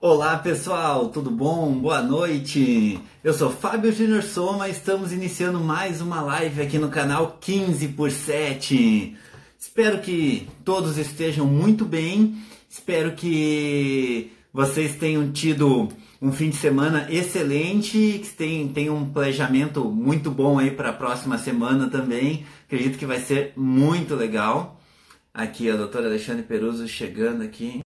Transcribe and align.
Olá 0.00 0.38
pessoal, 0.38 1.08
tudo 1.08 1.28
bom? 1.28 1.72
Boa 1.72 2.00
noite! 2.00 3.00
Eu 3.24 3.34
sou 3.34 3.50
Fábio 3.50 3.90
Júnior 3.90 4.22
Soma, 4.22 4.68
estamos 4.68 5.12
iniciando 5.12 5.58
mais 5.58 6.00
uma 6.00 6.20
live 6.20 6.62
aqui 6.62 6.78
no 6.78 6.88
canal 6.88 7.36
15 7.40 7.88
por 7.88 8.08
7. 8.08 9.16
Espero 9.58 9.98
que 10.00 10.48
todos 10.64 10.98
estejam 10.98 11.46
muito 11.46 11.84
bem, 11.84 12.40
espero 12.70 13.16
que 13.16 14.30
vocês 14.52 14.94
tenham 14.94 15.32
tido 15.32 15.88
um 16.22 16.30
fim 16.30 16.50
de 16.50 16.56
semana 16.56 17.08
excelente, 17.10 18.20
que 18.22 18.28
tenham, 18.36 18.68
tenham 18.68 18.96
um 18.96 19.10
planejamento 19.10 19.84
muito 19.86 20.30
bom 20.30 20.60
aí 20.60 20.70
para 20.70 20.90
a 20.90 20.92
próxima 20.92 21.38
semana 21.38 21.90
também. 21.90 22.46
Acredito 22.66 22.98
que 22.98 23.06
vai 23.06 23.18
ser 23.18 23.52
muito 23.56 24.14
legal. 24.14 24.80
Aqui 25.34 25.68
a 25.68 25.76
doutora 25.76 26.06
Alexandre 26.06 26.44
Peruso 26.44 26.86
chegando 26.86 27.42
aqui. 27.42 27.80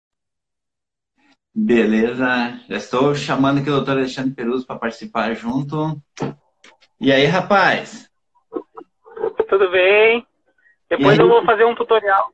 Beleza, 1.54 2.60
já 2.70 2.78
estou 2.78 3.14
chamando 3.14 3.59
aqui 3.59 3.70
o 3.70 3.73
doutor 3.73 3.98
Alexandre 3.98 4.34
Peruso 4.34 4.66
para 4.66 4.80
participar 4.80 5.34
junto. 5.36 6.02
E 7.00 7.12
aí, 7.12 7.26
rapaz? 7.26 8.09
Tudo 9.50 9.70
bem? 9.70 10.26
Depois 10.90 11.20
eu 11.20 11.28
vou 11.28 11.44
fazer 11.44 11.66
um 11.66 11.76
tutorial. 11.76 12.32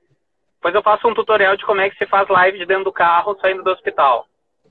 Depois 0.55 0.75
eu 0.75 0.83
faço 0.83 1.07
um 1.07 1.15
tutorial 1.15 1.57
de 1.57 1.65
como 1.65 1.81
é 1.81 1.89
que 1.89 1.97
se 1.97 2.05
faz 2.05 2.27
live 2.29 2.59
de 2.59 2.65
dentro 2.65 2.85
do 2.85 2.91
carro 2.91 3.37
saindo 3.41 3.63
do 3.63 3.71
hospital. 3.71 4.27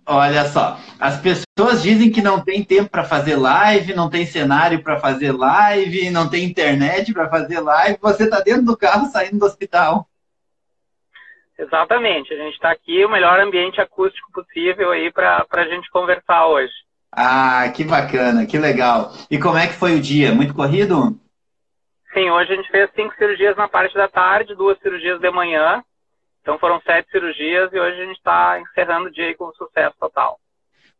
Olha 0.09 0.45
só, 0.45 0.79
as 1.01 1.21
pessoas 1.21 1.83
dizem 1.83 2.13
que 2.13 2.23
não 2.23 2.41
tem 2.41 2.63
tempo 2.63 2.89
para 2.89 3.03
fazer 3.03 3.35
live, 3.35 3.95
não 3.95 4.09
tem 4.09 4.25
cenário 4.25 4.81
para 4.81 5.01
fazer 5.01 5.33
live, 5.33 6.11
não 6.11 6.31
tem 6.31 6.45
internet 6.45 7.13
para 7.13 7.29
fazer 7.29 7.59
live. 7.59 7.99
Você 8.01 8.25
está 8.25 8.41
dentro 8.41 8.65
do 8.65 8.77
carro 8.77 9.07
saindo 9.07 9.39
do 9.41 9.47
hospital. 9.47 10.09
Exatamente. 11.59 12.33
A 12.35 12.37
gente 12.37 12.55
está 12.55 12.71
aqui, 12.71 13.05
o 13.05 13.11
melhor 13.11 13.41
ambiente 13.41 13.81
acústico 13.81 14.31
possível 14.33 14.91
aí 14.91 15.11
para 15.11 15.47
a 15.51 15.65
gente 15.65 15.91
conversar 15.91 16.47
hoje. 16.47 16.73
Ah, 17.11 17.71
que 17.75 17.83
bacana, 17.83 18.47
que 18.47 18.59
legal. 18.59 19.13
E 19.31 19.39
como 19.39 19.57
é 19.57 19.67
que 19.67 19.73
foi 19.73 19.95
o 19.95 20.01
dia? 20.01 20.33
Muito 20.33 20.55
corrido? 20.55 21.19
Sim, 22.13 22.31
hoje 22.31 22.53
a 22.53 22.57
gente 22.57 22.71
fez 22.71 22.91
cinco 22.95 23.15
cirurgias 23.17 23.57
na 23.57 23.69
parte 23.69 23.95
da 23.95 24.09
tarde, 24.09 24.55
duas 24.55 24.79
cirurgias 24.81 25.21
de 25.21 25.31
manhã. 25.31 25.83
Então 26.43 26.59
foram 26.59 26.81
sete 26.83 27.11
cirurgias 27.11 27.73
e 27.73 27.79
hoje 27.79 28.01
a 28.01 28.05
gente 28.05 28.19
está 28.19 28.61
encerrando 28.61 29.09
o 29.09 29.13
dia 29.13 29.35
com 29.37 29.51
sucesso 29.53 29.95
total. 29.99 30.39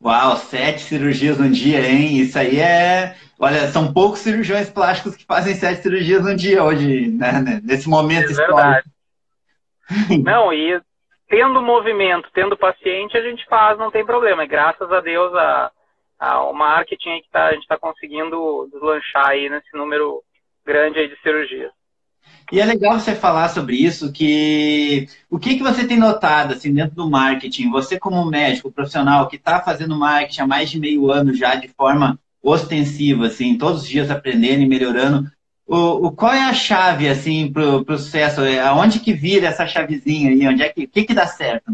Uau, 0.03 0.37
sete 0.37 0.83
cirurgias 0.83 1.39
no 1.39 1.49
dia, 1.49 1.81
hein? 1.81 2.19
Isso 2.19 2.39
aí 2.39 2.61
é. 2.61 3.17
Olha, 3.39 3.69
são 3.69 3.93
poucos 3.93 4.21
cirurgiões 4.21 4.69
plásticos 4.69 5.17
que 5.17 5.25
fazem 5.25 5.55
sete 5.55 5.83
cirurgias 5.83 6.23
no 6.23 6.35
dia 6.35 6.63
hoje, 6.63 7.09
né? 7.09 7.63
Nesse 7.63 7.89
momento 7.89 8.29
é 8.29 8.33
histórico. 8.33 8.57
Verdade. 8.57 8.96
Não, 10.25 10.53
e 10.53 10.81
tendo 11.29 11.63
movimento, 11.63 12.29
tendo 12.33 12.57
paciente, 12.57 13.17
a 13.17 13.23
gente 13.23 13.45
faz, 13.47 13.79
não 13.79 13.91
tem 13.91 14.05
problema. 14.05 14.45
E 14.45 14.49
graças 14.49 14.91
a 14.91 15.01
Deus 15.01 15.35
a, 15.35 15.73
a, 16.19 16.43
o 16.45 16.53
marketing 16.53 17.21
que 17.23 17.31
tá, 17.31 17.47
a 17.47 17.53
gente 17.53 17.63
está 17.63 17.77
conseguindo 17.77 18.69
deslanchar 18.73 19.29
aí 19.29 19.49
nesse 19.49 19.75
número 19.75 20.23
grande 20.65 20.99
aí 20.99 21.09
de 21.09 21.21
cirurgias. 21.21 21.73
E 22.51 22.61
é 22.61 22.65
legal 22.65 22.99
você 22.99 23.15
falar 23.15 23.49
sobre 23.49 23.77
isso, 23.77 24.13
que 24.13 25.09
o 25.29 25.39
que, 25.39 25.57
que 25.57 25.63
você 25.63 25.87
tem 25.87 25.99
notado 25.99 26.55
assim 26.55 26.73
dentro 26.73 26.95
do 26.95 27.11
marketing? 27.11 27.71
Você 27.71 27.99
como 27.99 28.25
médico 28.25 28.71
profissional 28.71 29.29
que 29.29 29.37
está 29.37 29.61
fazendo 29.61 29.97
marketing 29.97 30.43
há 30.43 30.47
mais 30.47 30.71
de 30.71 30.79
meio 30.79 31.11
ano 31.11 31.35
já 31.35 31.57
de 31.57 31.69
forma 31.69 32.19
ostensiva, 32.41 33.27
assim, 33.27 33.59
todos 33.59 33.83
os 33.83 33.89
dias 33.89 34.11
aprendendo 34.11 34.63
e 34.63 34.69
melhorando, 34.69 35.29
o, 35.67 36.07
o, 36.07 36.13
qual 36.15 36.33
é 36.33 36.43
a 36.43 36.55
chave, 36.55 37.09
assim, 37.09 37.53
para 37.53 37.63
o 37.63 37.99
sucesso? 37.99 38.43
É, 38.45 38.61
aonde 38.61 39.01
que 39.01 39.13
vira 39.13 39.49
essa 39.49 39.67
chavezinha 39.67 40.31
aí? 40.31 40.47
Onde 40.47 40.63
é 40.63 40.69
que, 40.69 40.87
que, 40.87 41.05
que 41.05 41.15
dá 41.15 41.27
certo? 41.27 41.73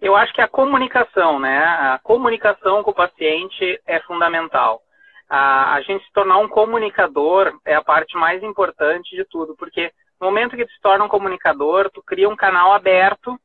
Eu 0.00 0.14
acho 0.16 0.32
que 0.32 0.40
a 0.40 0.48
comunicação, 0.48 1.40
né? 1.40 1.58
A 1.58 2.00
comunicação 2.02 2.82
com 2.82 2.92
o 2.92 2.94
paciente 2.94 3.80
é 3.86 4.00
fundamental. 4.00 4.80
A, 5.28 5.74
a 5.74 5.80
gente 5.82 6.04
se 6.04 6.12
tornar 6.12 6.38
um 6.38 6.48
comunicador 6.48 7.58
é 7.64 7.74
a 7.74 7.82
parte 7.82 8.16
mais 8.16 8.42
importante 8.42 9.14
de 9.16 9.24
tudo, 9.24 9.54
porque 9.56 9.92
no 10.20 10.28
momento 10.28 10.56
que 10.56 10.64
tu 10.64 10.72
se 10.72 10.80
torna 10.80 11.04
um 11.04 11.08
comunicador, 11.08 11.90
tu 11.90 12.02
cria 12.02 12.28
um 12.28 12.36
canal 12.36 12.72
aberto 12.72 13.38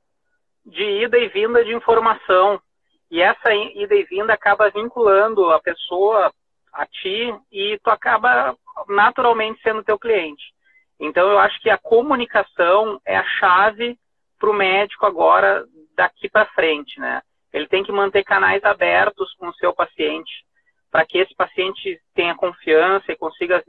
de 0.66 0.84
ida 1.04 1.18
e 1.18 1.30
vinda 1.30 1.66
de 1.66 1.74
informação. 1.74 2.62
E 3.10 3.22
essa 3.22 3.54
ida 3.54 3.96
e 3.96 4.04
vinda 4.04 4.34
acaba 4.34 4.70
vinculando 4.70 5.52
a 5.52 5.60
pessoa 5.60 6.32
a 6.72 6.86
ti 6.86 7.34
e 7.52 7.80
tu 7.84 7.90
acaba 7.90 8.56
naturalmente 8.88 9.62
sendo 9.62 9.84
teu 9.84 9.98
cliente. 9.98 10.54
Então 11.00 11.30
eu 11.30 11.40
acho 11.40 11.60
que 11.60 11.70
a 11.70 11.78
comunicação 11.78 13.00
é 13.06 13.18
a 13.18 13.24
chave 13.40 13.98
para 14.40 14.50
o 14.50 14.54
médico 14.54 15.06
agora 15.06 15.66
daqui 15.96 16.30
para 16.30 16.46
frente, 16.48 17.00
né? 17.00 17.22
Ele 17.54 17.68
tem 17.68 17.84
que 17.84 17.92
manter 17.92 18.24
canais 18.24 18.64
abertos 18.64 19.34
com 19.36 19.48
o 19.48 19.54
seu 19.56 19.74
paciente 19.74 20.46
para 20.92 21.06
que 21.06 21.18
esse 21.18 21.34
paciente 21.36 22.00
tenha 22.14 22.36
confiança 22.36 23.12
e 23.12 23.18
consiga 23.18 23.64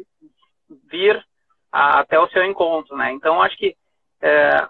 vir 0.91 1.25
a, 1.73 2.01
até 2.01 2.19
o 2.19 2.29
seu 2.29 2.45
encontro, 2.45 2.97
né? 2.97 3.13
Então 3.13 3.43
acho 3.43 3.57
que 3.57 3.77
é, 4.21 4.69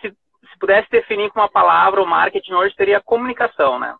se, 0.00 0.10
se 0.10 0.58
pudesse 0.58 0.88
definir 0.90 1.30
com 1.30 1.40
uma 1.40 1.48
palavra 1.48 2.02
o 2.02 2.06
marketing 2.06 2.52
hoje 2.54 2.74
seria 2.74 3.00
comunicação, 3.00 3.78
né? 3.78 3.96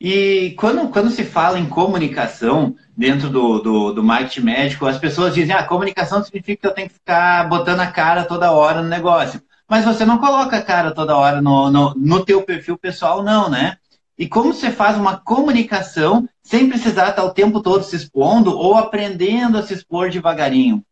E 0.00 0.54
quando, 0.58 0.88
quando 0.90 1.10
se 1.10 1.24
fala 1.24 1.58
em 1.58 1.68
comunicação 1.68 2.74
dentro 2.96 3.28
do, 3.28 3.60
do, 3.60 3.92
do 3.92 4.02
marketing 4.02 4.40
médico, 4.40 4.86
as 4.86 4.98
pessoas 4.98 5.34
dizem, 5.34 5.54
ah, 5.54 5.62
comunicação 5.62 6.22
significa 6.22 6.62
que 6.62 6.66
eu 6.66 6.74
tenho 6.74 6.88
que 6.88 6.94
ficar 6.94 7.48
botando 7.48 7.80
a 7.80 7.86
cara 7.86 8.24
toda 8.24 8.52
hora 8.52 8.82
no 8.82 8.88
negócio. 8.88 9.40
Mas 9.68 9.84
você 9.84 10.04
não 10.04 10.18
coloca 10.18 10.56
a 10.56 10.62
cara 10.62 10.92
toda 10.92 11.16
hora 11.16 11.40
no, 11.40 11.70
no, 11.70 11.94
no 11.94 12.24
teu 12.24 12.42
perfil 12.42 12.76
pessoal, 12.76 13.22
não, 13.22 13.48
né? 13.48 13.78
E 14.18 14.28
como 14.28 14.52
você 14.52 14.70
faz 14.70 14.96
uma 14.96 15.18
comunicação 15.18 16.28
sem 16.42 16.68
precisar 16.68 17.10
estar 17.10 17.24
o 17.24 17.32
tempo 17.32 17.62
todo 17.62 17.82
se 17.82 17.96
expondo 17.96 18.56
ou 18.56 18.76
aprendendo 18.76 19.58
a 19.58 19.62
se 19.62 19.74
expor 19.74 20.10
devagarinho? 20.10 20.82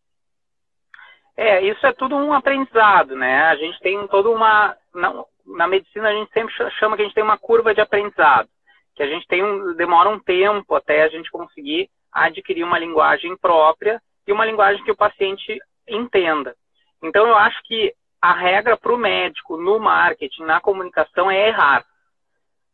É, 1.36 1.62
isso 1.64 1.86
é 1.86 1.92
tudo 1.92 2.16
um 2.16 2.32
aprendizado, 2.32 3.14
né? 3.14 3.42
A 3.44 3.56
gente 3.56 3.78
tem 3.80 4.06
toda 4.08 4.30
uma. 4.30 4.74
Na, 4.94 5.24
na 5.46 5.68
medicina, 5.68 6.08
a 6.08 6.12
gente 6.12 6.32
sempre 6.32 6.52
chama 6.78 6.96
que 6.96 7.02
a 7.02 7.04
gente 7.04 7.14
tem 7.14 7.24
uma 7.24 7.38
curva 7.38 7.74
de 7.74 7.80
aprendizado 7.80 8.48
que 8.94 9.02
a 9.02 9.06
gente 9.06 9.26
tem 9.26 9.42
um, 9.42 9.74
demora 9.74 10.08
um 10.08 10.18
tempo 10.18 10.74
até 10.74 11.02
a 11.02 11.08
gente 11.08 11.30
conseguir 11.30 11.88
adquirir 12.12 12.64
uma 12.64 12.78
linguagem 12.78 13.36
própria 13.36 14.00
e 14.26 14.32
uma 14.32 14.44
linguagem 14.44 14.84
que 14.84 14.90
o 14.90 14.96
paciente 14.96 15.58
entenda. 15.88 16.54
Então, 17.02 17.26
eu 17.26 17.36
acho 17.36 17.60
que 17.64 17.92
a 18.20 18.32
regra 18.32 18.76
para 18.76 18.92
o 18.92 18.98
médico 18.98 19.56
no 19.56 19.80
marketing, 19.80 20.44
na 20.44 20.60
comunicação, 20.60 21.30
é 21.30 21.48
errar. 21.48 21.84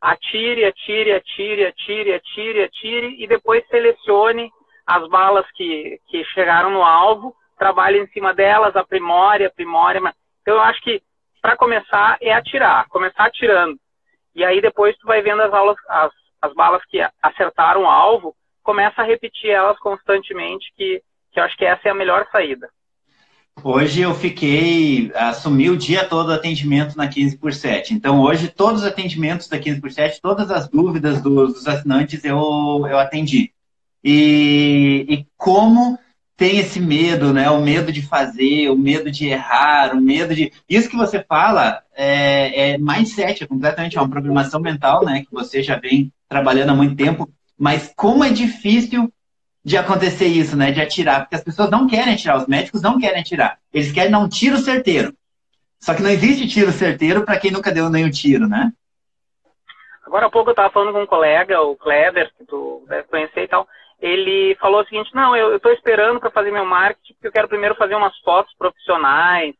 Atire, 0.00 0.64
atire, 0.64 1.12
atire, 1.12 1.64
atire, 1.64 2.12
atire, 2.12 2.62
atire 2.64 3.22
e 3.22 3.26
depois 3.26 3.66
selecione 3.68 4.50
as 4.86 5.08
balas 5.08 5.46
que, 5.52 5.98
que 6.08 6.24
chegaram 6.24 6.70
no 6.70 6.82
alvo, 6.82 7.34
trabalhe 7.58 7.98
em 7.98 8.06
cima 8.08 8.34
delas, 8.34 8.76
aprimore, 8.76 9.44
aprimore. 9.44 9.98
Então, 10.42 10.54
eu 10.54 10.60
acho 10.60 10.80
que 10.82 11.02
para 11.40 11.56
começar 11.56 12.18
é 12.20 12.32
atirar, 12.32 12.88
começar 12.88 13.24
atirando. 13.24 13.78
E 14.38 14.44
aí 14.44 14.60
depois 14.60 14.96
tu 14.98 15.06
vai 15.08 15.20
vendo 15.20 15.42
as 15.42 15.52
aulas, 15.52 15.76
as, 15.88 16.12
as 16.40 16.54
balas 16.54 16.80
que 16.88 17.00
acertaram 17.20 17.82
o 17.82 17.88
alvo, 17.88 18.36
começa 18.62 19.02
a 19.02 19.04
repetir 19.04 19.50
elas 19.50 19.76
constantemente, 19.80 20.72
que, 20.76 21.02
que 21.32 21.40
eu 21.40 21.42
acho 21.42 21.56
que 21.56 21.64
essa 21.64 21.88
é 21.88 21.90
a 21.90 21.94
melhor 21.94 22.24
saída. 22.30 22.70
Hoje 23.64 24.00
eu 24.00 24.14
fiquei, 24.14 25.10
assumi 25.16 25.68
o 25.68 25.76
dia 25.76 26.04
todo 26.04 26.28
o 26.28 26.32
atendimento 26.32 26.96
na 26.96 27.08
15 27.08 27.36
por 27.36 27.52
7. 27.52 27.92
Então 27.92 28.20
hoje 28.20 28.46
todos 28.46 28.82
os 28.82 28.86
atendimentos 28.86 29.48
da 29.48 29.58
15 29.58 29.80
por 29.80 29.90
7, 29.90 30.20
todas 30.22 30.52
as 30.52 30.68
dúvidas 30.68 31.20
dos, 31.20 31.54
dos 31.54 31.66
assinantes 31.66 32.24
eu, 32.24 32.36
eu 32.88 32.96
atendi. 32.96 33.52
E, 34.04 35.04
e 35.08 35.26
como 35.36 35.98
tem 36.38 36.60
esse 36.60 36.78
medo, 36.78 37.32
né? 37.32 37.50
O 37.50 37.60
medo 37.60 37.90
de 37.90 38.00
fazer, 38.00 38.70
o 38.70 38.76
medo 38.76 39.10
de 39.10 39.26
errar, 39.26 39.92
o 39.92 40.00
medo 40.00 40.36
de. 40.36 40.52
Isso 40.68 40.88
que 40.88 40.96
você 40.96 41.20
fala 41.20 41.82
é, 41.92 42.74
é 42.74 42.78
mindset, 42.78 43.42
é 43.42 43.46
completamente 43.46 43.98
é 43.98 44.00
uma 44.00 44.08
programação 44.08 44.60
mental, 44.60 45.04
né? 45.04 45.22
Que 45.22 45.32
você 45.32 45.64
já 45.64 45.76
vem 45.76 46.12
trabalhando 46.28 46.70
há 46.70 46.74
muito 46.76 46.94
tempo. 46.94 47.28
Mas 47.58 47.92
como 47.96 48.22
é 48.22 48.30
difícil 48.30 49.12
de 49.64 49.76
acontecer 49.76 50.26
isso, 50.26 50.56
né? 50.56 50.70
De 50.70 50.80
atirar, 50.80 51.22
porque 51.22 51.34
as 51.34 51.42
pessoas 51.42 51.70
não 51.70 51.88
querem 51.88 52.14
atirar, 52.14 52.38
os 52.38 52.46
médicos 52.46 52.80
não 52.82 53.00
querem 53.00 53.20
atirar. 53.20 53.58
Eles 53.74 53.90
querem 53.90 54.12
dar 54.12 54.20
um 54.20 54.28
tiro 54.28 54.58
certeiro. 54.58 55.12
Só 55.80 55.92
que 55.92 56.02
não 56.02 56.10
existe 56.10 56.46
tiro 56.46 56.70
certeiro 56.70 57.24
para 57.24 57.36
quem 57.36 57.50
nunca 57.50 57.72
deu 57.72 57.90
nenhum 57.90 58.10
tiro, 58.10 58.46
né? 58.46 58.72
Agora 60.06 60.26
há 60.26 60.30
pouco 60.30 60.50
eu 60.50 60.52
estava 60.52 60.70
falando 60.70 60.92
com 60.92 61.02
um 61.02 61.06
colega, 61.06 61.60
o 61.60 61.74
Kleber, 61.74 62.30
que 62.38 62.44
tu 62.44 62.84
deve 62.88 63.08
conhecer 63.08 63.42
e 63.42 63.48
tal 63.48 63.66
ele 64.00 64.54
falou 64.56 64.80
o 64.80 64.84
seguinte, 64.84 65.14
não, 65.14 65.36
eu 65.36 65.56
estou 65.56 65.72
esperando 65.72 66.20
para 66.20 66.30
fazer 66.30 66.50
meu 66.50 66.64
marketing, 66.64 67.14
porque 67.14 67.28
eu 67.28 67.32
quero 67.32 67.48
primeiro 67.48 67.74
fazer 67.74 67.94
umas 67.96 68.16
fotos 68.20 68.54
profissionais 68.56 69.54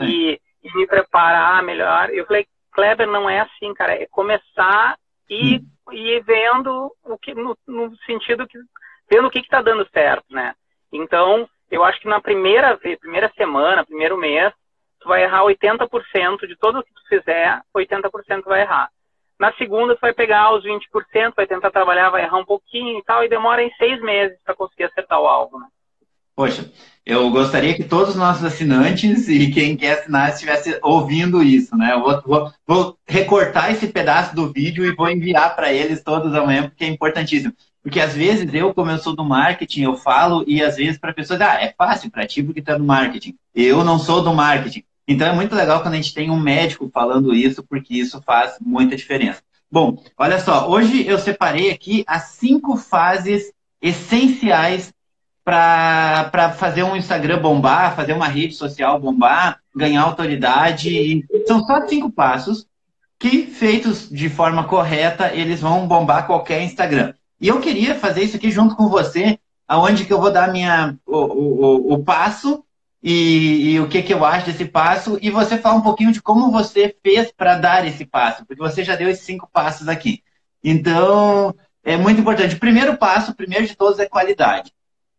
e, 0.00 0.40
e, 0.62 0.76
me 0.76 0.86
preparar 0.86 1.62
melhor. 1.62 2.10
Eu 2.10 2.24
falei, 2.26 2.46
Kleber, 2.72 3.08
não 3.08 3.28
é 3.28 3.40
assim, 3.40 3.74
cara, 3.74 3.94
é 3.94 4.06
começar 4.06 4.96
e, 5.28 5.56
hum. 5.56 5.92
e 5.92 6.16
ir 6.16 6.22
vendo 6.22 6.92
o 7.04 7.18
que, 7.18 7.34
no, 7.34 7.56
no 7.66 7.96
sentido 8.06 8.46
que, 8.46 8.58
vendo 9.10 9.26
o 9.26 9.30
que 9.30 9.40
está 9.40 9.60
dando 9.60 9.88
certo, 9.92 10.26
né? 10.30 10.54
Então, 10.92 11.48
eu 11.70 11.82
acho 11.82 12.00
que 12.00 12.08
na 12.08 12.20
primeira 12.20 12.76
vez, 12.76 12.98
primeira 12.98 13.30
semana, 13.36 13.84
primeiro 13.84 14.16
mês, 14.16 14.52
tu 15.00 15.08
vai 15.08 15.24
errar 15.24 15.42
80% 15.44 16.46
de 16.46 16.56
tudo 16.56 16.84
que 16.84 16.94
tu 16.94 17.02
fizer, 17.08 17.60
80% 17.74 18.44
vai 18.44 18.62
errar. 18.62 18.88
Na 19.40 19.54
segunda, 19.54 19.94
tu 19.94 20.00
vai 20.02 20.12
pegar 20.12 20.54
os 20.54 20.62
20%, 20.62 21.32
vai 21.34 21.46
tentar 21.46 21.70
trabalhar, 21.70 22.10
vai 22.10 22.24
errar 22.24 22.36
um 22.36 22.44
pouquinho 22.44 22.98
e 22.98 23.02
tal, 23.02 23.24
e 23.24 23.28
demora 23.28 23.62
em 23.62 23.72
seis 23.78 23.98
meses 24.02 24.36
para 24.44 24.54
conseguir 24.54 24.84
acertar 24.84 25.18
o 25.18 25.26
alvo. 25.26 25.58
Né? 25.58 25.66
Poxa, 26.36 26.70
eu 27.06 27.30
gostaria 27.30 27.74
que 27.74 27.82
todos 27.82 28.10
os 28.10 28.16
nossos 28.16 28.44
assinantes 28.44 29.30
e 29.30 29.50
quem 29.50 29.78
quer 29.78 29.92
assinar 29.92 30.28
estivesse 30.28 30.78
ouvindo 30.82 31.42
isso, 31.42 31.74
né? 31.74 31.94
Eu 31.94 32.02
vou, 32.02 32.22
vou, 32.22 32.52
vou 32.66 32.98
recortar 33.08 33.72
esse 33.72 33.88
pedaço 33.88 34.36
do 34.36 34.52
vídeo 34.52 34.84
e 34.84 34.94
vou 34.94 35.08
enviar 35.08 35.56
para 35.56 35.72
eles 35.72 36.04
todos 36.04 36.34
amanhã, 36.34 36.68
porque 36.68 36.84
é 36.84 36.88
importantíssimo. 36.88 37.54
Porque 37.82 37.98
às 37.98 38.14
vezes 38.14 38.52
eu, 38.52 38.74
como 38.74 38.90
eu 38.90 38.98
sou 38.98 39.16
do 39.16 39.24
marketing, 39.24 39.84
eu 39.84 39.96
falo 39.96 40.44
e 40.46 40.62
às 40.62 40.76
vezes 40.76 40.98
para 40.98 41.14
pessoas, 41.14 41.40
ah, 41.40 41.54
é 41.54 41.72
fácil 41.72 42.10
para 42.10 42.26
ti 42.26 42.42
porque 42.42 42.60
tu 42.60 42.72
é 42.72 42.76
do 42.76 42.84
marketing. 42.84 43.34
Eu 43.54 43.82
não 43.82 43.98
sou 43.98 44.22
do 44.22 44.34
marketing. 44.34 44.84
Então 45.10 45.26
é 45.26 45.32
muito 45.32 45.56
legal 45.56 45.82
quando 45.82 45.94
a 45.94 45.96
gente 45.96 46.14
tem 46.14 46.30
um 46.30 46.38
médico 46.38 46.88
falando 46.94 47.34
isso, 47.34 47.64
porque 47.64 47.94
isso 47.94 48.22
faz 48.24 48.54
muita 48.60 48.94
diferença. 48.94 49.42
Bom, 49.68 50.00
olha 50.16 50.38
só, 50.38 50.70
hoje 50.70 51.04
eu 51.04 51.18
separei 51.18 51.72
aqui 51.72 52.04
as 52.06 52.26
cinco 52.28 52.76
fases 52.76 53.52
essenciais 53.82 54.94
para 55.44 56.54
fazer 56.56 56.84
um 56.84 56.94
Instagram 56.94 57.40
bombar, 57.40 57.96
fazer 57.96 58.12
uma 58.12 58.28
rede 58.28 58.54
social 58.54 59.00
bombar, 59.00 59.58
ganhar 59.74 60.02
autoridade. 60.02 61.26
São 61.44 61.66
só 61.66 61.84
cinco 61.88 62.08
passos 62.08 62.68
que, 63.18 63.46
feitos 63.46 64.08
de 64.08 64.28
forma 64.28 64.62
correta, 64.62 65.34
eles 65.34 65.60
vão 65.60 65.88
bombar 65.88 66.24
qualquer 66.24 66.62
Instagram. 66.62 67.14
E 67.40 67.48
eu 67.48 67.58
queria 67.58 67.96
fazer 67.96 68.22
isso 68.22 68.36
aqui 68.36 68.48
junto 68.52 68.76
com 68.76 68.88
você, 68.88 69.40
aonde 69.66 70.04
que 70.04 70.12
eu 70.12 70.20
vou 70.20 70.30
dar 70.30 70.52
minha, 70.52 70.96
o, 71.04 71.16
o, 71.16 71.94
o 71.94 72.04
passo 72.04 72.64
e, 73.02 73.72
e, 73.72 73.80
o 73.80 73.88
que, 73.88 74.02
que 74.02 74.12
eu 74.12 74.24
acho 74.24 74.46
desse 74.46 74.64
passo, 74.64 75.18
e 75.22 75.30
você 75.30 75.56
fala 75.56 75.76
um 75.76 75.82
pouquinho 75.82 76.12
de 76.12 76.20
como 76.20 76.50
você 76.50 76.94
fez 77.02 77.32
para 77.32 77.56
dar 77.56 77.86
esse 77.86 78.04
passo, 78.04 78.44
porque 78.44 78.62
você 78.62 78.84
já 78.84 78.94
deu 78.94 79.08
esses 79.08 79.24
cinco 79.24 79.48
passos 79.50 79.88
aqui. 79.88 80.22
Então, 80.62 81.54
é 81.82 81.96
muito 81.96 82.20
importante. 82.20 82.56
O 82.56 82.60
primeiro 82.60 82.96
passo, 82.96 83.32
o 83.32 83.34
primeiro 83.34 83.66
de 83.66 83.74
todos, 83.74 83.98
é 83.98 84.06
qualidade. 84.06 84.72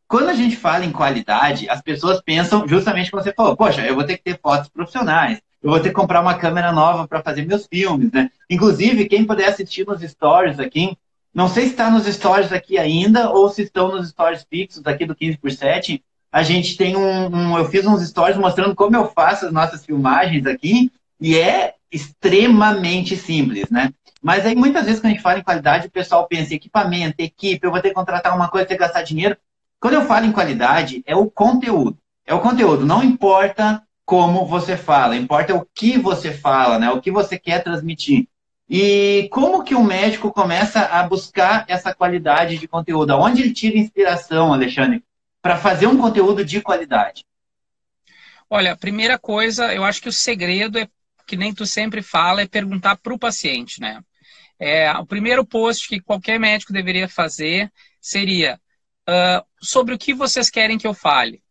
Quando 0.07 0.29
a 0.29 0.33
gente 0.33 0.55
fala 0.55 0.85
em 0.85 0.91
qualidade, 0.91 1.69
as 1.69 1.81
pessoas 1.81 2.21
pensam 2.21 2.67
justamente 2.67 3.09
como 3.09 3.23
você 3.23 3.33
falou, 3.33 3.55
poxa, 3.55 3.81
eu 3.81 3.95
vou 3.95 4.03
ter 4.03 4.17
que 4.17 4.23
ter 4.23 4.39
fotos 4.39 4.69
profissionais, 4.69 5.41
eu 5.63 5.69
vou 5.71 5.79
ter 5.79 5.89
que 5.89 5.95
comprar 5.95 6.21
uma 6.21 6.33
câmera 6.35 6.71
nova 6.71 7.07
para 7.07 7.21
fazer 7.21 7.45
meus 7.45 7.65
filmes, 7.65 8.11
né? 8.11 8.29
Inclusive, 8.49 9.07
quem 9.07 9.25
puder 9.25 9.47
assistir 9.47 9.87
nos 9.87 10.01
stories 10.01 10.59
aqui, 10.59 10.97
não 11.33 11.47
sei 11.47 11.63
se 11.63 11.71
está 11.71 11.89
nos 11.89 12.05
stories 12.05 12.51
aqui 12.51 12.77
ainda 12.77 13.29
ou 13.29 13.47
se 13.49 13.63
estão 13.63 13.89
nos 13.89 14.09
stories 14.09 14.45
fixos 14.49 14.85
aqui 14.85 15.05
do 15.05 15.15
15 15.15 15.37
por 15.37 15.49
7. 15.49 16.03
A 16.31 16.43
gente 16.43 16.77
tem 16.77 16.95
um, 16.95 17.27
um, 17.27 17.57
Eu 17.57 17.65
fiz 17.65 17.85
uns 17.85 18.07
stories 18.07 18.37
mostrando 18.37 18.73
como 18.73 18.95
eu 18.95 19.11
faço 19.11 19.45
as 19.45 19.51
nossas 19.51 19.85
filmagens 19.85 20.45
aqui 20.45 20.91
e 21.19 21.37
é 21.37 21.75
extremamente 21.91 23.17
simples, 23.17 23.69
né? 23.69 23.91
Mas 24.21 24.45
aí 24.45 24.55
muitas 24.55 24.85
vezes 24.85 25.01
quando 25.01 25.07
a 25.07 25.15
gente 25.15 25.23
fala 25.23 25.39
em 25.39 25.43
qualidade, 25.43 25.87
o 25.87 25.91
pessoal 25.91 26.27
pensa 26.27 26.53
em 26.53 26.57
equipamento, 26.57 27.15
equipe, 27.19 27.65
eu 27.65 27.71
vou 27.71 27.81
ter 27.81 27.89
que 27.89 27.95
contratar 27.95 28.35
uma 28.35 28.47
coisa, 28.47 28.67
ter 28.67 28.75
que 28.75 28.81
gastar 28.81 29.01
dinheiro. 29.01 29.35
Quando 29.79 29.95
eu 29.95 30.05
falo 30.05 30.25
em 30.25 30.31
qualidade, 30.31 31.03
é 31.05 31.15
o 31.15 31.29
conteúdo. 31.29 31.97
É 32.25 32.33
o 32.33 32.39
conteúdo. 32.39 32.85
Não 32.85 33.03
importa 33.03 33.83
como 34.05 34.45
você 34.45 34.77
fala, 34.77 35.17
importa 35.17 35.55
o 35.55 35.65
que 35.73 35.97
você 35.97 36.31
fala, 36.31 36.77
né? 36.77 36.91
O 36.91 37.01
que 37.01 37.11
você 37.11 37.37
quer 37.37 37.63
transmitir. 37.63 38.27
E 38.69 39.27
como 39.31 39.63
que 39.63 39.75
o 39.75 39.83
médico 39.83 40.31
começa 40.31 40.81
a 40.81 41.03
buscar 41.03 41.65
essa 41.67 41.93
qualidade 41.93 42.57
de 42.57 42.67
conteúdo? 42.67 43.13
Onde 43.15 43.41
ele 43.41 43.53
tira 43.53 43.77
inspiração, 43.77 44.53
Alexandre, 44.53 45.03
para 45.41 45.57
fazer 45.57 45.87
um 45.87 45.97
conteúdo 45.97 46.45
de 46.45 46.61
qualidade? 46.61 47.25
Olha, 48.49 48.73
a 48.73 48.77
primeira 48.77 49.17
coisa, 49.17 49.73
eu 49.73 49.83
acho 49.83 50.01
que 50.01 50.09
o 50.09 50.13
segredo 50.13 50.77
é 50.77 50.87
que 51.25 51.37
nem 51.37 51.53
tu 51.53 51.65
sempre 51.65 52.01
fala, 52.01 52.41
é 52.41 52.47
perguntar 52.47 52.97
para 52.97 53.13
o 53.13 53.19
paciente, 53.19 53.79
né? 53.79 54.01
É, 54.59 54.91
o 54.93 55.05
primeiro 55.05 55.45
post 55.45 55.87
que 55.87 55.99
qualquer 56.01 56.39
médico 56.39 56.73
deveria 56.73 57.07
fazer 57.07 57.71
seria 57.99 58.59
uh, 59.09 59.45
sobre 59.59 59.95
o 59.95 59.97
que 59.97 60.13
vocês 60.13 60.49
querem 60.49 60.77
que 60.77 60.85
eu 60.85 60.93
fale. 60.93 61.41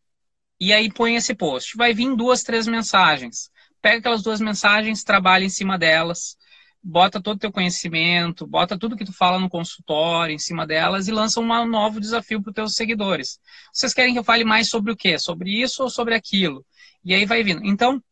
E 0.60 0.72
aí 0.72 0.93
põe 0.93 1.16
esse 1.16 1.34
post. 1.34 1.76
Vai 1.76 1.94
vir 1.94 2.14
duas, 2.14 2.43
três 2.43 2.66
mensagens. 2.66 3.50
Pega 3.81 3.98
aquelas 3.98 4.22
duas 4.22 4.40
mensagens, 4.40 5.02
trabalha 5.02 5.44
em 5.44 5.48
cima 5.48 5.78
delas 5.78 6.36
bota 6.82 7.21
todo 7.21 7.37
o 7.37 7.38
teu 7.38 7.53
conhecimento, 7.53 8.47
bota 8.47 8.79
tudo 8.79 8.97
que 8.97 9.05
tu 9.05 9.12
fala 9.12 9.38
no 9.38 9.49
consultório 9.49 10.35
em 10.35 10.38
cima 10.38 10.67
delas 10.67 11.09
e 11.09 11.12
lança 11.12 11.41
um 11.41 11.67
novo 11.67 12.00
desafio 12.00 12.43
para 12.43 12.50
os 12.50 12.55
teus 12.55 12.75
seguidores. 12.75 13.38
Vocês 13.73 13.93
querem 13.93 14.12
que 14.12 14.19
eu 14.19 14.25
fale 14.25 14.44
mais 14.44 14.69
sobre 14.69 14.93
o 14.93 14.97
quê? 14.97 15.19
Sobre 15.19 15.50
isso 15.50 15.82
ou 15.82 15.91
sobre 15.91 16.15
aquilo? 16.15 16.65
E 17.05 17.15
aí 17.15 17.27
vai 17.27 17.43
vindo. 17.43 17.65
Então, 17.65 18.03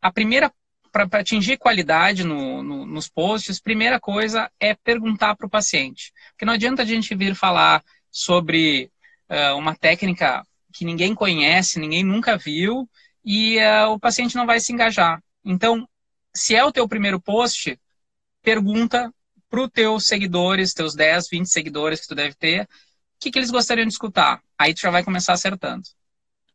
a 0.00 0.12
primeira, 0.12 0.52
para 0.90 1.20
atingir 1.20 1.58
qualidade 1.58 2.24
no, 2.24 2.62
no, 2.62 2.86
nos 2.86 3.08
posts, 3.08 3.60
primeira 3.60 4.00
coisa 4.00 4.50
é 4.58 4.74
perguntar 4.74 5.36
para 5.36 5.46
o 5.46 5.50
paciente. 5.50 6.12
Porque 6.30 6.44
não 6.44 6.54
adianta 6.54 6.82
a 6.82 6.86
gente 6.86 7.14
vir 7.14 7.34
falar 7.34 7.84
sobre 8.10 8.90
uh, 9.30 9.56
uma 9.56 9.76
técnica 9.76 10.44
que 10.72 10.84
ninguém 10.84 11.14
conhece, 11.14 11.78
ninguém 11.78 12.04
nunca 12.04 12.36
viu, 12.36 12.88
e 13.24 13.58
uh, 13.58 13.90
o 13.90 13.98
paciente 13.98 14.36
não 14.36 14.46
vai 14.46 14.60
se 14.60 14.72
engajar. 14.72 15.22
Então, 15.44 15.88
se 16.34 16.54
é 16.54 16.64
o 16.64 16.72
teu 16.72 16.88
primeiro 16.88 17.20
post, 17.20 17.78
pergunta 18.48 19.12
para 19.50 19.60
os 19.60 19.68
teus 19.68 20.06
seguidores, 20.06 20.72
teus 20.72 20.94
10, 20.94 21.28
20 21.30 21.46
seguidores 21.50 22.00
que 22.00 22.08
tu 22.08 22.14
deve 22.14 22.34
ter, 22.34 22.62
o 22.62 22.66
que, 23.20 23.30
que 23.30 23.38
eles 23.38 23.50
gostariam 23.50 23.86
de 23.86 23.92
escutar. 23.92 24.40
Aí 24.58 24.72
tu 24.72 24.80
já 24.80 24.90
vai 24.90 25.04
começar 25.04 25.34
acertando. 25.34 25.82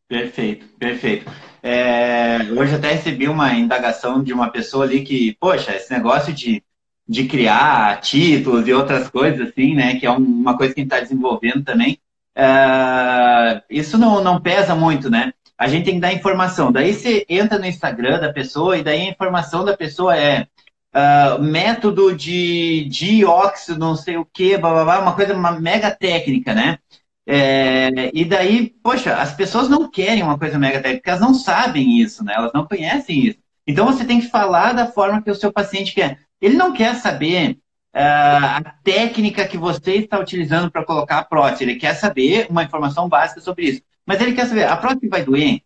Perfeito, 0.08 0.66
perfeito. 0.76 1.30
É, 1.62 2.38
hoje 2.50 2.74
até 2.74 2.92
recebi 2.92 3.28
uma 3.28 3.54
indagação 3.54 4.24
de 4.24 4.32
uma 4.32 4.50
pessoa 4.50 4.84
ali 4.84 5.04
que, 5.04 5.36
poxa, 5.38 5.74
esse 5.76 5.92
negócio 5.92 6.32
de, 6.32 6.64
de 7.08 7.26
criar 7.28 8.00
títulos 8.00 8.66
e 8.66 8.72
outras 8.72 9.08
coisas 9.08 9.48
assim, 9.48 9.76
né, 9.76 9.94
que 9.94 10.04
é 10.04 10.10
uma 10.10 10.56
coisa 10.56 10.74
que 10.74 10.80
a 10.80 10.82
gente 10.82 10.92
está 10.92 11.00
desenvolvendo 11.00 11.62
também, 11.62 12.00
é, 12.34 13.62
isso 13.70 13.96
não, 13.96 14.20
não 14.20 14.40
pesa 14.40 14.74
muito, 14.74 15.08
né? 15.08 15.32
A 15.56 15.68
gente 15.68 15.84
tem 15.84 15.94
que 15.94 16.00
dar 16.00 16.12
informação. 16.12 16.72
Daí 16.72 16.92
você 16.92 17.24
entra 17.28 17.56
no 17.56 17.66
Instagram 17.66 18.18
da 18.18 18.32
pessoa 18.32 18.76
e 18.76 18.82
daí 18.82 19.02
a 19.02 19.10
informação 19.10 19.64
da 19.64 19.76
pessoa 19.76 20.18
é 20.18 20.48
uh, 20.94 21.42
método 21.42 22.14
de 22.14 22.84
dióxido, 22.84 23.78
não 23.78 23.96
sei 23.96 24.16
o 24.16 24.24
que, 24.24 24.56
uma 24.56 25.14
coisa 25.14 25.34
uma 25.34 25.52
mega 25.52 25.90
técnica, 25.90 26.54
né? 26.54 26.78
É, 27.26 28.10
e 28.12 28.24
daí, 28.24 28.74
poxa, 28.82 29.16
as 29.16 29.32
pessoas 29.34 29.68
não 29.68 29.90
querem 29.90 30.22
uma 30.22 30.38
coisa 30.38 30.58
mega 30.58 30.80
técnica, 30.80 31.10
elas 31.10 31.20
não 31.20 31.34
sabem 31.34 31.98
isso, 31.98 32.22
né? 32.22 32.34
Elas 32.36 32.52
não 32.52 32.66
conhecem 32.66 33.26
isso. 33.26 33.38
Então 33.66 33.86
você 33.86 34.04
tem 34.04 34.20
que 34.20 34.28
falar 34.28 34.74
da 34.74 34.86
forma 34.86 35.22
que 35.22 35.30
o 35.30 35.34
seu 35.34 35.52
paciente 35.52 35.94
quer. 35.94 36.18
Ele 36.40 36.54
não 36.54 36.72
quer 36.72 36.94
saber 36.96 37.52
uh, 37.94 38.58
a 38.58 38.62
técnica 38.82 39.46
que 39.46 39.56
você 39.56 39.96
está 39.96 40.18
utilizando 40.18 40.70
para 40.70 40.84
colocar 40.84 41.18
a 41.18 41.24
prótese. 41.24 41.64
Ele 41.64 41.76
quer 41.76 41.94
saber 41.94 42.46
uma 42.50 42.62
informação 42.62 43.08
básica 43.08 43.40
sobre 43.40 43.66
isso. 43.66 43.82
Mas 44.04 44.20
ele 44.20 44.34
quer 44.34 44.46
saber, 44.46 44.64
a 44.64 44.76
prótese 44.76 45.08
vai 45.08 45.24
doer? 45.24 45.62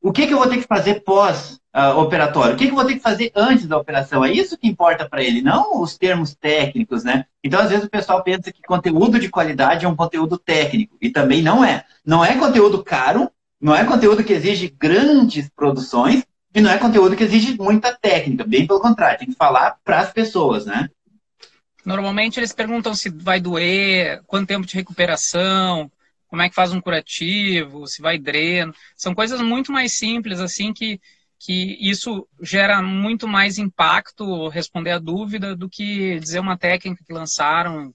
O 0.00 0.10
que, 0.10 0.26
que 0.26 0.32
eu 0.32 0.38
vou 0.38 0.48
ter 0.48 0.58
que 0.58 0.66
fazer 0.66 1.02
pós 1.02 1.60
uh, 1.74 1.98
operatório. 1.98 2.54
O 2.54 2.56
que, 2.56 2.66
que 2.66 2.70
eu 2.70 2.76
vou 2.76 2.84
ter 2.84 2.94
que 2.94 3.00
fazer 3.00 3.32
antes 3.34 3.66
da 3.66 3.76
operação? 3.76 4.24
É 4.24 4.30
isso 4.30 4.56
que 4.56 4.68
importa 4.68 5.08
para 5.08 5.22
ele, 5.22 5.42
não 5.42 5.82
os 5.82 5.98
termos 5.98 6.34
técnicos, 6.34 7.02
né? 7.02 7.26
Então, 7.42 7.60
às 7.60 7.70
vezes, 7.70 7.84
o 7.84 7.90
pessoal 7.90 8.22
pensa 8.22 8.52
que 8.52 8.62
conteúdo 8.62 9.18
de 9.18 9.28
qualidade 9.28 9.84
é 9.84 9.88
um 9.88 9.96
conteúdo 9.96 10.38
técnico, 10.38 10.96
e 11.00 11.10
também 11.10 11.42
não 11.42 11.64
é. 11.64 11.84
Não 12.04 12.24
é 12.24 12.36
conteúdo 12.36 12.82
caro, 12.84 13.30
não 13.60 13.74
é 13.74 13.84
conteúdo 13.84 14.22
que 14.22 14.32
exige 14.32 14.68
grandes 14.78 15.48
produções, 15.48 16.24
e 16.54 16.60
não 16.60 16.70
é 16.70 16.78
conteúdo 16.78 17.16
que 17.16 17.24
exige 17.24 17.56
muita 17.58 17.92
técnica, 17.92 18.44
bem 18.44 18.64
pelo 18.64 18.78
contrário, 18.78 19.18
tem 19.18 19.28
que 19.28 19.34
falar 19.34 19.76
para 19.82 20.00
as 20.00 20.12
pessoas, 20.12 20.64
né? 20.64 20.88
Normalmente 21.84 22.38
eles 22.38 22.52
perguntam 22.52 22.94
se 22.94 23.10
vai 23.10 23.40
doer, 23.40 24.22
quanto 24.26 24.48
tempo 24.48 24.66
de 24.66 24.74
recuperação, 24.74 25.90
como 26.28 26.40
é 26.40 26.48
que 26.48 26.54
faz 26.54 26.72
um 26.72 26.80
curativo, 26.80 27.86
se 27.86 28.00
vai 28.00 28.18
dreno. 28.18 28.74
São 28.96 29.14
coisas 29.14 29.40
muito 29.40 29.70
mais 29.70 29.92
simples, 29.92 30.40
assim, 30.40 30.72
que 30.72 30.98
que 31.38 31.76
isso 31.80 32.26
gera 32.40 32.80
muito 32.80 33.28
mais 33.28 33.58
impacto 33.58 34.48
responder 34.48 34.92
a 34.92 34.98
dúvida 34.98 35.54
do 35.54 35.68
que 35.68 36.18
dizer 36.18 36.40
uma 36.40 36.56
técnica 36.56 37.04
que 37.06 37.12
lançaram 37.12 37.88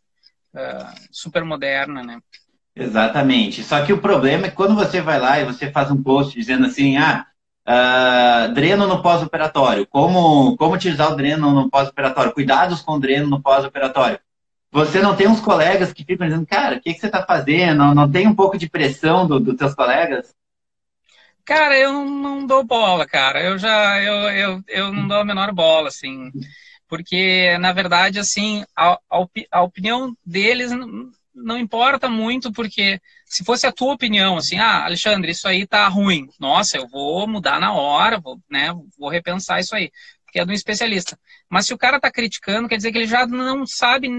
uh, 0.54 0.96
super 1.12 1.44
moderna, 1.44 2.04
né? 2.04 2.20
Exatamente. 2.76 3.64
Só 3.64 3.84
que 3.86 3.92
o 3.92 4.02
problema 4.02 4.48
é 4.48 4.50
que 4.50 4.56
quando 4.56 4.76
você 4.76 5.02
vai 5.02 5.20
lá 5.20 5.40
e 5.40 5.46
você 5.46 5.72
faz 5.72 5.92
um 5.92 6.02
post 6.02 6.38
dizendo 6.38 6.66
assim, 6.66 6.98
ah, 6.98 7.26
uh, 7.68 8.54
dreno 8.54 8.88
no 8.88 9.02
pós-operatório, 9.02 9.86
como, 9.88 10.56
como 10.58 10.76
utilizar 10.76 11.12
o 11.12 11.16
dreno 11.16 11.52
no 11.52 11.70
pós-operatório, 11.70 12.34
cuidados 12.34 12.82
com 12.82 12.94
o 12.94 13.00
dreno 13.00 13.28
no 13.30 13.42
pós-operatório. 13.42 14.20
Você 14.72 15.02
não 15.02 15.16
tem 15.16 15.28
uns 15.28 15.40
colegas 15.40 15.92
que 15.92 16.06
ficam 16.06 16.28
dizendo, 16.28 16.46
cara, 16.46 16.78
o 16.78 16.82
que, 16.82 16.94
que 16.94 17.00
você 17.00 17.08
está 17.08 17.26
fazendo? 17.26 17.80
Não, 17.80 17.96
não 17.96 18.12
tem 18.12 18.28
um 18.28 18.36
pouco 18.36 18.58
de 18.58 18.70
pressão 18.70 19.28
dos 19.28 19.42
do 19.42 19.56
teus 19.56 19.74
colegas? 19.74 20.36
Cara, 21.46 21.78
eu 21.78 22.06
não, 22.06 22.46
dou 22.46 22.64
bola, 22.64 23.06
cara. 23.08 23.44
Eu 23.44 23.58
já, 23.58 24.02
eu, 24.02 24.14
eu, 24.30 24.64
eu 24.68 24.94
não 24.94 25.08
dou 25.08 25.18
a 25.18 25.26
menor 25.26 25.52
bola, 25.54 25.90
assim. 25.90 26.32
Porque, 26.88 27.58
na 27.60 27.72
verdade, 27.74 28.20
assim, 28.20 28.64
a, 28.76 29.00
a 29.52 29.62
opinião 29.62 30.16
deles 30.26 30.72
não 31.34 31.58
importa 31.58 32.10
muito, 32.10 32.52
porque 32.52 33.00
se 33.26 33.44
fosse 33.44 33.66
a 33.68 33.72
tua 33.72 33.94
opinião, 33.94 34.38
assim, 34.38 34.60
ah, 34.60 34.86
Alexandre, 34.86 35.32
isso 35.32 35.48
aí 35.48 35.66
tá 35.68 35.88
ruim. 35.88 36.28
Nossa, 36.40 36.78
eu 36.78 36.88
vou 36.88 37.28
mudar 37.28 37.60
na 37.60 37.74
hora, 37.74 38.20
vou, 38.20 38.40
né, 38.50 38.74
vou 38.98 39.10
repensar 39.10 39.60
isso 39.60 39.76
aí. 39.76 39.92
que 40.32 40.40
é 40.40 40.46
do 40.46 40.54
especialista. 40.54 41.18
Mas 41.50 41.66
se 41.66 41.74
o 41.74 41.78
cara 41.78 41.98
está 41.98 42.12
criticando, 42.12 42.68
quer 42.68 42.78
dizer 42.78 42.92
que 42.92 42.98
ele 42.98 43.08
já 43.08 43.26
não 43.28 43.66
sabe, 43.66 44.10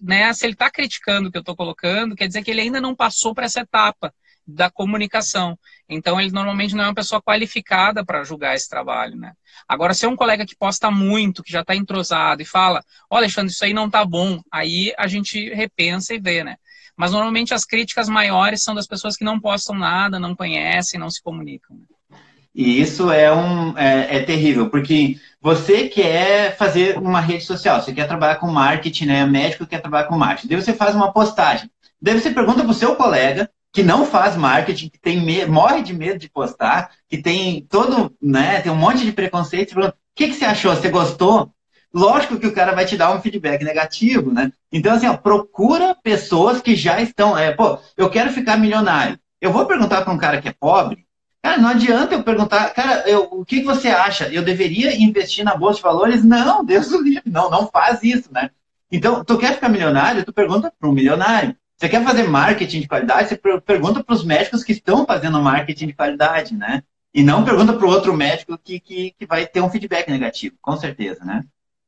né? 0.00 0.32
Se 0.34 0.46
ele 0.46 0.52
está 0.54 0.70
criticando 0.70 1.28
o 1.28 1.32
que 1.32 1.38
eu 1.38 1.40
estou 1.42 1.56
colocando, 1.56 2.14
quer 2.14 2.26
dizer 2.28 2.42
que 2.42 2.50
ele 2.50 2.60
ainda 2.60 2.80
não 2.80 2.94
passou 2.94 3.34
para 3.34 3.44
essa 3.46 3.60
etapa 3.60 4.14
da 4.46 4.70
comunicação. 4.70 5.58
Então, 5.92 6.20
ele 6.20 6.30
normalmente 6.30 6.74
não 6.74 6.84
é 6.84 6.86
uma 6.88 6.94
pessoa 6.94 7.22
qualificada 7.22 8.04
para 8.04 8.24
julgar 8.24 8.54
esse 8.54 8.68
trabalho, 8.68 9.16
né? 9.16 9.32
Agora, 9.68 9.94
se 9.94 10.04
é 10.04 10.08
um 10.08 10.16
colega 10.16 10.46
que 10.46 10.56
posta 10.56 10.90
muito, 10.90 11.42
que 11.42 11.52
já 11.52 11.60
está 11.60 11.74
entrosado 11.74 12.42
e 12.42 12.46
fala, 12.46 12.82
olha, 13.10 13.22
Alexandre, 13.22 13.52
isso 13.52 13.64
aí 13.64 13.72
não 13.72 13.88
tá 13.90 14.04
bom, 14.04 14.40
aí 14.50 14.92
a 14.98 15.06
gente 15.06 15.52
repensa 15.54 16.14
e 16.14 16.18
vê, 16.20 16.42
né? 16.42 16.56
Mas 16.96 17.12
normalmente 17.12 17.54
as 17.54 17.64
críticas 17.64 18.08
maiores 18.08 18.62
são 18.62 18.74
das 18.74 18.86
pessoas 18.86 19.16
que 19.16 19.24
não 19.24 19.40
postam 19.40 19.74
nada, 19.76 20.20
não 20.20 20.36
conhecem, 20.36 21.00
não 21.00 21.10
se 21.10 21.22
comunicam. 21.22 21.76
Né? 21.76 22.18
E 22.54 22.80
isso 22.80 23.10
é, 23.10 23.32
um, 23.32 23.76
é, 23.78 24.16
é, 24.16 24.22
terrível, 24.22 24.68
porque 24.68 25.16
você 25.40 25.88
quer 25.88 26.56
fazer 26.56 26.98
uma 26.98 27.20
rede 27.20 27.44
social, 27.44 27.80
você 27.80 27.94
quer 27.94 28.06
trabalhar 28.06 28.36
com 28.36 28.46
marketing, 28.46 29.06
né? 29.06 29.24
Médico 29.24 29.66
quer 29.66 29.80
trabalhar 29.80 30.06
com 30.06 30.18
marketing. 30.18 30.48
Daí 30.48 30.60
você 30.60 30.74
faz 30.74 30.94
uma 30.94 31.12
postagem. 31.12 31.70
Daí 32.00 32.20
você 32.20 32.30
pergunta 32.30 32.62
para 32.62 32.70
o 32.70 32.74
seu 32.74 32.94
colega, 32.94 33.50
que 33.72 33.82
não 33.82 34.04
faz 34.04 34.36
marketing, 34.36 34.88
que 34.88 34.98
tem 34.98 35.46
morre 35.46 35.82
de 35.82 35.94
medo 35.94 36.18
de 36.18 36.28
postar, 36.28 36.90
que 37.08 37.18
tem 37.18 37.66
todo, 37.70 38.14
né? 38.20 38.60
Tem 38.60 38.70
um 38.70 38.76
monte 38.76 39.04
de 39.04 39.12
preconceito. 39.12 39.78
O 39.78 39.92
que, 40.14 40.28
que 40.28 40.34
você 40.34 40.44
achou? 40.44 40.74
Você 40.74 40.90
gostou? 40.90 41.50
Lógico 41.92 42.38
que 42.38 42.46
o 42.46 42.54
cara 42.54 42.72
vai 42.72 42.84
te 42.84 42.96
dar 42.96 43.14
um 43.14 43.20
feedback 43.20 43.64
negativo, 43.64 44.32
né? 44.32 44.52
Então, 44.70 44.94
assim, 44.94 45.06
ó, 45.06 45.16
procura 45.16 45.96
pessoas 46.02 46.60
que 46.60 46.76
já 46.76 47.00
estão. 47.00 47.36
É, 47.36 47.52
pô, 47.52 47.78
eu 47.96 48.10
quero 48.10 48.30
ficar 48.30 48.58
milionário. 48.58 49.18
Eu 49.40 49.52
vou 49.52 49.66
perguntar 49.66 50.02
para 50.02 50.12
um 50.12 50.18
cara 50.18 50.40
que 50.40 50.48
é 50.48 50.52
pobre, 50.52 51.06
Cara, 51.42 51.58
não 51.58 51.70
adianta 51.70 52.14
eu 52.14 52.22
perguntar, 52.22 52.70
cara, 52.70 53.08
eu, 53.08 53.24
o 53.24 53.44
que, 53.44 53.60
que 53.60 53.66
você 53.66 53.88
acha? 53.88 54.28
Eu 54.28 54.44
deveria 54.44 54.96
investir 54.96 55.44
na 55.44 55.56
bolsa 55.56 55.78
de 55.78 55.82
valores? 55.82 56.24
Não, 56.24 56.62
Deus 56.64 56.88
do 56.88 57.02
livre, 57.02 57.28
não, 57.28 57.50
não 57.50 57.66
faz 57.66 58.00
isso, 58.04 58.32
né? 58.32 58.50
Então, 58.90 59.24
tu 59.24 59.36
quer 59.36 59.54
ficar 59.54 59.68
milionário? 59.68 60.24
Tu 60.24 60.32
pergunta 60.32 60.72
para 60.78 60.88
um 60.88 60.92
milionário. 60.92 61.56
Você 61.82 61.88
quer 61.88 62.04
fazer 62.04 62.22
marketing 62.22 62.82
de 62.82 62.86
qualidade? 62.86 63.28
Você 63.28 63.36
pergunta 63.36 64.04
para 64.04 64.14
os 64.14 64.24
médicos 64.24 64.62
que 64.62 64.70
estão 64.70 65.04
fazendo 65.04 65.42
marketing 65.42 65.88
de 65.88 65.92
qualidade, 65.92 66.54
né? 66.54 66.80
E 67.12 67.24
não 67.24 67.44
pergunta 67.44 67.72
para 67.72 67.84
o 67.84 67.90
outro 67.90 68.16
médico 68.16 68.56
que, 68.56 68.78
que, 68.78 69.12
que 69.18 69.26
vai 69.26 69.44
ter 69.48 69.60
um 69.60 69.68
feedback 69.68 70.08
negativo, 70.08 70.54
com 70.62 70.76
certeza, 70.76 71.24
né? 71.24 71.42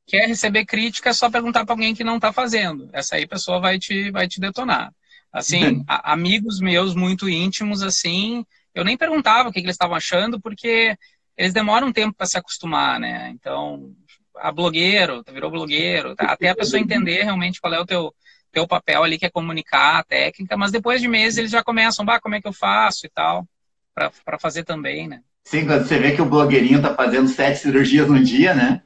Quer 0.05 0.27
receber 0.27 0.65
crítica, 0.65 1.11
é 1.11 1.13
só 1.13 1.31
perguntar 1.31 1.65
para 1.65 1.75
alguém 1.75 1.95
que 1.95 2.03
não 2.03 2.17
está 2.17 2.33
fazendo. 2.33 2.91
Essa 2.93 3.15
aí 3.15 3.23
a 3.23 3.29
pessoa 3.29 3.61
vai 3.61 3.79
te, 3.79 4.11
vai 4.11 4.27
te 4.27 4.41
detonar. 4.41 4.93
Assim, 5.33 5.85
a, 5.87 6.13
amigos 6.13 6.59
meus 6.59 6.97
muito 6.97 7.29
íntimos, 7.29 7.81
assim, 7.81 8.45
eu 8.75 8.83
nem 8.83 8.97
perguntava 8.97 9.49
o 9.49 9.53
que, 9.53 9.61
que 9.61 9.67
eles 9.67 9.75
estavam 9.75 9.95
achando, 9.95 10.41
porque 10.41 10.97
eles 11.37 11.53
demoram 11.53 11.87
um 11.87 11.93
tempo 11.93 12.17
para 12.17 12.27
se 12.27 12.37
acostumar, 12.37 12.99
né? 12.99 13.31
Então, 13.31 13.95
a 14.39 14.51
blogueiro, 14.51 15.23
virou 15.33 15.53
blogueiro, 15.53 16.17
tá? 16.17 16.27
até 16.27 16.49
a 16.49 16.57
pessoa 16.57 16.81
entender 16.83 17.23
realmente 17.23 17.61
qual 17.61 17.73
é 17.73 17.79
o 17.79 17.87
teu, 17.87 18.13
teu 18.55 18.67
papel 18.67 19.03
ali, 19.03 19.19
que 19.19 19.27
é 19.27 19.31
comunicar 19.31 19.99
a 19.99 20.05
técnica, 20.05 20.57
mas 20.57 20.71
depois 20.71 21.01
de 21.01 21.09
meses 21.09 21.39
eles 21.39 21.51
já 21.51 21.63
começam, 21.63 22.05
bah, 22.05 22.21
como 22.21 22.35
é 22.35 22.41
que 22.41 22.49
eu 22.49 22.53
faço 22.53 23.05
e 23.05 23.11
tal, 23.11 23.47
para 23.95 24.39
fazer 24.39 24.65
também, 24.65 25.09
né? 25.09 25.21
Sim, 25.45 25.67
quando 25.67 25.87
você 25.87 25.99
vê 25.99 26.13
que 26.13 26.23
o 26.23 26.27
blogueirinho 26.27 26.81
tá 26.81 26.95
fazendo 26.95 27.29
sete 27.29 27.59
cirurgias 27.59 28.09
no 28.09 28.23
dia, 28.23 28.55
né? 28.55 28.83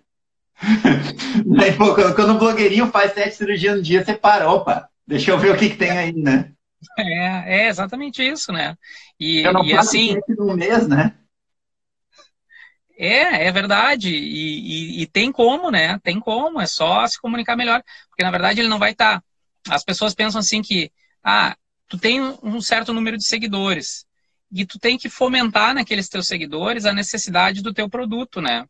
Daí, 1.47 1.73
pô, 1.77 1.95
quando 1.95 2.35
o 2.35 2.39
blogueirinho 2.39 2.91
faz 2.91 3.13
sete 3.13 3.37
cirurgias 3.37 3.77
no 3.77 3.83
dia, 3.83 4.05
você 4.05 4.15
para, 4.15 4.51
opa, 4.51 4.89
deixa 5.07 5.31
eu 5.31 5.39
ver 5.39 5.53
o 5.53 5.57
que, 5.57 5.71
que 5.71 5.77
tem 5.77 5.91
aí, 5.91 6.13
né? 6.13 6.51
É, 6.99 7.65
é 7.65 7.69
exatamente 7.69 8.27
isso, 8.27 8.53
né? 8.53 8.77
E, 9.21 9.41
eu 9.41 9.53
não 9.53 9.65
e 9.65 9.77
assim. 9.77 10.19
Um 10.39 10.55
mês, 10.55 10.89
né? 10.89 11.15
É, 12.99 13.47
é 13.47 13.53
verdade. 13.53 14.11
E, 14.11 14.99
e, 14.99 15.03
e, 15.03 15.07
tem 15.07 15.31
como, 15.31 15.71
né? 15.71 15.99
Tem 16.03 16.19
como, 16.19 16.61
é 16.61 16.67
só 16.67 17.07
se 17.07 17.21
comunicar 17.21 17.57
melhor. 17.57 17.83
Porque, 18.09 18.25
na 18.25 18.31
verdade, 18.31 18.61
ele 18.61 18.69
não 18.69 18.79
vai 18.79 18.91
estar. 18.91 19.21
Tá... 19.21 19.25
As 19.71 19.85
pessoas 19.85 20.15
pensam 20.15 20.41
assim 20.41 20.63
que, 20.63 20.91
ah, 21.23 21.57
tu 21.89 21.99
tem 21.99 22.21
um 22.21 22.61
certo 22.61 22.93
número 22.93 23.17
de 23.17 23.27
seguidores. 23.27 24.07
E 24.53 24.65
tu 24.65 24.79
tem 24.79 24.97
que 24.97 25.09
fomentar 25.09 25.75
naqueles 25.75 26.09
teus 26.09 26.27
seguidores 26.27 26.87
a 26.87 26.93
necessidade 26.93 27.63
do 27.63 27.73
teu 27.73 27.89
produto, 27.89 28.41
né? 28.41 28.65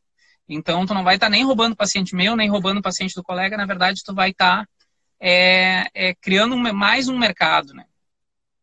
Então, 0.48 0.86
tu 0.86 0.94
não 0.94 1.04
vai 1.04 1.16
estar 1.16 1.26
tá 1.26 1.30
nem 1.30 1.44
roubando 1.44 1.76
paciente 1.76 2.16
meu, 2.16 2.34
nem 2.34 2.48
roubando 2.48 2.82
paciente 2.82 3.14
do 3.14 3.22
colega. 3.22 3.56
Na 3.56 3.66
verdade, 3.66 4.02
tu 4.04 4.14
vai 4.14 4.30
estar 4.30 4.62
tá, 4.62 4.68
é, 5.20 5.84
é, 5.94 6.14
criando 6.14 6.54
um, 6.54 6.72
mais 6.72 7.08
um 7.08 7.18
mercado, 7.18 7.74
né? 7.74 7.84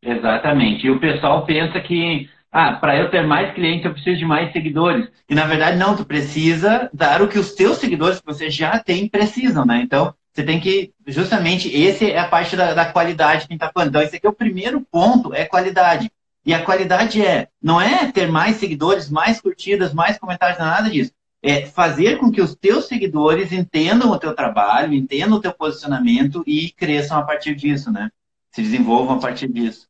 Exatamente. 0.02 0.86
E 0.86 0.92
o 0.92 1.00
pessoal 1.00 1.46
pensa 1.46 1.80
que, 1.80 2.30
ah, 2.52 2.74
para 2.74 2.98
eu 2.98 3.10
ter 3.10 3.26
mais 3.26 3.54
clientes, 3.54 3.86
eu 3.86 3.94
preciso 3.94 4.18
de 4.18 4.26
mais 4.26 4.52
seguidores. 4.52 5.08
E 5.30 5.36
na 5.36 5.46
verdade, 5.46 5.78
não, 5.78 5.96
tu 5.96 6.06
precisa 6.06 6.90
dar 6.94 7.22
o 7.22 7.28
que 7.28 7.40
os 7.40 7.54
teus 7.54 7.78
seguidores 7.78 8.20
que 8.20 8.26
você 8.26 8.50
já 8.50 8.80
tem 8.80 9.08
precisam, 9.08 9.66
né? 9.66 9.82
Então, 9.82 10.14
você 10.36 10.44
tem 10.44 10.60
que, 10.60 10.94
justamente, 11.08 11.70
esse 11.70 12.12
é 12.12 12.20
a 12.20 12.28
parte 12.28 12.56
da, 12.58 12.74
da 12.74 12.86
qualidade 12.86 13.48
que 13.48 13.54
a 13.54 13.54
gente 13.54 13.64
está 13.64 13.72
falando. 13.72 13.90
Então, 13.90 14.02
esse 14.02 14.18
aqui 14.18 14.28
é 14.28 14.30
o 14.30 14.34
primeiro 14.34 14.82
ponto, 14.82 15.34
é 15.34 15.46
qualidade. 15.46 16.12
E 16.46 16.54
a 16.54 16.64
qualidade 16.64 17.26
é, 17.26 17.48
não 17.64 17.80
é 17.80 18.12
ter 18.12 18.28
mais 18.28 18.58
seguidores, 18.58 19.10
mais 19.10 19.40
curtidas, 19.40 19.94
mais 19.94 20.20
comentários, 20.20 20.60
nada 20.60 20.90
disso. 20.90 21.12
É 21.42 21.66
fazer 21.66 22.18
com 22.18 22.32
que 22.32 22.42
os 22.42 22.56
teus 22.56 22.86
seguidores 22.86 23.52
entendam 23.52 24.12
o 24.12 24.20
teu 24.20 24.36
trabalho, 24.36 24.94
entendam 24.94 25.38
o 25.38 25.42
teu 25.42 25.54
posicionamento 25.54 26.44
e 26.46 26.72
cresçam 26.72 27.18
a 27.18 27.24
partir 27.24 27.56
disso, 27.56 27.92
né? 27.92 28.12
Se 28.52 28.62
desenvolvam 28.62 29.18
a 29.18 29.20
partir 29.20 29.48
disso 29.48 29.88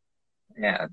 é, 0.57 0.87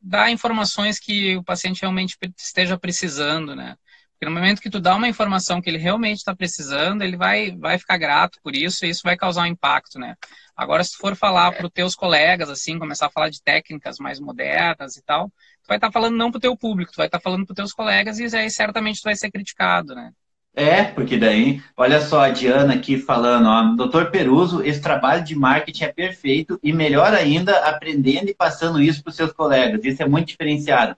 dar 0.00 0.30
informações 0.30 0.98
que 0.98 1.36
o 1.36 1.44
paciente 1.44 1.82
realmente 1.82 2.16
esteja 2.36 2.78
precisando, 2.78 3.54
né? 3.54 3.76
Porque 4.20 4.28
no 4.30 4.38
momento 4.38 4.60
que 4.60 4.68
tu 4.68 4.78
dá 4.78 4.96
uma 4.96 5.08
informação 5.08 5.62
que 5.62 5.70
ele 5.70 5.78
realmente 5.78 6.18
está 6.18 6.36
precisando, 6.36 7.00
ele 7.00 7.16
vai, 7.16 7.56
vai 7.56 7.78
ficar 7.78 7.96
grato 7.96 8.38
por 8.42 8.54
isso 8.54 8.84
e 8.84 8.90
isso 8.90 9.00
vai 9.02 9.16
causar 9.16 9.44
um 9.44 9.46
impacto, 9.46 9.98
né? 9.98 10.14
Agora, 10.54 10.84
se 10.84 10.92
tu 10.92 10.98
for 10.98 11.16
falar 11.16 11.52
para 11.52 11.64
os 11.64 11.72
teus 11.72 11.94
colegas, 11.94 12.50
assim, 12.50 12.78
começar 12.78 13.06
a 13.06 13.10
falar 13.10 13.30
de 13.30 13.42
técnicas 13.42 13.96
mais 13.98 14.20
modernas 14.20 14.94
e 14.98 15.02
tal, 15.02 15.28
tu 15.28 15.68
vai 15.68 15.78
estar 15.78 15.86
tá 15.86 15.92
falando 15.92 16.18
não 16.18 16.30
para 16.30 16.36
o 16.36 16.40
teu 16.40 16.54
público, 16.54 16.92
tu 16.92 16.98
vai 16.98 17.06
estar 17.06 17.16
tá 17.16 17.22
falando 17.22 17.46
para 17.46 17.52
os 17.52 17.56
teus 17.56 17.72
colegas 17.72 18.18
e 18.18 18.36
aí 18.36 18.50
certamente 18.50 19.00
tu 19.00 19.04
vai 19.04 19.16
ser 19.16 19.30
criticado, 19.30 19.94
né? 19.94 20.10
É, 20.54 20.84
porque 20.84 21.16
daí, 21.16 21.62
olha 21.74 22.02
só 22.02 22.20
a 22.20 22.28
Diana 22.28 22.74
aqui 22.74 22.98
falando, 22.98 23.46
ó, 23.46 23.74
doutor 23.74 24.10
Peruso, 24.10 24.62
esse 24.62 24.82
trabalho 24.82 25.24
de 25.24 25.34
marketing 25.34 25.84
é 25.84 25.92
perfeito 25.94 26.60
e 26.62 26.74
melhor 26.74 27.14
ainda 27.14 27.56
aprendendo 27.64 28.28
e 28.28 28.34
passando 28.34 28.82
isso 28.82 29.02
para 29.02 29.12
os 29.12 29.16
seus 29.16 29.32
colegas. 29.32 29.82
Isso 29.82 30.02
é 30.02 30.06
muito 30.06 30.28
diferenciado. 30.28 30.94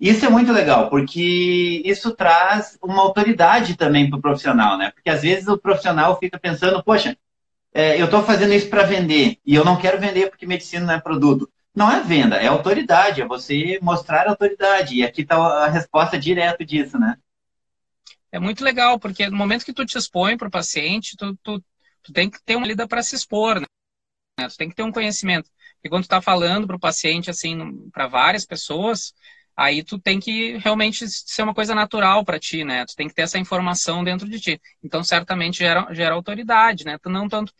Isso 0.00 0.24
é 0.24 0.28
muito 0.28 0.52
legal, 0.52 0.88
porque 0.88 1.82
isso 1.84 2.14
traz 2.14 2.78
uma 2.82 3.02
autoridade 3.02 3.76
também 3.76 4.08
para 4.08 4.18
o 4.18 4.22
profissional, 4.22 4.78
né? 4.78 4.92
Porque 4.92 5.10
às 5.10 5.22
vezes 5.22 5.48
o 5.48 5.58
profissional 5.58 6.18
fica 6.18 6.38
pensando, 6.38 6.82
poxa, 6.84 7.16
é, 7.74 8.00
eu 8.00 8.04
estou 8.04 8.22
fazendo 8.22 8.54
isso 8.54 8.68
para 8.68 8.84
vender 8.84 9.38
e 9.44 9.54
eu 9.54 9.64
não 9.64 9.76
quero 9.76 9.98
vender 9.98 10.30
porque 10.30 10.46
medicina 10.46 10.86
não 10.86 10.94
é 10.94 11.00
produto. 11.00 11.50
Não 11.74 11.90
é 11.90 12.00
venda, 12.00 12.36
é 12.36 12.46
autoridade, 12.46 13.20
é 13.20 13.26
você 13.26 13.78
mostrar 13.82 14.28
autoridade. 14.28 14.96
E 14.96 15.04
aqui 15.04 15.22
está 15.22 15.36
a 15.36 15.68
resposta 15.68 16.18
direta 16.18 16.64
disso, 16.64 16.98
né? 16.98 17.16
é 18.30 18.38
muito 18.38 18.62
legal, 18.62 18.98
porque 18.98 19.28
no 19.28 19.36
momento 19.36 19.64
que 19.64 19.72
tu 19.72 19.84
te 19.84 19.96
expõe 19.96 20.36
para 20.36 20.48
o 20.48 20.50
paciente, 20.50 21.16
tu, 21.16 21.36
tu, 21.42 21.64
tu, 22.02 22.12
tem 22.12 22.28
que 22.30 22.42
ter 22.42 22.56
uma 22.56 22.66
lida 22.66 22.86
para 22.86 23.02
se 23.02 23.14
expor, 23.14 23.60
né? 23.60 24.48
Tu 24.48 24.56
tem 24.56 24.68
que 24.68 24.74
ter 24.74 24.82
um 24.82 24.92
conhecimento. 24.92 25.50
E 25.82 25.88
quando 25.88 26.02
tu 26.02 26.06
está 26.06 26.20
falando 26.20 26.66
para 26.66 26.76
o 26.76 26.80
paciente, 26.80 27.30
assim, 27.30 27.88
para 27.90 28.06
várias 28.06 28.44
pessoas, 28.44 29.14
aí 29.58 29.82
tu 29.82 29.98
tem 29.98 30.20
que 30.20 30.56
realmente 30.58 31.04
ser 31.08 31.42
uma 31.42 31.52
coisa 31.52 31.74
natural 31.74 32.24
para 32.24 32.38
ti, 32.38 32.62
né? 32.62 32.86
Tu 32.86 32.94
tem 32.94 33.08
que 33.08 33.14
ter 33.14 33.22
essa 33.22 33.40
informação 33.40 34.04
dentro 34.04 34.28
de 34.28 34.38
ti. 34.38 34.60
Então, 34.80 35.02
certamente 35.02 35.58
gera, 35.58 35.92
gera 35.92 36.14
autoridade, 36.14 36.84
né? 36.84 36.96
Não 37.06 37.28
tanto, 37.28 37.52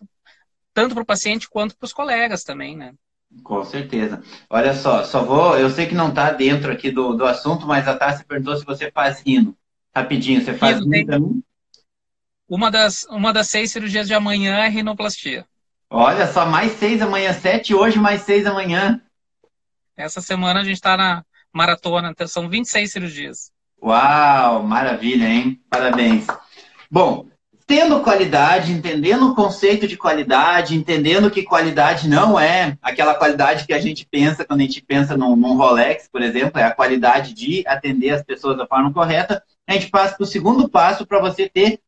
tanto 0.73 0.95
para 0.95 1.03
o 1.03 1.07
paciente 1.07 1.51
quanto 1.51 1.77
para 1.77 1.87
os 1.87 1.93
colegas 1.93 2.45
também, 2.45 2.77
né? 2.77 2.95
Com 3.43 3.65
certeza. 3.65 4.23
Olha 4.49 4.73
só, 4.75 5.03
só 5.03 5.25
vou. 5.25 5.59
Eu 5.59 5.69
sei 5.71 5.87
que 5.87 5.95
não 5.95 6.11
está 6.11 6.31
dentro 6.31 6.71
aqui 6.71 6.89
do, 6.89 7.15
do 7.15 7.27
assunto, 7.27 7.67
mas 7.67 7.89
a 7.89 7.97
Tassi 7.97 8.25
perguntou 8.25 8.57
se 8.57 8.65
você 8.65 8.93
faz 8.93 9.21
rino. 9.21 9.57
Rapidinho, 9.95 10.41
você 10.41 10.55
faz 10.55 10.79
Rino, 10.79 11.43
Uma 12.49 12.71
das, 12.71 13.05
uma 13.11 13.33
das 13.33 13.49
seis 13.49 13.73
cirurgias 13.73 14.07
de 14.07 14.15
amanhã 14.15 14.59
é 14.59 14.69
rinoplastia. 14.69 15.45
Olha 15.91 16.29
só, 16.29 16.47
mais 16.47 16.73
seis 16.73 17.03
amanhã, 17.03 17.33
sete 17.33 17.75
hoje, 17.75 17.99
mais 17.99 18.23
seis 18.23 18.47
amanhã. 18.47 19.03
Essa 19.97 20.21
semana 20.21 20.61
a 20.61 20.65
gente 20.65 20.77
está 20.77 20.97
na 20.97 21.25
maratona, 21.53 22.11
então 22.11 22.27
são 22.27 22.49
26 22.49 22.91
cirurgias. 22.91 23.51
Uau, 23.83 24.63
maravilha, 24.63 25.27
hein? 25.27 25.61
Parabéns. 25.71 26.27
Bom, 26.91 27.27
tendo 27.67 28.01
qualidade, 28.01 28.73
entendendo 28.73 29.29
o 29.29 29.35
conceito 29.35 29.87
de 29.87 29.97
qualidade, 29.97 30.75
entendendo 30.75 31.31
que 31.31 31.43
qualidade 31.43 32.09
não 32.09 32.39
é 32.39 32.77
aquela 32.83 33.15
qualidade 33.15 33.67
que 33.67 33.73
a 33.73 33.81
gente 33.81 34.07
pensa 34.11 34.45
quando 34.45 34.61
a 34.61 34.65
gente 34.65 34.83
pensa 34.83 35.17
num, 35.17 35.37
num 35.37 35.57
Rolex, 35.57 36.09
por 36.11 36.23
exemplo, 36.23 36.59
é 36.59 36.65
a 36.65 36.75
qualidade 36.75 37.35
de 37.35 37.63
atender 37.67 38.11
as 38.11 38.23
pessoas 38.23 38.57
da 38.57 38.67
forma 38.67 38.93
correta 38.93 39.43
a 39.69 39.75
gente 39.75 39.91
passa 39.91 40.17
para 40.17 40.25
o 40.25 40.27
segundo 40.27 40.69
passo 40.69 41.07
para 41.07 41.21
você 41.21 41.49
ter 41.49 41.79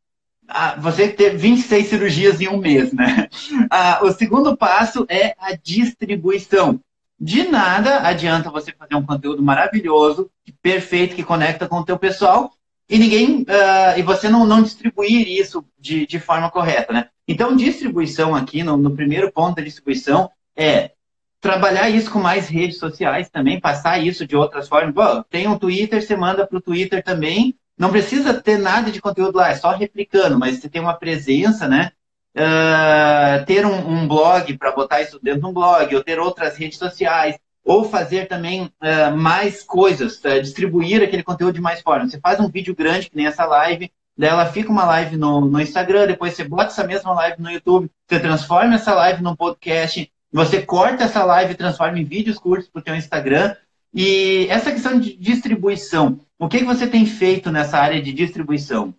você 0.78 1.08
ter 1.08 1.36
26 1.36 1.86
cirurgias 1.86 2.40
em 2.40 2.48
um 2.48 2.56
mês, 2.56 2.92
né? 2.92 3.28
Ah, 3.70 4.00
o 4.02 4.10
segundo 4.10 4.56
passo 4.56 5.06
é 5.08 5.36
a 5.38 5.54
distribuição. 5.54 6.80
De 7.20 7.42
nada 7.44 8.00
adianta 8.00 8.50
você 8.50 8.72
fazer 8.72 8.94
um 8.94 9.04
conteúdo 9.04 9.42
maravilhoso, 9.42 10.30
perfeito, 10.62 11.14
que 11.14 11.22
conecta 11.22 11.68
com 11.68 11.76
o 11.76 11.84
teu 11.84 11.98
pessoal, 11.98 12.50
e 12.88 12.98
ninguém 12.98 13.42
uh, 13.42 13.98
e 13.98 14.02
você 14.02 14.28
não, 14.28 14.46
não 14.46 14.62
distribuir 14.62 15.28
isso 15.28 15.64
de, 15.78 16.06
de 16.06 16.18
forma 16.18 16.50
correta, 16.50 16.92
né? 16.92 17.08
Então, 17.28 17.54
distribuição 17.54 18.34
aqui, 18.34 18.62
no, 18.62 18.76
no 18.76 18.96
primeiro 18.96 19.30
ponto 19.30 19.56
da 19.56 19.62
distribuição, 19.62 20.30
é 20.56 20.92
trabalhar 21.40 21.88
isso 21.88 22.10
com 22.10 22.18
mais 22.18 22.48
redes 22.48 22.78
sociais 22.78 23.30
também, 23.30 23.60
passar 23.60 23.98
isso 23.98 24.26
de 24.26 24.34
outras 24.34 24.66
formas. 24.66 24.94
Bom, 24.94 25.22
tem 25.28 25.46
um 25.46 25.58
Twitter, 25.58 26.02
você 26.02 26.16
manda 26.16 26.46
para 26.46 26.58
o 26.58 26.60
Twitter 26.60 27.02
também. 27.02 27.54
Não 27.78 27.90
precisa 27.90 28.34
ter 28.34 28.58
nada 28.58 28.90
de 28.90 29.00
conteúdo 29.00 29.36
lá, 29.36 29.50
é 29.50 29.54
só 29.54 29.70
replicando, 29.70 30.38
mas 30.38 30.58
você 30.58 30.68
tem 30.68 30.80
uma 30.80 30.94
presença, 30.94 31.68
né? 31.68 31.92
Uh, 32.36 33.44
ter 33.44 33.66
um, 33.66 33.88
um 33.88 34.08
blog 34.08 34.56
para 34.56 34.70
botar 34.70 35.02
isso 35.02 35.18
dentro 35.20 35.40
de 35.40 35.46
um 35.46 35.52
blog, 35.52 35.94
ou 35.94 36.04
ter 36.04 36.18
outras 36.20 36.56
redes 36.56 36.78
sociais, 36.78 37.36
ou 37.64 37.84
fazer 37.84 38.28
também 38.28 38.64
uh, 38.64 39.16
mais 39.16 39.62
coisas, 39.62 40.22
uh, 40.24 40.40
distribuir 40.40 41.02
aquele 41.02 41.22
conteúdo 41.22 41.54
de 41.54 41.60
mais 41.60 41.80
formas. 41.80 42.10
Você 42.10 42.20
faz 42.20 42.38
um 42.38 42.48
vídeo 42.48 42.74
grande, 42.74 43.10
que 43.10 43.16
nem 43.16 43.26
essa 43.26 43.44
live, 43.44 43.90
dela 44.16 44.46
fica 44.46 44.70
uma 44.70 44.84
live 44.84 45.16
no, 45.16 45.40
no 45.40 45.60
Instagram, 45.60 46.06
depois 46.06 46.34
você 46.34 46.44
bota 46.44 46.66
essa 46.66 46.86
mesma 46.86 47.12
live 47.14 47.40
no 47.40 47.50
YouTube, 47.50 47.90
você 48.06 48.20
transforma 48.20 48.74
essa 48.74 48.94
live 48.94 49.22
num 49.22 49.34
podcast, 49.34 50.10
você 50.32 50.62
corta 50.62 51.04
essa 51.04 51.24
live 51.24 51.52
e 51.52 51.56
transforma 51.56 51.98
em 51.98 52.04
vídeos 52.04 52.38
curtos 52.38 52.68
para 52.68 52.80
o 52.80 52.84
teu 52.84 52.94
Instagram. 52.94 53.56
E 53.92 54.46
essa 54.48 54.70
questão 54.70 55.00
de 55.00 55.16
distribuição, 55.16 56.20
o 56.38 56.48
que, 56.48 56.58
que 56.58 56.64
você 56.64 56.86
tem 56.86 57.04
feito 57.06 57.50
nessa 57.50 57.78
área 57.78 58.00
de 58.00 58.12
distribuição 58.12 58.94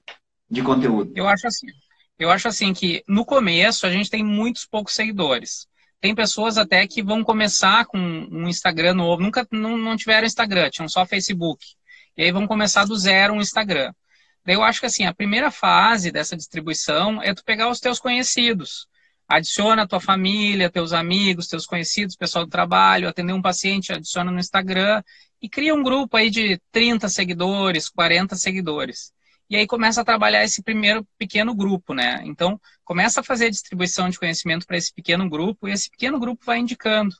de 0.49 0.61
conteúdo? 0.61 1.13
Eu 1.15 1.27
acho 1.27 1.47
assim, 1.47 1.67
eu 2.21 2.29
acho 2.29 2.47
assim 2.47 2.71
que 2.71 3.03
no 3.07 3.25
começo 3.25 3.87
a 3.87 3.91
gente 3.91 4.07
tem 4.07 4.23
muitos 4.23 4.63
poucos 4.63 4.93
seguidores. 4.93 5.67
Tem 5.99 6.13
pessoas 6.13 6.55
até 6.55 6.85
que 6.85 7.01
vão 7.01 7.23
começar 7.23 7.85
com 7.85 7.97
um 7.97 8.47
Instagram 8.47 8.93
novo, 8.93 9.23
nunca 9.23 9.47
não, 9.51 9.75
não 9.75 9.97
tiveram 9.97 10.27
Instagram, 10.27 10.69
tinham 10.69 10.87
só 10.87 11.03
Facebook. 11.03 11.65
E 12.15 12.21
aí 12.21 12.31
vão 12.31 12.45
começar 12.45 12.85
do 12.85 12.95
zero 12.95 13.33
um 13.33 13.41
Instagram. 13.41 13.91
Daí 14.45 14.55
eu 14.55 14.61
acho 14.61 14.79
que 14.79 14.85
assim, 14.85 15.05
a 15.05 15.13
primeira 15.13 15.49
fase 15.49 16.11
dessa 16.11 16.37
distribuição 16.37 17.23
é 17.23 17.33
tu 17.33 17.43
pegar 17.43 17.69
os 17.69 17.79
teus 17.79 17.99
conhecidos. 17.99 18.87
Adiciona 19.27 19.81
a 19.81 19.87
tua 19.87 19.99
família, 19.99 20.69
teus 20.69 20.93
amigos, 20.93 21.47
teus 21.47 21.65
conhecidos, 21.65 22.15
pessoal 22.15 22.45
do 22.45 22.51
trabalho, 22.51 23.09
atender 23.09 23.33
um 23.33 23.41
paciente, 23.41 23.91
adiciona 23.91 24.29
no 24.29 24.39
Instagram 24.39 25.01
e 25.41 25.49
cria 25.49 25.73
um 25.73 25.81
grupo 25.81 26.17
aí 26.17 26.29
de 26.29 26.61
30 26.71 27.09
seguidores, 27.09 27.89
40 27.89 28.35
seguidores 28.35 29.11
e 29.51 29.57
aí 29.57 29.67
começa 29.67 29.99
a 29.99 30.05
trabalhar 30.05 30.45
esse 30.45 30.63
primeiro 30.63 31.05
pequeno 31.17 31.53
grupo, 31.53 31.93
né? 31.93 32.21
Então, 32.23 32.57
começa 32.85 33.19
a 33.19 33.23
fazer 33.23 33.47
a 33.47 33.49
distribuição 33.49 34.07
de 34.07 34.17
conhecimento 34.17 34.65
para 34.65 34.77
esse 34.77 34.93
pequeno 34.93 35.29
grupo 35.29 35.67
e 35.67 35.73
esse 35.73 35.89
pequeno 35.89 36.17
grupo 36.17 36.45
vai 36.45 36.59
indicando. 36.59 37.13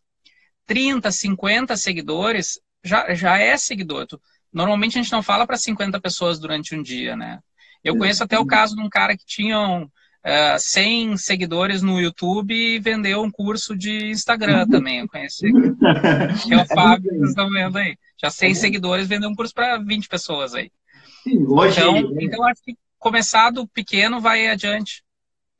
30, 0.65 1.11
50 1.11 1.75
seguidores 1.75 2.57
já, 2.81 3.13
já 3.13 3.37
é 3.37 3.57
seguidor. 3.57 4.07
Normalmente 4.53 4.97
a 4.97 5.01
gente 5.01 5.11
não 5.11 5.21
fala 5.21 5.45
para 5.45 5.57
50 5.57 5.99
pessoas 5.99 6.39
durante 6.39 6.73
um 6.73 6.81
dia, 6.81 7.17
né? 7.17 7.39
Eu 7.83 7.97
conheço 7.97 8.23
até 8.23 8.39
o 8.39 8.45
caso 8.45 8.77
de 8.77 8.81
um 8.81 8.87
cara 8.87 9.17
que 9.17 9.25
tinha 9.25 9.59
uh, 9.59 9.91
eh, 10.23 10.57
100 10.57 11.17
seguidores 11.17 11.81
no 11.81 11.99
YouTube 11.99 12.53
e 12.53 12.79
vendeu 12.79 13.23
um 13.23 13.31
curso 13.31 13.75
de 13.75 14.09
Instagram 14.09 14.65
também. 14.71 14.99
Eu 14.99 15.09
conheci. 15.09 15.51
Que 16.47 16.53
é 16.53 16.61
o 16.61 16.65
Fábio, 16.73 17.11
vocês 17.11 17.29
estão 17.31 17.49
vendo 17.49 17.77
aí. 17.77 17.97
Já 18.21 18.29
100 18.29 18.55
seguidores 18.55 19.07
vendeu 19.09 19.29
um 19.29 19.35
curso 19.35 19.53
para 19.53 19.77
20 19.79 20.07
pessoas 20.07 20.53
aí. 20.53 20.71
Sim, 21.23 21.45
hoje... 21.47 21.79
Então, 21.79 22.21
então, 22.21 22.43
acho 22.45 22.61
que 22.63 22.75
começar 22.97 23.49
do 23.51 23.67
pequeno 23.67 24.19
vai 24.19 24.47
adiante. 24.47 25.03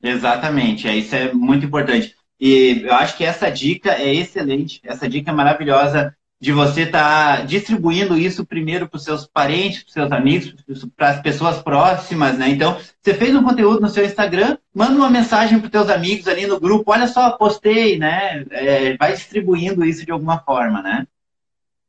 Exatamente, 0.01 0.87
é, 0.87 0.95
isso 0.95 1.15
é 1.15 1.31
muito 1.33 1.65
importante. 1.65 2.15
E 2.39 2.81
eu 2.83 2.93
acho 2.93 3.15
que 3.15 3.23
essa 3.23 3.51
dica 3.51 3.91
é 3.91 4.13
excelente, 4.13 4.81
essa 4.83 5.07
dica 5.07 5.29
é 5.31 5.33
maravilhosa 5.33 6.15
de 6.41 6.51
você 6.51 6.81
estar 6.81 7.37
tá 7.37 7.43
distribuindo 7.43 8.17
isso 8.17 8.43
primeiro 8.43 8.89
para 8.89 8.97
os 8.97 9.03
seus 9.03 9.27
parentes, 9.27 9.83
para 9.83 9.87
os 9.89 9.93
seus 9.93 10.11
amigos, 10.11 10.55
para 10.97 11.09
as 11.09 11.21
pessoas 11.21 11.61
próximas, 11.61 12.35
né? 12.35 12.49
Então, 12.49 12.79
você 12.99 13.13
fez 13.13 13.35
um 13.35 13.43
conteúdo 13.43 13.79
no 13.79 13.87
seu 13.87 14.03
Instagram, 14.03 14.57
manda 14.73 14.95
uma 14.95 15.09
mensagem 15.09 15.59
para 15.59 15.67
os 15.67 15.71
teus 15.71 15.87
amigos 15.87 16.27
ali 16.27 16.47
no 16.47 16.59
grupo, 16.59 16.91
olha 16.91 17.07
só, 17.07 17.29
postei, 17.29 17.99
né? 17.99 18.43
É, 18.49 18.97
vai 18.97 19.13
distribuindo 19.13 19.85
isso 19.85 20.03
de 20.03 20.11
alguma 20.11 20.39
forma, 20.39 20.81
né? 20.81 21.05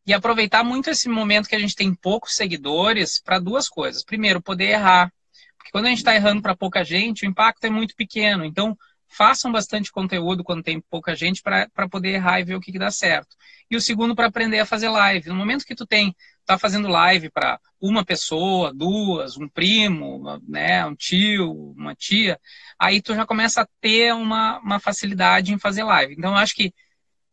E 0.07 0.13
aproveitar 0.13 0.65
muito 0.65 0.91
esse 0.91 1.09
momento 1.09 1.49
que 1.49 1.55
a 1.55 1.59
gente 1.59 1.77
tem 1.77 1.95
poucos 1.95 2.35
seguidores 2.35 3.21
para 3.21 3.39
duas 3.39 3.69
coisas. 3.69 4.05
Primeiro, 4.05 4.43
poder 4.43 4.71
errar. 4.71 5.13
Porque 5.57 5.71
quando 5.71 5.87
a 5.87 5.89
gente 5.89 5.99
está 5.99 6.15
errando 6.15 6.43
para 6.43 6.57
pouca 6.57 6.85
gente, 6.85 7.25
o 7.25 7.29
impacto 7.29 7.65
é 7.65 7.71
muito 7.71 7.95
pequeno. 7.95 8.45
Então, 8.45 8.77
façam 9.13 9.53
bastante 9.53 9.93
conteúdo 9.93 10.43
quando 10.43 10.63
tem 10.63 10.81
pouca 10.81 11.15
gente 11.15 11.43
para 11.43 11.89
poder 11.89 12.15
errar 12.15 12.41
e 12.41 12.45
ver 12.45 12.55
o 12.57 12.61
que, 12.61 12.73
que 12.73 12.79
dá 12.79 12.91
certo. 12.91 13.37
E 13.71 13.77
o 13.77 13.81
segundo, 13.81 14.15
para 14.15 14.27
aprender 14.27 14.59
a 14.59 14.67
fazer 14.67 14.89
live. 14.89 15.29
No 15.29 15.35
momento 15.35 15.65
que 15.65 15.75
tu 15.75 15.87
tem, 15.87 16.17
tá 16.47 16.59
fazendo 16.59 16.89
live 16.89 17.31
para 17.31 17.61
uma 17.81 18.05
pessoa, 18.05 18.73
duas, 18.75 19.37
um 19.37 19.49
primo, 19.49 20.41
né, 20.49 20.85
um 20.87 20.95
tio, 20.95 21.53
uma 21.77 21.95
tia, 21.95 22.41
aí 22.79 23.03
tu 23.03 23.15
já 23.15 23.27
começa 23.27 23.63
a 23.63 23.69
ter 23.81 24.15
uma, 24.15 24.59
uma 24.61 24.81
facilidade 24.81 25.53
em 25.53 25.59
fazer 25.59 25.85
live. 25.85 26.15
Então, 26.17 26.33
eu 26.33 26.39
acho 26.39 26.55
que 26.55 26.73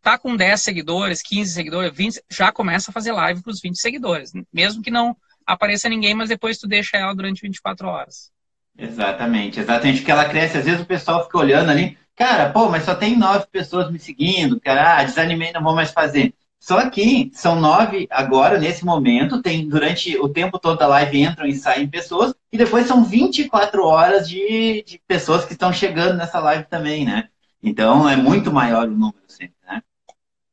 tá 0.02 0.18
com 0.18 0.36
10 0.36 0.62
seguidores, 0.62 1.22
15 1.22 1.54
seguidores, 1.54 1.96
20, 1.96 2.22
já 2.30 2.52
começa 2.52 2.92
a 2.92 2.94
fazer 2.94 3.12
live 3.12 3.42
para 3.42 3.52
os 3.52 3.62
20 3.62 3.80
seguidores. 3.80 4.32
Mesmo 4.54 4.82
que 4.82 4.92
não 4.92 5.16
apareça 5.46 5.90
ninguém, 5.90 6.14
mas 6.14 6.30
depois 6.30 6.58
tu 6.58 6.68
deixa 6.68 6.98
ela 6.98 7.14
durante 7.14 7.42
24 7.42 7.88
horas. 7.88 8.32
Exatamente, 8.78 9.60
exatamente, 9.60 10.00
porque 10.00 10.12
ela 10.12 10.30
cresce. 10.30 10.58
Às 10.58 10.66
vezes 10.66 10.82
o 10.82 10.86
pessoal 10.86 11.24
fica 11.24 11.38
olhando 11.38 11.70
ali, 11.70 11.98
cara, 12.16 12.50
pô, 12.50 12.70
mas 12.70 12.84
só 12.84 12.96
tem 12.96 13.18
nove 13.18 13.46
pessoas 13.52 13.92
me 13.92 14.00
seguindo, 14.00 14.60
cara, 14.60 14.98
ah, 14.98 15.04
desanimei, 15.04 15.52
não 15.52 15.64
vou 15.64 15.76
mais 15.76 15.92
fazer. 15.92 16.34
Só 16.60 16.90
que 16.90 17.32
são 17.34 17.60
nove 17.60 18.08
agora, 18.12 18.60
nesse 18.60 18.84
momento, 18.84 19.42
tem 19.42 19.68
durante 19.68 20.18
o 20.18 20.28
tempo 20.28 20.60
todo 20.60 20.78
da 20.78 20.88
live 20.88 21.22
entram 21.22 21.48
e 21.48 21.56
saem 21.56 21.88
pessoas, 21.88 22.34
e 22.52 22.58
depois 22.58 22.86
são 22.86 23.04
24 23.04 23.82
horas 23.84 24.30
de, 24.30 24.84
de 24.86 25.02
pessoas 25.08 25.46
que 25.46 25.54
estão 25.54 25.72
chegando 25.72 26.18
nessa 26.18 26.40
live 26.40 26.66
também, 26.66 27.06
né? 27.06 27.30
Então 27.64 28.08
é 28.10 28.16
muito 28.16 28.52
maior 28.52 28.88
o 28.88 28.92
número 28.92 29.24
sempre, 29.28 29.56
né? 29.59 29.59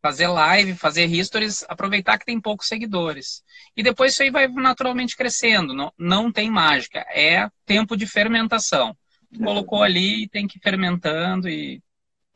Fazer 0.07 0.29
live, 0.29 0.75
fazer 0.75 1.07
histories, 1.07 1.65
aproveitar 1.69 2.17
que 2.17 2.25
tem 2.25 2.41
poucos 2.41 2.69
seguidores. 2.69 3.43
E 3.77 3.83
depois 3.83 4.13
isso 4.13 4.23
aí 4.23 4.31
vai 4.31 4.47
naturalmente 4.47 5.17
crescendo. 5.17 5.75
Não, 5.75 5.93
não 5.99 6.31
tem 6.31 6.49
mágica. 6.49 7.05
É 7.13 7.49
tempo 7.65 7.97
de 7.97 8.07
fermentação. 8.07 8.97
Colocou 9.43 9.83
ali 9.83 10.23
e 10.23 10.29
tem 10.29 10.47
que 10.47 10.59
ir 10.59 10.63
fermentando 10.63 11.49
e. 11.49 11.83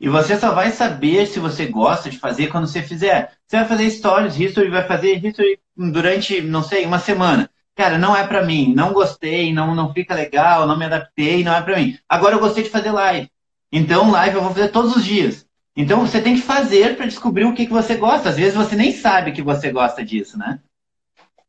E 0.01 0.09
você 0.09 0.37
só 0.37 0.53
vai 0.53 0.71
saber 0.71 1.27
se 1.27 1.39
você 1.39 1.67
gosta 1.67 2.09
de 2.09 2.19
fazer 2.19 2.47
quando 2.47 2.67
você 2.67 2.81
fizer. 2.81 3.31
Você 3.47 3.55
vai 3.57 3.65
fazer 3.65 3.89
stories, 3.89 4.37
history, 4.37 4.69
vai 4.69 4.85
fazer 4.85 5.25
history 5.25 5.59
durante, 5.77 6.41
não 6.41 6.63
sei, 6.63 6.85
uma 6.85 6.99
semana. 6.99 7.49
Cara, 7.73 7.97
não 7.97 8.15
é 8.15 8.27
para 8.27 8.43
mim, 8.43 8.73
não 8.75 8.91
gostei, 8.91 9.53
não, 9.53 9.73
não 9.73 9.93
fica 9.93 10.13
legal, 10.13 10.67
não 10.67 10.77
me 10.77 10.85
adaptei, 10.85 11.43
não 11.43 11.55
é 11.55 11.61
para 11.61 11.77
mim. 11.77 11.97
Agora 12.09 12.35
eu 12.35 12.39
gostei 12.39 12.63
de 12.63 12.69
fazer 12.69 12.91
live. 12.91 13.29
Então, 13.71 14.11
live 14.11 14.35
eu 14.35 14.41
vou 14.41 14.53
fazer 14.53 14.69
todos 14.69 14.95
os 14.95 15.05
dias. 15.05 15.47
Então 15.75 16.05
você 16.05 16.21
tem 16.21 16.35
que 16.35 16.41
fazer 16.41 16.95
para 16.97 17.05
descobrir 17.05 17.45
o 17.45 17.53
que, 17.53 17.65
que 17.65 17.71
você 17.71 17.95
gosta. 17.95 18.29
Às 18.29 18.37
vezes 18.37 18.55
você 18.55 18.75
nem 18.75 18.91
sabe 18.91 19.31
que 19.31 19.41
você 19.41 19.71
gosta 19.71 20.03
disso, 20.03 20.37
né? 20.37 20.61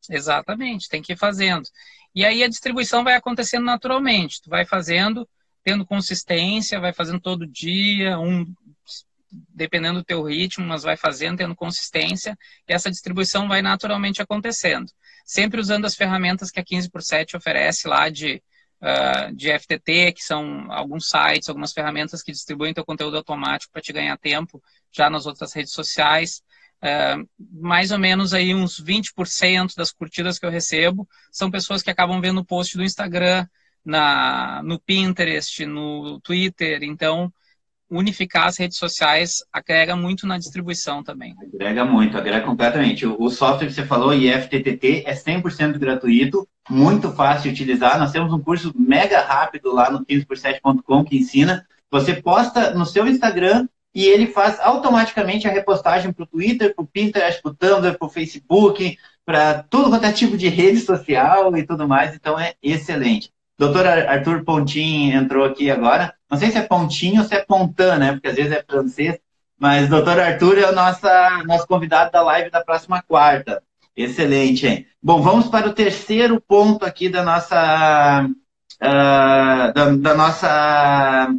Exatamente, 0.08 0.88
tem 0.88 1.02
que 1.02 1.12
ir 1.12 1.18
fazendo. 1.18 1.68
E 2.14 2.24
aí 2.24 2.42
a 2.42 2.48
distribuição 2.48 3.02
vai 3.02 3.14
acontecendo 3.14 3.64
naturalmente. 3.64 4.42
Tu 4.42 4.50
vai 4.50 4.64
fazendo, 4.64 5.28
tendo 5.64 5.86
consistência, 5.86 6.80
vai 6.80 6.92
fazendo 6.92 7.20
todo 7.20 7.46
dia, 7.46 8.18
um 8.18 8.46
dependendo 9.48 10.00
do 10.00 10.04
teu 10.04 10.22
ritmo, 10.22 10.66
mas 10.66 10.82
vai 10.82 10.96
fazendo, 10.96 11.38
tendo 11.38 11.56
consistência, 11.56 12.36
e 12.68 12.72
essa 12.72 12.90
distribuição 12.90 13.48
vai 13.48 13.62
naturalmente 13.62 14.20
acontecendo. 14.20 14.92
Sempre 15.24 15.58
usando 15.58 15.86
as 15.86 15.94
ferramentas 15.94 16.50
que 16.50 16.60
a 16.60 16.64
15 16.64 16.90
por 16.90 17.02
7 17.02 17.34
oferece 17.36 17.88
lá 17.88 18.10
de 18.10 18.42
uh, 18.82 19.34
de 19.34 19.50
FTT, 19.58 20.12
que 20.12 20.22
são 20.22 20.70
alguns 20.70 21.08
sites, 21.08 21.48
algumas 21.48 21.72
ferramentas 21.72 22.22
que 22.22 22.32
distribuem 22.32 22.74
teu 22.74 22.84
conteúdo 22.84 23.16
automático 23.16 23.72
para 23.72 23.82
te 23.82 23.92
ganhar 23.92 24.18
tempo 24.18 24.62
já 24.90 25.08
nas 25.08 25.24
outras 25.26 25.52
redes 25.52 25.72
sociais. 25.72 26.42
Uh, 26.82 27.28
mais 27.52 27.92
ou 27.92 27.98
menos 27.98 28.34
aí 28.34 28.52
uns 28.52 28.80
20% 28.80 29.74
das 29.76 29.92
curtidas 29.92 30.38
que 30.38 30.44
eu 30.44 30.50
recebo 30.50 31.08
são 31.30 31.48
pessoas 31.48 31.80
que 31.80 31.90
acabam 31.90 32.20
vendo 32.20 32.40
o 32.40 32.44
post 32.44 32.76
do 32.76 32.82
Instagram, 32.82 33.46
na, 33.84 34.62
no 34.64 34.80
Pinterest, 34.80 35.64
no 35.66 36.20
Twitter. 36.20 36.82
Então, 36.82 37.32
unificar 37.92 38.46
as 38.46 38.56
redes 38.56 38.78
sociais 38.78 39.44
agrega 39.52 39.94
muito 39.94 40.26
na 40.26 40.38
distribuição 40.38 41.02
também. 41.02 41.34
Agrega 41.54 41.84
muito, 41.84 42.16
agrega 42.16 42.44
completamente. 42.44 43.06
O, 43.06 43.28
software 43.28 43.66
que 43.66 43.74
você 43.74 43.84
falou, 43.84 44.14
IFTTT, 44.14 45.04
é 45.06 45.14
100% 45.14 45.78
gratuito, 45.78 46.48
muito 46.70 47.12
fácil 47.12 47.44
de 47.44 47.62
utilizar. 47.62 47.98
Nós 47.98 48.10
temos 48.10 48.32
um 48.32 48.40
curso 48.40 48.72
mega 48.74 49.20
rápido 49.20 49.72
lá 49.72 49.90
no 49.90 50.04
15por7.com 50.06 51.04
que 51.04 51.18
ensina. 51.18 51.66
Você 51.90 52.14
posta 52.14 52.72
no 52.72 52.86
seu 52.86 53.06
Instagram 53.06 53.68
e 53.94 54.06
ele 54.06 54.26
faz 54.26 54.58
automaticamente 54.60 55.46
a 55.46 55.52
repostagem 55.52 56.12
para 56.12 56.24
o 56.24 56.26
Twitter, 56.26 56.74
para 56.74 56.82
o 56.82 56.86
Pinterest, 56.86 57.42
para 57.42 57.50
o 57.50 57.54
Tumblr, 57.54 57.98
para 57.98 58.06
o 58.06 58.10
Facebook, 58.10 58.96
para 59.24 59.62
tudo 59.64 59.90
quanto 59.90 60.06
é 60.06 60.12
tipo 60.12 60.36
de 60.36 60.48
rede 60.48 60.80
social 60.80 61.54
e 61.56 61.66
tudo 61.66 61.86
mais. 61.86 62.14
Então 62.14 62.40
é 62.40 62.54
excelente. 62.62 63.30
Doutor 63.62 63.86
Arthur 63.86 64.42
Pontin 64.42 65.12
entrou 65.12 65.44
aqui 65.44 65.70
agora. 65.70 66.12
Não 66.28 66.36
sei 66.36 66.50
se 66.50 66.58
é 66.58 66.62
Pontinho 66.62 67.22
ou 67.22 67.28
se 67.28 67.32
é 67.32 67.44
Pontan, 67.44 67.96
né? 67.96 68.10
Porque 68.10 68.26
às 68.26 68.34
vezes 68.34 68.50
é 68.50 68.64
francês. 68.68 69.20
Mas 69.56 69.88
doutor 69.88 70.18
Arthur 70.18 70.58
é 70.58 70.68
o 70.68 70.74
nosso, 70.74 71.06
nosso 71.46 71.64
convidado 71.68 72.10
da 72.10 72.22
live 72.22 72.50
da 72.50 72.64
próxima 72.64 73.00
quarta. 73.00 73.62
Excelente, 73.96 74.66
hein? 74.66 74.84
Bom, 75.00 75.22
vamos 75.22 75.46
para 75.46 75.68
o 75.68 75.72
terceiro 75.72 76.40
ponto 76.40 76.84
aqui 76.84 77.08
da 77.08 77.22
nossa, 77.22 78.26
uh, 78.26 79.72
da, 79.72 79.90
da 79.96 80.14
nossa 80.16 81.32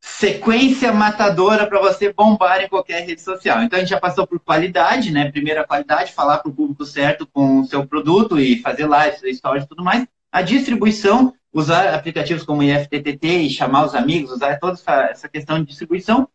sequência 0.00 0.90
matadora 0.90 1.66
para 1.66 1.80
você 1.80 2.10
bombar 2.14 2.62
em 2.62 2.68
qualquer 2.70 3.04
rede 3.04 3.20
social. 3.20 3.62
Então 3.62 3.76
a 3.76 3.80
gente 3.80 3.90
já 3.90 4.00
passou 4.00 4.26
por 4.26 4.40
qualidade, 4.40 5.12
né? 5.12 5.30
Primeira 5.30 5.66
qualidade, 5.66 6.14
falar 6.14 6.38
para 6.38 6.50
o 6.50 6.54
público 6.54 6.86
certo 6.86 7.26
com 7.26 7.60
o 7.60 7.66
seu 7.66 7.86
produto 7.86 8.40
e 8.40 8.58
fazer 8.62 8.88
lives, 8.88 9.36
stories 9.36 9.64
e 9.64 9.68
tudo 9.68 9.84
mais. 9.84 10.06
A 10.36 10.42
distribuição, 10.42 11.32
usar 11.50 11.94
aplicativos 11.94 12.42
como 12.42 12.62
IFTTT 12.62 13.26
e 13.26 13.48
chamar 13.48 13.86
os 13.86 13.94
amigos, 13.94 14.32
usar 14.32 14.58
toda 14.58 14.78
essa, 15.10 15.30
questão 15.30 15.58
de 15.58 15.64
distribuição. 15.64 16.28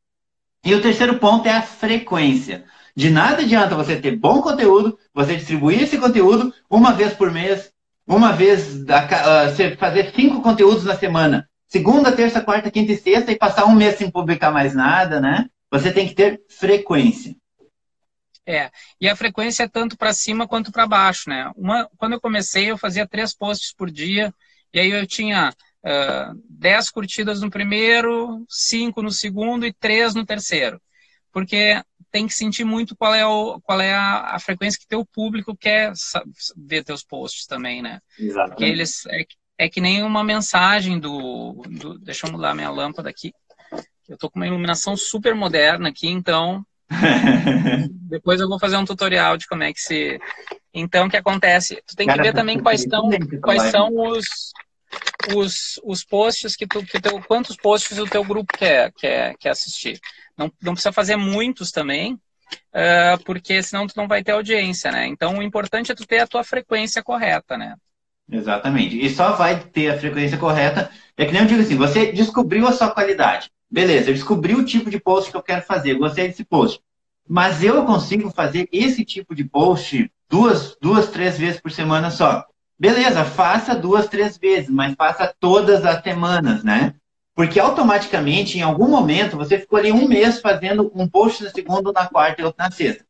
E 0.65 0.73
o 0.73 0.81
terceiro 0.81 1.19
ponto 1.19 1.47
é 1.47 1.51
a 1.51 1.61
frequência. 1.61 2.63
De 2.95 3.11
nada 3.11 3.43
adianta 3.43 3.75
você 3.75 3.95
ter 3.95 4.17
bom 4.17 4.41
conteúdo, 4.41 4.97
você 5.13 5.35
distribuir 5.35 5.83
esse 5.83 5.99
conteúdo 5.99 6.51
uma 6.67 6.93
vez 6.93 7.13
por 7.13 7.29
mês, 7.29 7.71
uma 8.07 8.31
vez, 8.31 8.83
você 9.45 9.75
fazer 9.75 10.11
cinco 10.15 10.41
conteúdos 10.41 10.83
na 10.83 10.95
semana, 10.95 11.47
segunda, 11.67 12.11
terça, 12.11 12.41
quarta, 12.41 12.71
quinta 12.71 12.93
e 12.93 12.97
sexta, 12.97 13.31
e 13.31 13.37
passar 13.37 13.65
um 13.65 13.75
mês 13.75 13.99
sem 13.99 14.09
publicar 14.09 14.49
mais 14.49 14.73
nada, 14.73 15.21
né? 15.21 15.47
Você 15.69 15.91
tem 15.91 16.07
que 16.07 16.15
ter 16.15 16.41
frequência. 16.49 17.35
É, 18.45 18.71
e 18.99 19.07
a 19.07 19.15
frequência 19.15 19.63
é 19.63 19.67
tanto 19.67 19.95
para 19.97 20.13
cima 20.13 20.47
quanto 20.47 20.71
para 20.71 20.87
baixo, 20.87 21.29
né? 21.29 21.51
Uma, 21.55 21.87
quando 21.97 22.13
eu 22.13 22.21
comecei, 22.21 22.71
eu 22.71 22.77
fazia 22.77 23.07
três 23.07 23.35
posts 23.35 23.73
por 23.73 23.91
dia, 23.91 24.33
e 24.73 24.79
aí 24.79 24.89
eu 24.89 25.05
tinha 25.05 25.49
uh, 25.49 26.41
dez 26.49 26.89
curtidas 26.89 27.41
no 27.41 27.51
primeiro, 27.51 28.43
cinco 28.49 29.01
no 29.01 29.11
segundo 29.11 29.65
e 29.65 29.73
três 29.73 30.15
no 30.15 30.25
terceiro. 30.25 30.81
Porque 31.31 31.81
tem 32.11 32.27
que 32.27 32.33
sentir 32.33 32.65
muito 32.65 32.95
qual 32.95 33.15
é, 33.15 33.25
o, 33.25 33.59
qual 33.61 33.79
é 33.79 33.93
a, 33.93 34.35
a 34.35 34.39
frequência 34.39 34.79
que 34.79 34.87
teu 34.87 35.05
público 35.05 35.55
quer 35.55 35.93
ver 36.57 36.83
teus 36.83 37.03
posts 37.03 37.45
também, 37.45 37.81
né? 37.81 38.01
Exatamente. 38.19 38.49
Porque 38.49 38.63
eles, 38.65 39.05
é, 39.07 39.23
é 39.57 39.69
que 39.69 39.79
nem 39.79 40.03
uma 40.03 40.23
mensagem 40.23 40.99
do, 40.99 41.61
do, 41.69 41.97
Deixa 41.99 42.27
eu 42.27 42.31
mudar 42.31 42.53
minha 42.53 42.69
lâmpada 42.69 43.09
aqui. 43.09 43.31
Eu 44.09 44.17
tô 44.17 44.29
com 44.29 44.39
uma 44.39 44.47
iluminação 44.47 44.97
super 44.97 45.33
moderna 45.33 45.89
aqui, 45.89 46.09
então. 46.09 46.65
depois 48.09 48.39
eu 48.39 48.47
vou 48.47 48.59
fazer 48.59 48.77
um 48.77 48.85
tutorial 48.85 49.37
de 49.37 49.47
como 49.47 49.63
é 49.63 49.73
que 49.73 49.79
se. 49.79 50.19
Então, 50.73 51.07
o 51.07 51.09
que 51.09 51.17
acontece? 51.17 51.81
Tu 51.87 51.95
tem 51.95 52.07
que 52.07 52.21
ver 52.21 52.33
também 52.33 52.59
quais, 52.59 52.81
estão, 52.81 53.09
quais 53.41 53.63
são 53.63 53.89
os, 53.93 54.25
os, 55.35 55.79
os 55.83 56.03
posts 56.03 56.55
que 56.55 56.67
tu, 56.67 56.83
que 56.85 56.99
teu, 56.99 57.21
quantos 57.23 57.57
posts 57.57 57.97
o 57.97 58.05
teu 58.05 58.23
grupo 58.23 58.57
quer, 58.57 58.91
quer, 58.93 59.35
quer 59.37 59.49
assistir. 59.49 59.99
Não, 60.37 60.51
não 60.61 60.73
precisa 60.73 60.93
fazer 60.93 61.17
muitos 61.17 61.71
também, 61.71 62.13
uh, 62.13 63.21
porque 63.25 63.61
senão 63.61 63.85
tu 63.85 63.93
não 63.97 64.07
vai 64.07 64.23
ter 64.23 64.31
audiência, 64.31 64.91
né? 64.91 65.07
Então 65.07 65.37
o 65.37 65.43
importante 65.43 65.91
é 65.91 65.95
tu 65.95 66.05
ter 66.05 66.19
a 66.19 66.27
tua 66.27 66.43
frequência 66.43 67.03
correta, 67.03 67.57
né? 67.57 67.75
Exatamente. 68.31 68.97
E 68.97 69.09
só 69.09 69.33
vai 69.33 69.59
ter 69.59 69.89
a 69.89 69.99
frequência 69.99 70.37
correta. 70.37 70.89
É 71.17 71.25
que 71.25 71.33
nem 71.33 71.41
eu 71.41 71.47
digo 71.47 71.61
assim, 71.61 71.75
você 71.75 72.13
descobriu 72.13 72.65
a 72.65 72.71
sua 72.71 72.89
qualidade. 72.89 73.49
Beleza, 73.71 74.09
eu 74.09 74.13
descobri 74.13 74.53
o 74.53 74.65
tipo 74.65 74.89
de 74.89 74.99
post 74.99 75.31
que 75.31 75.37
eu 75.37 75.41
quero 75.41 75.61
fazer, 75.61 75.93
gostei 75.93 76.27
desse 76.27 76.43
post. 76.43 76.81
Mas 77.27 77.63
eu 77.63 77.85
consigo 77.85 78.29
fazer 78.29 78.67
esse 78.71 79.05
tipo 79.05 79.33
de 79.33 79.45
post 79.45 80.11
duas, 80.29 80.75
duas, 80.81 81.07
três 81.07 81.37
vezes 81.37 81.61
por 81.61 81.71
semana 81.71 82.11
só. 82.11 82.45
Beleza, 82.77 83.23
faça 83.23 83.73
duas, 83.73 84.07
três 84.07 84.37
vezes, 84.37 84.69
mas 84.69 84.93
faça 84.95 85.33
todas 85.39 85.85
as 85.85 86.03
semanas, 86.03 86.63
né? 86.63 86.95
Porque 87.33 87.59
automaticamente, 87.59 88.57
em 88.57 88.61
algum 88.61 88.89
momento, 88.89 89.37
você 89.37 89.57
ficou 89.57 89.79
ali 89.79 89.91
um 89.91 90.07
mês 90.07 90.41
fazendo 90.41 90.91
um 90.93 91.07
post 91.07 91.43
na 91.43 91.49
segunda, 91.49 91.93
na 91.93 92.07
quarta 92.07 92.41
e 92.41 92.45
outro 92.45 92.61
na 92.61 92.71
sexta. 92.71 93.05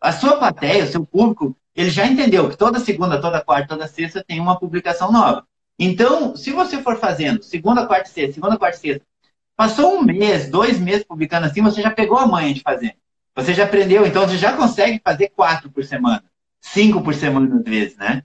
A 0.00 0.12
sua 0.12 0.36
plateia, 0.38 0.84
o 0.84 0.86
seu 0.86 1.04
público, 1.04 1.54
ele 1.74 1.90
já 1.90 2.06
entendeu 2.06 2.48
que 2.48 2.56
toda 2.56 2.80
segunda, 2.80 3.20
toda 3.20 3.42
quarta, 3.42 3.68
toda 3.68 3.86
sexta 3.86 4.24
tem 4.26 4.40
uma 4.40 4.58
publicação 4.58 5.12
nova. 5.12 5.46
Então, 5.78 6.34
se 6.34 6.52
você 6.52 6.80
for 6.80 6.96
fazendo 6.96 7.42
segunda, 7.42 7.86
quarta 7.86 8.08
e 8.08 8.12
sexta, 8.12 8.32
segunda, 8.32 8.56
quarta 8.56 8.78
e 8.78 8.80
sexta, 8.80 9.04
passou 9.56 9.98
um 9.98 10.02
mês, 10.02 10.48
dois 10.50 10.78
meses 10.78 11.04
publicando 11.04 11.46
assim, 11.46 11.62
você 11.62 11.80
já 11.80 11.90
pegou 11.90 12.18
a 12.18 12.26
manha 12.26 12.52
de 12.52 12.60
fazer. 12.60 12.96
Você 13.34 13.52
já 13.52 13.64
aprendeu, 13.64 14.06
então 14.06 14.26
você 14.26 14.36
já 14.36 14.52
consegue 14.52 15.00
fazer 15.02 15.28
quatro 15.28 15.70
por 15.70 15.84
semana, 15.84 16.24
cinco 16.60 17.02
por 17.02 17.14
semana 17.14 17.56
às 17.56 17.64
vezes, 17.64 17.96
né? 17.96 18.22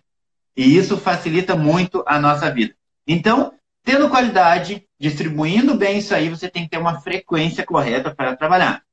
E 0.56 0.76
isso 0.76 0.98
facilita 0.98 1.56
muito 1.56 2.04
a 2.06 2.20
nossa 2.20 2.50
vida. 2.52 2.74
Então, 3.08 3.54
tendo 3.84 4.10
qualidade, 4.10 4.86
distribuindo 5.00 5.76
bem 5.76 5.98
isso 5.98 6.14
aí, 6.14 6.30
você 6.30 6.50
tem 6.50 6.64
que 6.64 6.70
ter 6.70 6.78
uma 6.78 7.02
frequência 7.02 7.66
correta 7.66 8.14
para 8.14 8.36
trabalhar. 8.36 8.84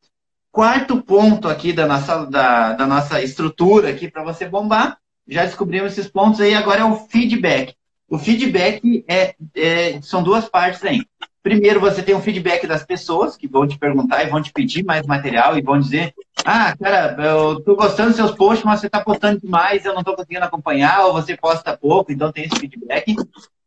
Quarto 0.50 1.02
ponto 1.02 1.48
aqui 1.48 1.72
da 1.72 1.86
nossa, 1.86 2.24
da, 2.26 2.72
da 2.72 2.86
nossa 2.86 3.22
estrutura 3.22 3.90
aqui 3.90 4.10
para 4.10 4.24
você 4.24 4.48
bombar, 4.48 4.98
já 5.26 5.44
descobrimos 5.44 5.92
esses 5.92 6.10
pontos 6.10 6.40
aí, 6.40 6.54
agora 6.54 6.80
é 6.80 6.84
o 6.84 6.96
feedback. 6.96 7.74
O 8.08 8.18
feedback 8.18 9.04
é, 9.06 9.34
é, 9.54 10.00
são 10.00 10.22
duas 10.22 10.48
partes 10.48 10.82
aí. 10.82 11.02
Primeiro, 11.48 11.80
você 11.80 12.02
tem 12.02 12.14
um 12.14 12.20
feedback 12.20 12.66
das 12.66 12.84
pessoas 12.84 13.34
que 13.34 13.48
vão 13.48 13.66
te 13.66 13.78
perguntar 13.78 14.22
e 14.22 14.28
vão 14.28 14.42
te 14.42 14.52
pedir 14.52 14.84
mais 14.84 15.06
material 15.06 15.56
e 15.56 15.62
vão 15.62 15.80
dizer: 15.80 16.12
Ah, 16.44 16.76
cara, 16.76 17.16
eu 17.24 17.58
tô 17.64 17.74
gostando 17.74 18.08
dos 18.08 18.16
seus 18.16 18.32
posts, 18.32 18.66
mas 18.66 18.80
você 18.80 18.90
tá 18.90 19.00
postando 19.00 19.40
demais, 19.40 19.82
eu 19.82 19.94
não 19.94 20.04
tô 20.04 20.14
conseguindo 20.14 20.44
acompanhar, 20.44 21.06
ou 21.06 21.14
você 21.14 21.34
posta 21.34 21.74
pouco, 21.74 22.12
então 22.12 22.30
tem 22.30 22.44
esse 22.44 22.60
feedback. 22.60 23.16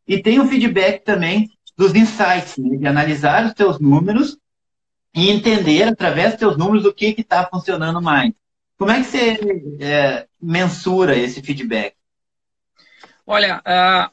E 0.07 0.21
tem 0.21 0.39
o 0.39 0.45
feedback 0.45 1.03
também 1.03 1.49
dos 1.75 1.95
insights, 1.95 2.55
né? 2.59 2.77
de 2.77 2.85
analisar 2.85 3.47
os 3.47 3.53
teus 3.55 3.79
números 3.79 4.37
e 5.15 5.31
entender 5.31 5.81
através 5.81 6.33
dos 6.33 6.39
teus 6.39 6.57
números 6.57 6.85
o 6.85 6.93
que 6.93 7.15
está 7.17 7.49
funcionando 7.51 7.99
mais. 7.99 8.31
Como 8.77 8.91
é 8.91 8.99
que 8.99 9.05
você 9.05 9.39
é, 9.79 10.27
mensura 10.39 11.17
esse 11.17 11.41
feedback? 11.41 11.95
Olha, 13.25 13.62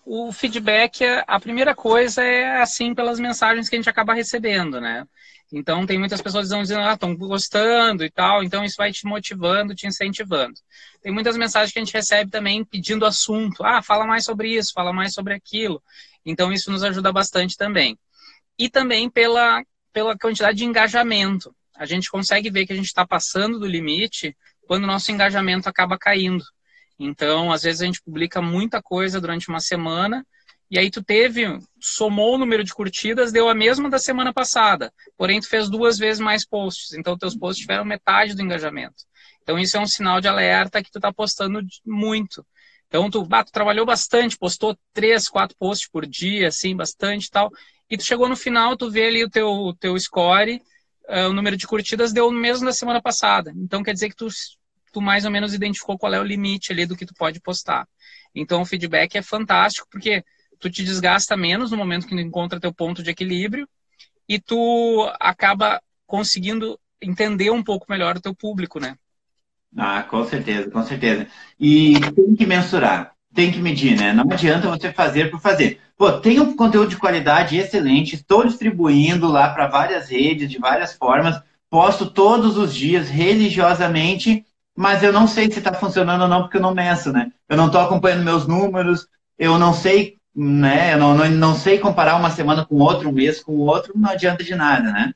uh, 0.04 0.28
o 0.28 0.32
feedback, 0.32 1.02
a 1.26 1.40
primeira 1.40 1.74
coisa 1.74 2.22
é 2.22 2.60
assim 2.60 2.94
pelas 2.94 3.18
mensagens 3.18 3.68
que 3.68 3.74
a 3.74 3.78
gente 3.78 3.88
acaba 3.88 4.14
recebendo, 4.14 4.80
né? 4.80 5.06
Então 5.50 5.86
tem 5.86 5.98
muitas 5.98 6.20
pessoas 6.20 6.48
dizendo, 6.48 6.82
ah, 6.82 6.92
estão 6.92 7.16
gostando 7.16 8.04
e 8.04 8.10
tal, 8.10 8.44
então 8.44 8.62
isso 8.64 8.76
vai 8.76 8.92
te 8.92 9.06
motivando, 9.06 9.74
te 9.74 9.86
incentivando. 9.86 10.60
Tem 11.00 11.10
muitas 11.10 11.36
mensagens 11.38 11.72
que 11.72 11.78
a 11.78 11.84
gente 11.84 11.94
recebe 11.94 12.30
também 12.30 12.62
pedindo 12.64 13.06
assunto, 13.06 13.64
ah, 13.64 13.82
fala 13.82 14.06
mais 14.06 14.24
sobre 14.24 14.54
isso, 14.54 14.72
fala 14.74 14.92
mais 14.92 15.14
sobre 15.14 15.32
aquilo. 15.32 15.82
Então 16.24 16.52
isso 16.52 16.70
nos 16.70 16.84
ajuda 16.84 17.10
bastante 17.10 17.56
também. 17.56 17.98
E 18.58 18.68
também 18.68 19.08
pela, 19.08 19.62
pela 19.92 20.18
quantidade 20.18 20.58
de 20.58 20.64
engajamento. 20.64 21.54
A 21.74 21.86
gente 21.86 22.10
consegue 22.10 22.50
ver 22.50 22.66
que 22.66 22.72
a 22.72 22.76
gente 22.76 22.86
está 22.86 23.06
passando 23.06 23.58
do 23.58 23.66
limite 23.66 24.36
quando 24.66 24.84
o 24.84 24.86
nosso 24.86 25.10
engajamento 25.10 25.68
acaba 25.68 25.96
caindo. 25.96 26.44
Então, 26.98 27.52
às 27.52 27.62
vezes 27.62 27.80
a 27.80 27.86
gente 27.86 28.02
publica 28.02 28.42
muita 28.42 28.82
coisa 28.82 29.20
durante 29.20 29.48
uma 29.48 29.60
semana 29.60 30.26
e 30.70 30.78
aí 30.78 30.90
tu 30.90 31.02
teve, 31.02 31.58
somou 31.80 32.34
o 32.34 32.38
número 32.38 32.62
de 32.62 32.74
curtidas, 32.74 33.32
deu 33.32 33.48
a 33.48 33.54
mesma 33.54 33.88
da 33.88 33.98
semana 33.98 34.34
passada, 34.34 34.92
porém 35.16 35.40
tu 35.40 35.48
fez 35.48 35.70
duas 35.70 35.96
vezes 35.96 36.20
mais 36.20 36.46
posts, 36.46 36.92
então 36.92 37.16
teus 37.16 37.34
posts 37.34 37.62
tiveram 37.62 37.86
metade 37.86 38.34
do 38.34 38.42
engajamento. 38.42 39.04
Então 39.42 39.58
isso 39.58 39.78
é 39.78 39.80
um 39.80 39.86
sinal 39.86 40.20
de 40.20 40.28
alerta 40.28 40.82
que 40.82 40.90
tu 40.90 40.98
está 40.98 41.10
postando 41.10 41.60
muito. 41.86 42.44
Então 42.86 43.08
tu, 43.10 43.26
ah, 43.30 43.44
tu 43.44 43.50
trabalhou 43.50 43.86
bastante, 43.86 44.36
postou 44.36 44.76
três, 44.92 45.28
quatro 45.28 45.56
posts 45.58 45.88
por 45.88 46.04
dia, 46.06 46.48
assim, 46.48 46.76
bastante 46.76 47.30
tal, 47.30 47.50
e 47.88 47.96
tu 47.96 48.04
chegou 48.04 48.28
no 48.28 48.36
final, 48.36 48.76
tu 48.76 48.90
vê 48.90 49.06
ali 49.06 49.24
o 49.24 49.30
teu, 49.30 49.74
teu 49.80 49.98
score, 49.98 50.60
uh, 51.08 51.30
o 51.30 51.32
número 51.32 51.56
de 51.56 51.66
curtidas 51.66 52.12
deu 52.12 52.28
o 52.28 52.32
mesmo 52.32 52.66
da 52.66 52.72
semana 52.72 53.00
passada. 53.00 53.52
Então 53.56 53.82
quer 53.82 53.94
dizer 53.94 54.10
que 54.10 54.16
tu, 54.16 54.28
tu 54.92 55.00
mais 55.00 55.24
ou 55.24 55.30
menos 55.30 55.54
identificou 55.54 55.98
qual 55.98 56.14
é 56.14 56.20
o 56.20 56.24
limite 56.24 56.72
ali 56.72 56.86
do 56.86 56.96
que 56.96 57.06
tu 57.06 57.14
pode 57.14 57.40
postar. 57.40 57.86
Então 58.34 58.62
o 58.62 58.66
feedback 58.66 59.16
é 59.16 59.22
fantástico, 59.22 59.86
porque 59.90 60.24
tu 60.58 60.70
te 60.70 60.84
desgasta 60.84 61.36
menos 61.36 61.70
no 61.70 61.76
momento 61.76 62.06
que 62.06 62.14
tu 62.14 62.20
encontra 62.20 62.60
teu 62.60 62.72
ponto 62.72 63.02
de 63.02 63.10
equilíbrio 63.10 63.68
e 64.28 64.38
tu 64.38 65.10
acaba 65.18 65.80
conseguindo 66.06 66.78
entender 67.00 67.50
um 67.50 67.62
pouco 67.62 67.86
melhor 67.88 68.16
o 68.16 68.20
teu 68.20 68.34
público, 68.34 68.80
né? 68.80 68.96
Ah, 69.76 70.02
com 70.02 70.24
certeza, 70.24 70.70
com 70.70 70.82
certeza. 70.82 71.26
E 71.58 71.94
tem 72.14 72.34
que 72.34 72.46
mensurar, 72.46 73.12
tem 73.34 73.52
que 73.52 73.60
medir, 73.60 73.96
né? 73.96 74.12
Não 74.12 74.24
adianta 74.30 74.68
você 74.68 74.92
fazer 74.92 75.30
por 75.30 75.40
fazer. 75.40 75.80
Pô, 75.96 76.12
tem 76.12 76.40
um 76.40 76.56
conteúdo 76.56 76.88
de 76.88 76.96
qualidade 76.96 77.56
excelente, 77.56 78.14
estou 78.14 78.46
distribuindo 78.46 79.28
lá 79.28 79.50
para 79.50 79.66
várias 79.66 80.08
redes, 80.08 80.50
de 80.50 80.58
várias 80.58 80.94
formas, 80.94 81.40
posto 81.68 82.10
todos 82.10 82.56
os 82.56 82.74
dias, 82.74 83.08
religiosamente, 83.08 84.44
mas 84.78 85.02
eu 85.02 85.12
não 85.12 85.26
sei 85.26 85.50
se 85.50 85.58
está 85.58 85.74
funcionando 85.74 86.22
ou 86.22 86.28
não, 86.28 86.42
porque 86.42 86.56
eu 86.56 86.62
não 86.62 86.72
meço, 86.72 87.12
né? 87.12 87.32
Eu 87.48 87.56
não 87.56 87.66
estou 87.66 87.80
acompanhando 87.80 88.24
meus 88.24 88.46
números, 88.46 89.08
eu 89.36 89.58
não 89.58 89.74
sei 89.74 90.16
né? 90.40 90.94
Eu 90.94 90.98
não, 90.98 91.16
não, 91.16 91.28
não 91.30 91.54
sei 91.56 91.80
comparar 91.80 92.14
uma 92.14 92.30
semana 92.30 92.64
com 92.64 92.76
outra, 92.76 93.08
um 93.08 93.12
mês 93.12 93.42
com 93.42 93.50
o 93.52 93.66
outro, 93.66 93.92
não 93.96 94.10
adianta 94.10 94.44
de 94.44 94.54
nada, 94.54 94.92
né? 94.92 95.12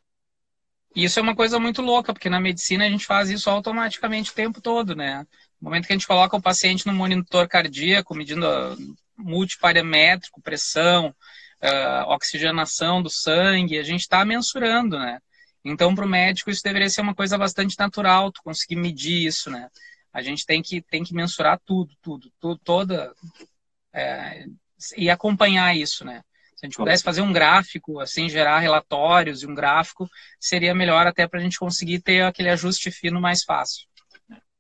Isso 0.97 1.21
é 1.21 1.23
uma 1.23 1.37
coisa 1.37 1.61
muito 1.61 1.81
louca, 1.81 2.13
porque 2.13 2.29
na 2.29 2.41
medicina 2.41 2.85
a 2.85 2.89
gente 2.89 3.07
faz 3.07 3.31
isso 3.31 3.49
automaticamente 3.49 4.33
o 4.33 4.35
tempo 4.35 4.61
todo, 4.61 4.97
né? 4.97 5.25
No 5.61 5.69
momento 5.69 5.87
que 5.87 5.93
a 5.93 5.97
gente 5.97 6.09
coloca 6.09 6.37
o 6.37 6.43
paciente 6.43 6.89
no 6.89 6.93
monitor 6.93 7.47
cardíaco, 7.47 8.17
medindo 8.17 8.45
multiparamétrico, 9.17 10.43
pressão, 10.43 11.15
uh, 11.63 12.09
oxigenação 12.09 13.01
do 13.01 13.09
sangue, 13.09 13.79
a 13.79 13.85
gente 13.85 14.01
está 14.01 14.25
mensurando, 14.25 14.99
né? 14.99 15.21
Então, 15.65 15.95
para 15.95 16.05
o 16.05 16.09
médico, 16.09 16.51
isso 16.51 16.63
deveria 16.63 16.91
ser 16.91 17.03
uma 17.03 17.15
coisa 17.15 17.39
bastante 17.39 17.79
natural, 17.79 18.33
tu 18.33 18.43
conseguir 18.43 18.77
medir 18.77 19.27
isso, 19.27 19.51
né? 19.51 19.69
A 20.13 20.21
gente 20.21 20.45
tem 20.45 20.61
que, 20.61 20.83
tem 20.83 21.05
que 21.05 21.15
mensurar 21.15 21.59
tudo, 21.65 21.95
tudo, 22.03 22.31
tudo 22.41 22.61
toda. 22.63 23.13
É, 23.93 24.45
e 24.97 25.09
acompanhar 25.09 25.77
isso, 25.77 26.05
né? 26.05 26.23
Se 26.57 26.67
a 26.67 26.69
gente 26.69 26.77
pudesse 26.77 27.03
fazer 27.03 27.23
um 27.23 27.33
gráfico, 27.33 27.99
assim, 28.01 28.29
gerar 28.29 28.59
relatórios 28.61 29.43
e 29.43 29.47
um 29.47 29.55
gráfico, 29.55 30.09
seria 30.39 30.75
melhor 30.75 31.07
até 31.07 31.27
para 31.27 31.41
a 31.41 31.43
gente 31.43 31.59
conseguir 31.59 32.01
ter 32.01 32.23
aquele 32.23 32.51
ajuste 32.51 32.91
fino 32.91 33.21
mais 33.21 33.43
fácil. 33.43 33.87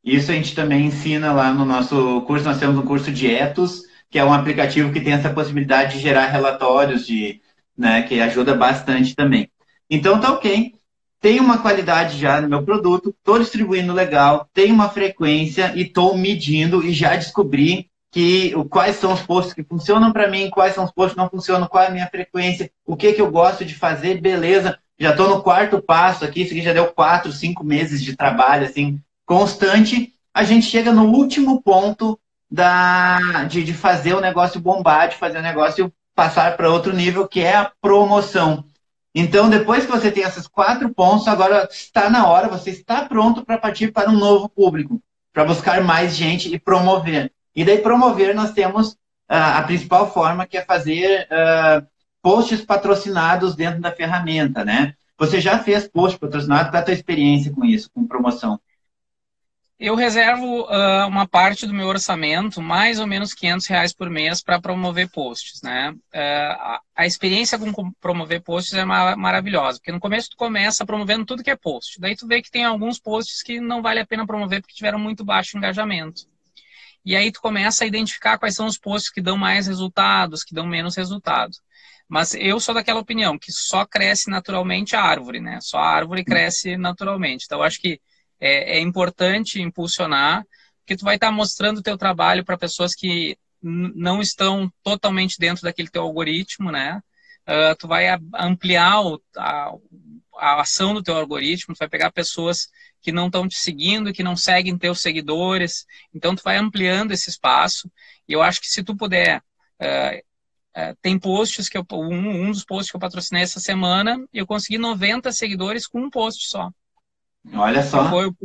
Isso 0.02 0.32
a 0.32 0.34
gente 0.34 0.54
também 0.54 0.86
ensina 0.86 1.32
lá 1.32 1.52
no 1.52 1.64
nosso 1.64 2.22
curso. 2.22 2.44
Nós 2.44 2.58
temos 2.58 2.76
um 2.76 2.86
curso 2.86 3.12
de 3.12 3.30
Etos, 3.30 3.82
que 4.10 4.18
é 4.18 4.24
um 4.24 4.32
aplicativo 4.32 4.92
que 4.92 5.00
tem 5.00 5.12
essa 5.12 5.32
possibilidade 5.32 5.94
de 5.94 6.00
gerar 6.00 6.26
relatórios, 6.26 7.06
de, 7.06 7.40
né, 7.76 8.02
que 8.02 8.20
ajuda 8.20 8.54
bastante 8.54 9.14
também. 9.14 9.50
Então 9.88 10.20
tá 10.20 10.32
ok. 10.32 10.74
Tem 11.22 11.38
uma 11.38 11.58
qualidade 11.58 12.18
já 12.18 12.40
no 12.40 12.48
meu 12.48 12.64
produto, 12.64 13.14
estou 13.16 13.38
distribuindo 13.38 13.92
legal, 13.92 14.48
tem 14.52 14.72
uma 14.72 14.88
frequência 14.88 15.72
e 15.76 15.82
estou 15.82 16.18
medindo 16.18 16.84
e 16.84 16.92
já 16.92 17.14
descobri 17.14 17.88
que 18.10 18.52
quais 18.68 18.96
são 18.96 19.12
os 19.12 19.22
posts 19.22 19.54
que 19.54 19.62
funcionam 19.62 20.12
para 20.12 20.28
mim, 20.28 20.50
quais 20.50 20.74
são 20.74 20.84
os 20.84 20.90
posts 20.90 21.14
que 21.14 21.20
não 21.20 21.30
funcionam, 21.30 21.68
qual 21.68 21.84
é 21.84 21.86
a 21.86 21.90
minha 21.92 22.08
frequência, 22.08 22.72
o 22.84 22.96
que, 22.96 23.12
que 23.12 23.22
eu 23.22 23.30
gosto 23.30 23.64
de 23.64 23.72
fazer, 23.72 24.20
beleza. 24.20 24.76
Já 24.98 25.12
estou 25.12 25.28
no 25.28 25.42
quarto 25.42 25.80
passo 25.80 26.24
aqui, 26.24 26.42
isso 26.42 26.52
aqui 26.52 26.60
já 26.60 26.72
deu 26.72 26.88
quatro, 26.88 27.30
cinco 27.30 27.62
meses 27.62 28.02
de 28.02 28.16
trabalho 28.16 28.66
assim 28.66 29.00
constante. 29.24 30.12
A 30.34 30.42
gente 30.42 30.66
chega 30.66 30.90
no 30.90 31.04
último 31.04 31.62
ponto 31.62 32.18
da, 32.50 33.44
de, 33.44 33.62
de 33.62 33.72
fazer 33.72 34.14
o 34.14 34.20
negócio 34.20 34.60
bombar, 34.60 35.08
de 35.08 35.16
fazer 35.16 35.38
o 35.38 35.42
negócio 35.42 35.92
passar 36.16 36.56
para 36.56 36.70
outro 36.70 36.92
nível, 36.92 37.28
que 37.28 37.40
é 37.40 37.54
a 37.54 37.70
promoção. 37.80 38.64
Então, 39.14 39.50
depois 39.50 39.84
que 39.84 39.90
você 39.90 40.10
tem 40.10 40.22
esses 40.22 40.46
quatro 40.46 40.92
pontos, 40.92 41.28
agora 41.28 41.68
está 41.70 42.08
na 42.08 42.26
hora, 42.26 42.48
você 42.48 42.70
está 42.70 43.04
pronto 43.04 43.44
para 43.44 43.58
partir 43.58 43.92
para 43.92 44.10
um 44.10 44.16
novo 44.16 44.48
público, 44.48 45.02
para 45.32 45.44
buscar 45.44 45.82
mais 45.82 46.16
gente 46.16 46.52
e 46.52 46.58
promover. 46.58 47.30
E 47.54 47.64
daí, 47.64 47.78
promover, 47.78 48.34
nós 48.34 48.52
temos 48.52 48.92
uh, 48.92 48.96
a 49.28 49.62
principal 49.62 50.10
forma, 50.10 50.46
que 50.46 50.56
é 50.56 50.64
fazer 50.64 51.28
uh, 51.30 51.86
posts 52.22 52.64
patrocinados 52.64 53.54
dentro 53.54 53.80
da 53.80 53.92
ferramenta, 53.92 54.64
né? 54.64 54.94
Você 55.18 55.40
já 55.40 55.58
fez 55.58 55.86
post 55.86 56.18
patrocinado? 56.18 56.70
Qual 56.70 56.78
é 56.78 56.82
a 56.82 56.84
tua 56.84 56.94
experiência 56.94 57.52
com 57.52 57.64
isso, 57.64 57.90
com 57.94 58.06
promoção? 58.06 58.58
Eu 59.84 59.96
reservo 59.96 60.60
uh, 60.60 61.08
uma 61.08 61.26
parte 61.26 61.66
do 61.66 61.74
meu 61.74 61.88
orçamento, 61.88 62.62
mais 62.62 63.00
ou 63.00 63.06
menos 63.06 63.34
500 63.34 63.66
reais 63.66 63.92
por 63.92 64.08
mês, 64.08 64.40
para 64.40 64.60
promover 64.60 65.10
posts, 65.10 65.60
né? 65.60 65.90
Uh, 66.14 66.78
a 66.94 67.04
experiência 67.04 67.58
com 67.58 67.90
promover 68.00 68.40
posts 68.42 68.74
é 68.74 68.84
maravilhosa, 68.84 69.78
porque 69.78 69.90
no 69.90 69.98
começo 69.98 70.30
tu 70.30 70.36
começa 70.36 70.86
promovendo 70.86 71.26
tudo 71.26 71.42
que 71.42 71.50
é 71.50 71.56
post. 71.56 71.98
Daí 71.98 72.14
tu 72.14 72.28
vê 72.28 72.40
que 72.40 72.48
tem 72.48 72.64
alguns 72.64 73.00
posts 73.00 73.42
que 73.42 73.58
não 73.58 73.82
vale 73.82 73.98
a 73.98 74.06
pena 74.06 74.24
promover 74.24 74.60
porque 74.60 74.72
tiveram 74.72 75.00
muito 75.00 75.24
baixo 75.24 75.58
engajamento. 75.58 76.28
E 77.04 77.16
aí 77.16 77.32
tu 77.32 77.40
começa 77.40 77.82
a 77.82 77.86
identificar 77.88 78.38
quais 78.38 78.54
são 78.54 78.66
os 78.66 78.78
posts 78.78 79.10
que 79.10 79.20
dão 79.20 79.36
mais 79.36 79.66
resultados, 79.66 80.44
que 80.44 80.54
dão 80.54 80.64
menos 80.64 80.94
resultado. 80.94 81.56
Mas 82.08 82.34
eu 82.34 82.60
sou 82.60 82.72
daquela 82.72 83.00
opinião 83.00 83.36
que 83.36 83.50
só 83.50 83.84
cresce 83.84 84.30
naturalmente 84.30 84.94
a 84.94 85.02
árvore, 85.02 85.40
né? 85.40 85.58
Só 85.60 85.78
a 85.78 85.90
árvore 85.90 86.22
cresce 86.22 86.76
naturalmente. 86.76 87.46
Então, 87.46 87.58
eu 87.58 87.64
acho 87.64 87.80
que 87.80 88.00
é, 88.42 88.78
é 88.78 88.80
importante 88.80 89.62
impulsionar, 89.62 90.44
porque 90.80 90.96
tu 90.96 91.04
vai 91.04 91.14
estar 91.14 91.30
mostrando 91.30 91.78
o 91.78 91.82
teu 91.82 91.96
trabalho 91.96 92.44
para 92.44 92.58
pessoas 92.58 92.92
que 92.92 93.38
não 93.62 94.20
estão 94.20 94.68
totalmente 94.82 95.36
dentro 95.38 95.62
daquele 95.62 95.88
teu 95.88 96.02
algoritmo, 96.02 96.72
né? 96.72 97.00
Uh, 97.46 97.76
tu 97.78 97.86
vai 97.86 98.06
ampliar 98.34 99.00
o, 99.00 99.22
a, 99.36 99.72
a, 100.38 100.60
ação 100.60 100.92
do 100.92 101.02
teu 101.02 101.16
algoritmo, 101.16 101.74
tu 101.74 101.78
vai 101.78 101.88
pegar 101.88 102.10
pessoas 102.10 102.68
que 103.00 103.12
não 103.12 103.26
estão 103.26 103.46
te 103.46 103.56
seguindo, 103.56 104.12
que 104.12 104.24
não 104.24 104.36
seguem 104.36 104.76
teus 104.76 105.00
seguidores, 105.00 105.86
então 106.12 106.34
tu 106.34 106.42
vai 106.42 106.56
ampliando 106.56 107.12
esse 107.12 107.30
espaço, 107.30 107.90
e 108.28 108.32
eu 108.32 108.42
acho 108.42 108.60
que 108.60 108.68
se 108.68 108.82
tu 108.82 108.96
puder, 108.96 109.40
uh, 109.80 110.18
uh, 110.80 110.96
tem 111.00 111.18
posts 111.18 111.68
que 111.68 111.78
eu, 111.78 111.84
um, 111.92 112.46
um 112.46 112.50
dos 112.50 112.64
posts 112.64 112.90
que 112.90 112.96
eu 112.96 113.00
patrocinei 113.00 113.42
essa 113.42 113.60
semana, 113.60 114.18
eu 114.32 114.46
consegui 114.46 114.78
90 114.78 115.30
seguidores 115.32 115.86
com 115.86 116.00
um 116.00 116.10
post 116.10 116.48
só. 116.48 116.70
Olha 117.52 117.82
só. 117.82 118.08
Foi 118.08 118.26
o 118.26 118.36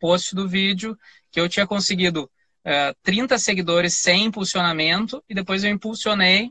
post 0.00 0.34
do 0.34 0.48
vídeo 0.48 0.96
que 1.30 1.40
eu 1.40 1.48
tinha 1.48 1.66
conseguido 1.66 2.24
uh, 2.24 2.28
é, 2.64 2.94
30 3.02 3.38
seguidores 3.38 3.94
sem 3.98 4.24
impulsionamento 4.24 5.22
e 5.28 5.34
depois 5.34 5.62
eu 5.62 5.70
impulsionei 5.70 6.50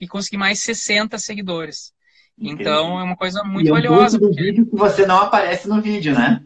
e 0.00 0.08
consegui 0.08 0.36
mais 0.36 0.60
60 0.60 1.18
seguidores. 1.18 1.94
Então 2.38 3.00
é 3.00 3.02
uma 3.02 3.16
coisa 3.16 3.42
muito 3.42 3.68
e 3.68 3.70
valiosa. 3.70 4.16
É 4.16 4.20
um 4.20 4.22
porque... 4.22 4.42
vídeo 4.42 4.66
que 4.66 4.76
você 4.76 5.06
não 5.06 5.20
aparece 5.20 5.68
no 5.68 5.80
vídeo, 5.80 6.14
né? 6.14 6.42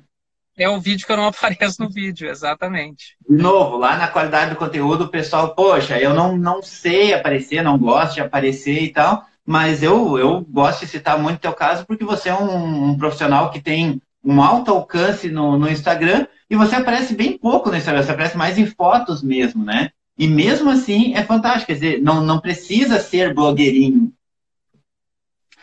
É 0.57 0.69
o 0.69 0.81
vídeo 0.81 1.07
que 1.07 1.13
eu 1.13 1.17
não 1.17 1.27
apareço 1.29 1.83
no 1.83 1.91
vídeo, 1.91 2.29
exatamente. 2.29 3.17
De 3.29 3.37
novo, 3.37 3.77
lá 3.77 3.97
na 3.97 4.09
qualidade 4.09 4.51
do 4.51 4.57
conteúdo, 4.57 5.05
o 5.05 5.09
pessoal, 5.09 5.55
poxa, 5.55 5.99
eu 5.99 6.15
não, 6.15 6.37
não 6.37 6.63
sei 6.63 7.13
aparecer, 7.15 7.63
não 7.63 7.79
gosto 7.79 8.15
de 8.15 8.21
aparecer 8.21 8.83
e 8.83 8.93
tal, 8.93 9.25
mas 9.45 9.83
eu, 9.83 10.19
eu 10.19 10.43
gosto 10.43 10.81
de 10.81 10.93
citar 10.93 11.19
muito 11.19 11.41
teu 11.41 11.53
caso 11.53 11.85
porque 11.87 12.05
você 12.05 12.29
é 12.29 12.35
um, 12.35 12.91
um 12.91 12.99
profissional 12.99 13.51
que 13.51 13.61
tem 13.61 14.01
um 14.23 14.43
alto 14.43 14.71
alcance 14.71 15.29
no, 15.29 15.59
no 15.59 15.69
Instagram 15.69 16.27
e 16.49 16.57
você 16.57 16.77
aparece 16.77 17.15
bem 17.15 17.39
pouco 17.39 17.71
no 17.71 17.77
Instagram, 17.77 18.03
você 18.03 18.11
aparece 18.11 18.37
mais 18.37 18.59
em 18.59 18.67
fotos 18.67 19.23
mesmo, 19.23 19.65
né? 19.65 19.91
E 20.19 20.27
mesmo 20.27 20.71
assim 20.71 21.15
é 21.15 21.23
fantástico, 21.25 21.67
quer 21.67 21.75
dizer, 21.75 22.03
não, 22.03 22.23
não 22.23 22.41
precisa 22.41 22.99
ser 23.01 23.33
blogueirinho. 23.33 24.13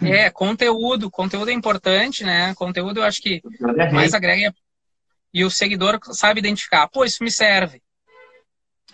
É, 0.01 0.29
conteúdo, 0.29 1.09
conteúdo 1.09 1.49
é 1.49 1.53
importante, 1.53 2.23
né? 2.23 2.53
Conteúdo 2.55 2.99
eu 2.99 3.03
acho 3.03 3.21
que 3.21 3.41
é 3.77 3.91
mais 3.91 4.13
agrega 4.13 4.53
e 5.33 5.43
o 5.43 5.49
seguidor 5.49 5.99
sabe 6.11 6.39
identificar, 6.39 6.87
pô, 6.87 7.03
isso 7.03 7.23
me 7.23 7.29
serve. 7.29 7.81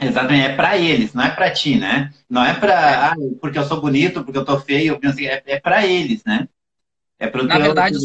Exatamente, 0.01 0.47
é 0.47 0.55
para 0.55 0.77
eles, 0.77 1.13
não 1.13 1.23
é 1.23 1.29
para 1.29 1.51
ti, 1.51 1.77
né? 1.77 2.11
Não 2.29 2.43
é 2.43 2.53
para, 2.53 3.11
ah, 3.11 3.15
porque 3.39 3.59
eu 3.59 3.63
sou 3.63 3.79
bonito, 3.79 4.23
porque 4.23 4.37
eu 4.37 4.45
tô 4.45 4.59
feio, 4.59 4.99
é, 5.03 5.43
é 5.45 5.59
para 5.59 5.85
eles, 5.85 6.23
né? 6.23 6.47
É 7.19 7.27
pro 7.27 7.43
Na 7.43 7.59
verdade, 7.59 7.97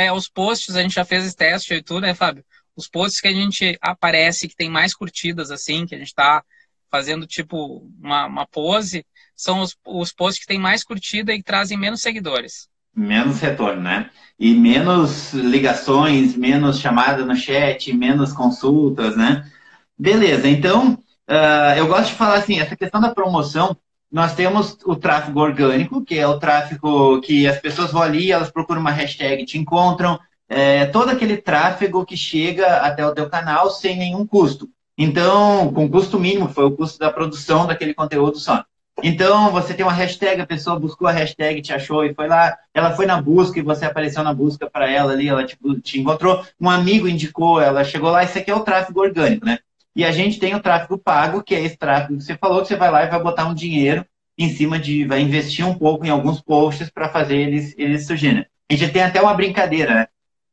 é, 0.00 0.12
os 0.12 0.28
posts, 0.28 0.76
a 0.76 0.82
gente 0.82 0.94
já 0.94 1.04
fez 1.04 1.24
esse 1.24 1.36
teste 1.36 1.74
e 1.74 1.82
tudo, 1.82 2.02
né, 2.02 2.14
Fábio? 2.14 2.44
Os 2.74 2.88
posts 2.88 3.20
que 3.20 3.28
a 3.28 3.32
gente 3.32 3.76
aparece, 3.80 4.48
que 4.48 4.56
tem 4.56 4.70
mais 4.70 4.94
curtidas, 4.94 5.50
assim, 5.50 5.86
que 5.86 5.94
a 5.94 5.98
gente 5.98 6.08
está 6.08 6.42
fazendo 6.90 7.26
tipo 7.26 7.86
uma, 8.00 8.26
uma 8.26 8.46
pose, 8.46 9.04
são 9.36 9.60
os, 9.60 9.76
os 9.86 10.12
posts 10.12 10.40
que 10.40 10.46
tem 10.46 10.58
mais 10.58 10.82
curtida 10.82 11.32
e 11.32 11.42
trazem 11.42 11.78
menos 11.78 12.00
seguidores. 12.00 12.68
Menos 12.94 13.40
retorno, 13.40 13.82
né? 13.82 14.10
E 14.38 14.52
menos 14.54 15.32
ligações, 15.32 16.34
menos 16.34 16.80
chamada 16.80 17.24
no 17.24 17.36
chat, 17.36 17.92
menos 17.92 18.32
consultas, 18.32 19.16
né? 19.16 19.50
Beleza, 19.96 20.48
então 20.48 20.94
uh, 21.28 21.76
eu 21.76 21.86
gosto 21.86 22.10
de 22.10 22.16
falar 22.16 22.38
assim, 22.38 22.58
essa 22.58 22.74
questão 22.74 23.00
da 23.00 23.14
promoção, 23.14 23.76
nós 24.10 24.34
temos 24.34 24.76
o 24.84 24.96
tráfego 24.96 25.40
orgânico, 25.40 26.04
que 26.04 26.18
é 26.18 26.26
o 26.26 26.38
tráfego 26.38 27.20
que 27.20 27.46
as 27.46 27.58
pessoas 27.60 27.92
vão 27.92 28.02
ali, 28.02 28.32
elas 28.32 28.50
procuram 28.50 28.80
uma 28.80 28.90
hashtag, 28.90 29.44
te 29.44 29.56
encontram, 29.56 30.18
é, 30.48 30.86
todo 30.86 31.10
aquele 31.10 31.36
tráfego 31.36 32.04
que 32.04 32.16
chega 32.16 32.78
até 32.78 33.06
o 33.06 33.14
teu 33.14 33.30
canal 33.30 33.70
sem 33.70 33.96
nenhum 33.96 34.26
custo. 34.26 34.68
Então, 34.98 35.72
com 35.72 35.88
custo 35.88 36.18
mínimo, 36.18 36.48
foi 36.48 36.64
o 36.64 36.72
custo 36.72 36.98
da 36.98 37.10
produção 37.10 37.66
daquele 37.66 37.94
conteúdo 37.94 38.38
só. 38.38 38.64
Então, 39.02 39.50
você 39.50 39.72
tem 39.72 39.84
uma 39.84 39.92
hashtag, 39.92 40.40
a 40.40 40.46
pessoa 40.46 40.78
buscou 40.78 41.08
a 41.08 41.12
hashtag, 41.12 41.62
te 41.62 41.72
achou 41.72 42.04
e 42.04 42.12
foi 42.12 42.28
lá, 42.28 42.58
ela 42.74 42.90
foi 42.90 43.06
na 43.06 43.22
busca 43.22 43.58
e 43.58 43.62
você 43.62 43.86
apareceu 43.86 44.22
na 44.22 44.34
busca 44.34 44.68
para 44.68 44.90
ela 44.90 45.12
ali, 45.12 45.28
ela 45.28 45.44
te, 45.44 45.56
te 45.82 46.00
encontrou, 46.00 46.44
um 46.60 46.68
amigo 46.68 47.08
indicou, 47.08 47.60
ela 47.60 47.84
chegou 47.84 48.10
lá, 48.10 48.24
isso 48.24 48.36
aqui 48.36 48.50
é 48.50 48.54
o 48.54 48.60
tráfego 48.60 49.00
orgânico, 49.00 49.46
né? 49.46 49.60
E 49.94 50.04
a 50.04 50.12
gente 50.12 50.38
tem 50.38 50.54
o 50.54 50.60
tráfego 50.60 50.98
pago, 50.98 51.42
que 51.42 51.54
é 51.54 51.60
esse 51.60 51.76
tráfego 51.76 52.16
que 52.16 52.24
você 52.24 52.36
falou, 52.36 52.62
que 52.62 52.68
você 52.68 52.76
vai 52.76 52.90
lá 52.90 53.04
e 53.04 53.10
vai 53.10 53.20
botar 53.22 53.46
um 53.46 53.54
dinheiro 53.54 54.04
em 54.38 54.48
cima 54.48 54.78
de. 54.78 55.04
vai 55.04 55.20
investir 55.20 55.66
um 55.66 55.74
pouco 55.74 56.06
em 56.06 56.10
alguns 56.10 56.40
posts 56.40 56.90
para 56.90 57.08
fazer 57.08 57.36
eles, 57.36 57.74
eles 57.76 58.06
surgirem. 58.06 58.46
A 58.70 58.74
gente 58.74 58.92
tem 58.92 59.02
até 59.02 59.20
uma 59.20 59.34
brincadeira, 59.34 59.94
né? 59.94 60.06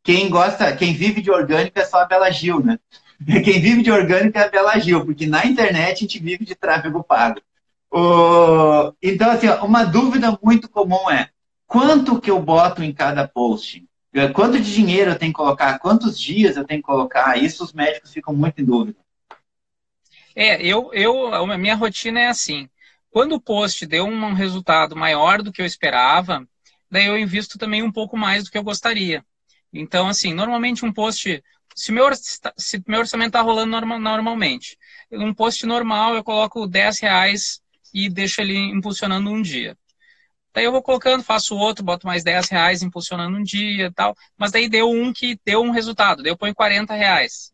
Quem 0.04 0.30
gosta, 0.30 0.76
quem 0.76 0.94
vive 0.94 1.22
de 1.22 1.30
orgânico 1.30 1.78
é 1.80 1.86
só 1.86 2.02
a 2.02 2.06
Bela 2.06 2.32
Gil, 2.32 2.64
né? 2.64 2.80
Quem 3.44 3.60
vive 3.60 3.82
de 3.82 3.92
orgânico 3.92 4.38
é 4.38 4.44
a 4.44 4.50
Bela 4.50 4.78
Gil, 4.78 5.04
porque 5.04 5.26
na 5.26 5.46
internet 5.46 5.98
a 5.98 6.00
gente 6.02 6.20
vive 6.20 6.46
de 6.46 6.56
tráfego 6.56 7.04
pago. 7.04 7.42
O... 7.92 8.94
Então, 9.02 9.32
assim, 9.32 9.48
uma 9.64 9.84
dúvida 9.84 10.38
muito 10.42 10.70
comum 10.70 11.10
é 11.10 11.30
quanto 11.66 12.22
que 12.22 12.30
eu 12.30 12.40
boto 12.40 12.84
em 12.84 12.94
cada 12.94 13.28
post? 13.28 13.84
Quanto 14.34 14.60
de 14.60 14.74
dinheiro 14.74 15.12
eu 15.12 15.18
tenho 15.18 15.32
que 15.32 15.38
colocar? 15.38 15.78
Quantos 15.80 16.20
dias 16.20 16.58
eu 16.58 16.64
tenho 16.64 16.80
que 16.80 16.88
colocar? 16.88 17.38
Isso 17.38 17.64
os 17.64 17.74
médicos 17.74 18.14
ficam 18.14 18.34
muito 18.34 18.62
em 18.62 18.66
dúvida. 18.66 18.98
É, 20.40 20.62
eu, 20.64 20.94
eu, 20.94 21.34
a 21.34 21.58
minha 21.58 21.74
rotina 21.74 22.20
é 22.20 22.28
assim. 22.28 22.70
Quando 23.10 23.34
o 23.34 23.42
post 23.42 23.88
deu 23.88 24.06
um 24.06 24.34
resultado 24.34 24.96
maior 24.96 25.42
do 25.42 25.52
que 25.52 25.60
eu 25.60 25.66
esperava, 25.66 26.48
daí 26.92 27.08
eu 27.08 27.18
invisto 27.18 27.58
também 27.58 27.82
um 27.82 27.92
pouco 27.92 28.16
mais 28.16 28.44
do 28.44 28.52
que 28.52 28.58
eu 28.58 28.64
gostaria. 28.64 29.26
Então, 29.74 30.08
assim, 30.08 30.36
normalmente 30.36 30.86
um 30.86 30.94
post, 30.94 31.44
se 31.76 31.92
meu, 31.92 32.08
se 32.56 32.84
meu 32.88 33.00
orçamento 33.00 33.30
está 33.30 33.42
rolando 33.42 33.72
normal, 33.72 34.00
normalmente, 34.00 34.78
um 35.12 35.34
post 35.34 35.66
normal 35.66 36.14
eu 36.14 36.24
coloco 36.24 36.68
10 36.68 37.00
reais 37.00 37.60
e 37.92 38.08
deixo 38.08 38.40
ele 38.40 38.56
impulsionando 38.56 39.32
um 39.32 39.42
dia. 39.42 39.76
Daí 40.54 40.66
eu 40.66 40.72
vou 40.72 40.84
colocando, 40.84 41.24
faço 41.24 41.56
outro, 41.56 41.84
boto 41.84 42.06
mais 42.06 42.24
10 42.24 42.48
reais 42.50 42.84
impulsionando 42.84 43.36
um 43.36 43.44
dia 43.44 43.88
e 43.88 43.94
tal. 43.94 44.16
Mas 44.38 44.52
daí 44.52 44.70
deu 44.70 44.88
um 44.92 45.12
que 45.12 45.40
deu 45.44 45.64
um 45.64 45.72
resultado, 45.72 46.22
daí 46.22 46.32
eu 46.32 46.38
ponho 46.38 46.54
40 46.54 46.94
reais. 46.94 47.52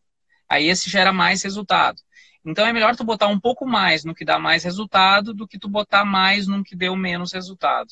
Aí 0.49 0.67
esse 0.67 0.89
gera 0.89 1.13
mais 1.13 1.43
resultado. 1.43 1.97
Então 2.45 2.65
é 2.65 2.73
melhor 2.73 2.95
tu 2.95 3.03
botar 3.03 3.27
um 3.27 3.39
pouco 3.39 3.65
mais 3.65 4.03
no 4.03 4.13
que 4.13 4.25
dá 4.25 4.37
mais 4.37 4.63
resultado 4.63 5.33
do 5.33 5.47
que 5.47 5.57
tu 5.57 5.69
botar 5.69 6.03
mais 6.03 6.47
no 6.47 6.63
que 6.63 6.75
deu 6.75 6.95
menos 6.95 7.31
resultado. 7.31 7.87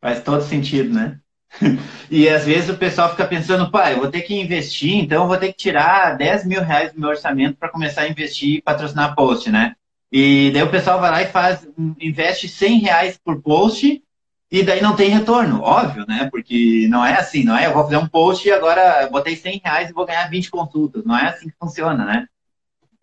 Faz 0.00 0.22
todo 0.22 0.42
sentido, 0.42 0.92
né? 0.92 1.20
E 2.10 2.28
às 2.28 2.44
vezes 2.44 2.70
o 2.70 2.76
pessoal 2.76 3.10
fica 3.10 3.26
pensando, 3.26 3.70
pai, 3.70 3.94
eu 3.94 3.98
vou 3.98 4.10
ter 4.10 4.22
que 4.22 4.34
investir, 4.34 4.94
então 4.94 5.22
eu 5.22 5.28
vou 5.28 5.36
ter 5.36 5.48
que 5.48 5.58
tirar 5.58 6.16
10 6.16 6.46
mil 6.46 6.62
reais 6.62 6.92
do 6.92 7.00
meu 7.00 7.08
orçamento 7.08 7.56
para 7.56 7.68
começar 7.68 8.02
a 8.02 8.08
investir 8.08 8.58
e 8.58 8.62
patrocinar 8.62 9.14
post, 9.14 9.50
né? 9.50 9.74
E 10.10 10.50
daí 10.52 10.62
o 10.62 10.70
pessoal 10.70 11.00
vai 11.00 11.10
lá 11.10 11.22
e 11.22 11.26
faz, 11.26 11.66
investe 12.00 12.48
100 12.48 12.78
reais 12.78 13.18
por 13.22 13.42
post 13.42 14.02
e 14.50 14.62
daí 14.62 14.80
não 14.80 14.94
tem 14.94 15.10
retorno, 15.10 15.60
óbvio, 15.60 16.04
né? 16.06 16.28
Porque 16.30 16.86
não 16.88 17.04
é 17.04 17.14
assim, 17.18 17.42
não 17.42 17.56
é? 17.56 17.66
Eu 17.66 17.72
vou 17.72 17.82
fazer 17.82 17.96
um 17.96 18.06
post 18.06 18.46
e 18.46 18.52
agora 18.52 19.08
botei 19.10 19.34
100 19.34 19.60
reais 19.64 19.90
e 19.90 19.92
vou 19.92 20.06
ganhar 20.06 20.30
20 20.30 20.50
consultas. 20.50 21.04
Não 21.04 21.16
é 21.16 21.28
assim 21.28 21.48
que 21.48 21.56
funciona, 21.58 22.04
né? 22.04 22.26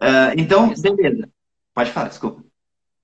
Uh, 0.04 0.36
então, 0.36 0.74
beleza. 0.74 1.30
Pode 1.74 1.92
falar, 1.92 2.10
desculpa. 2.10 2.44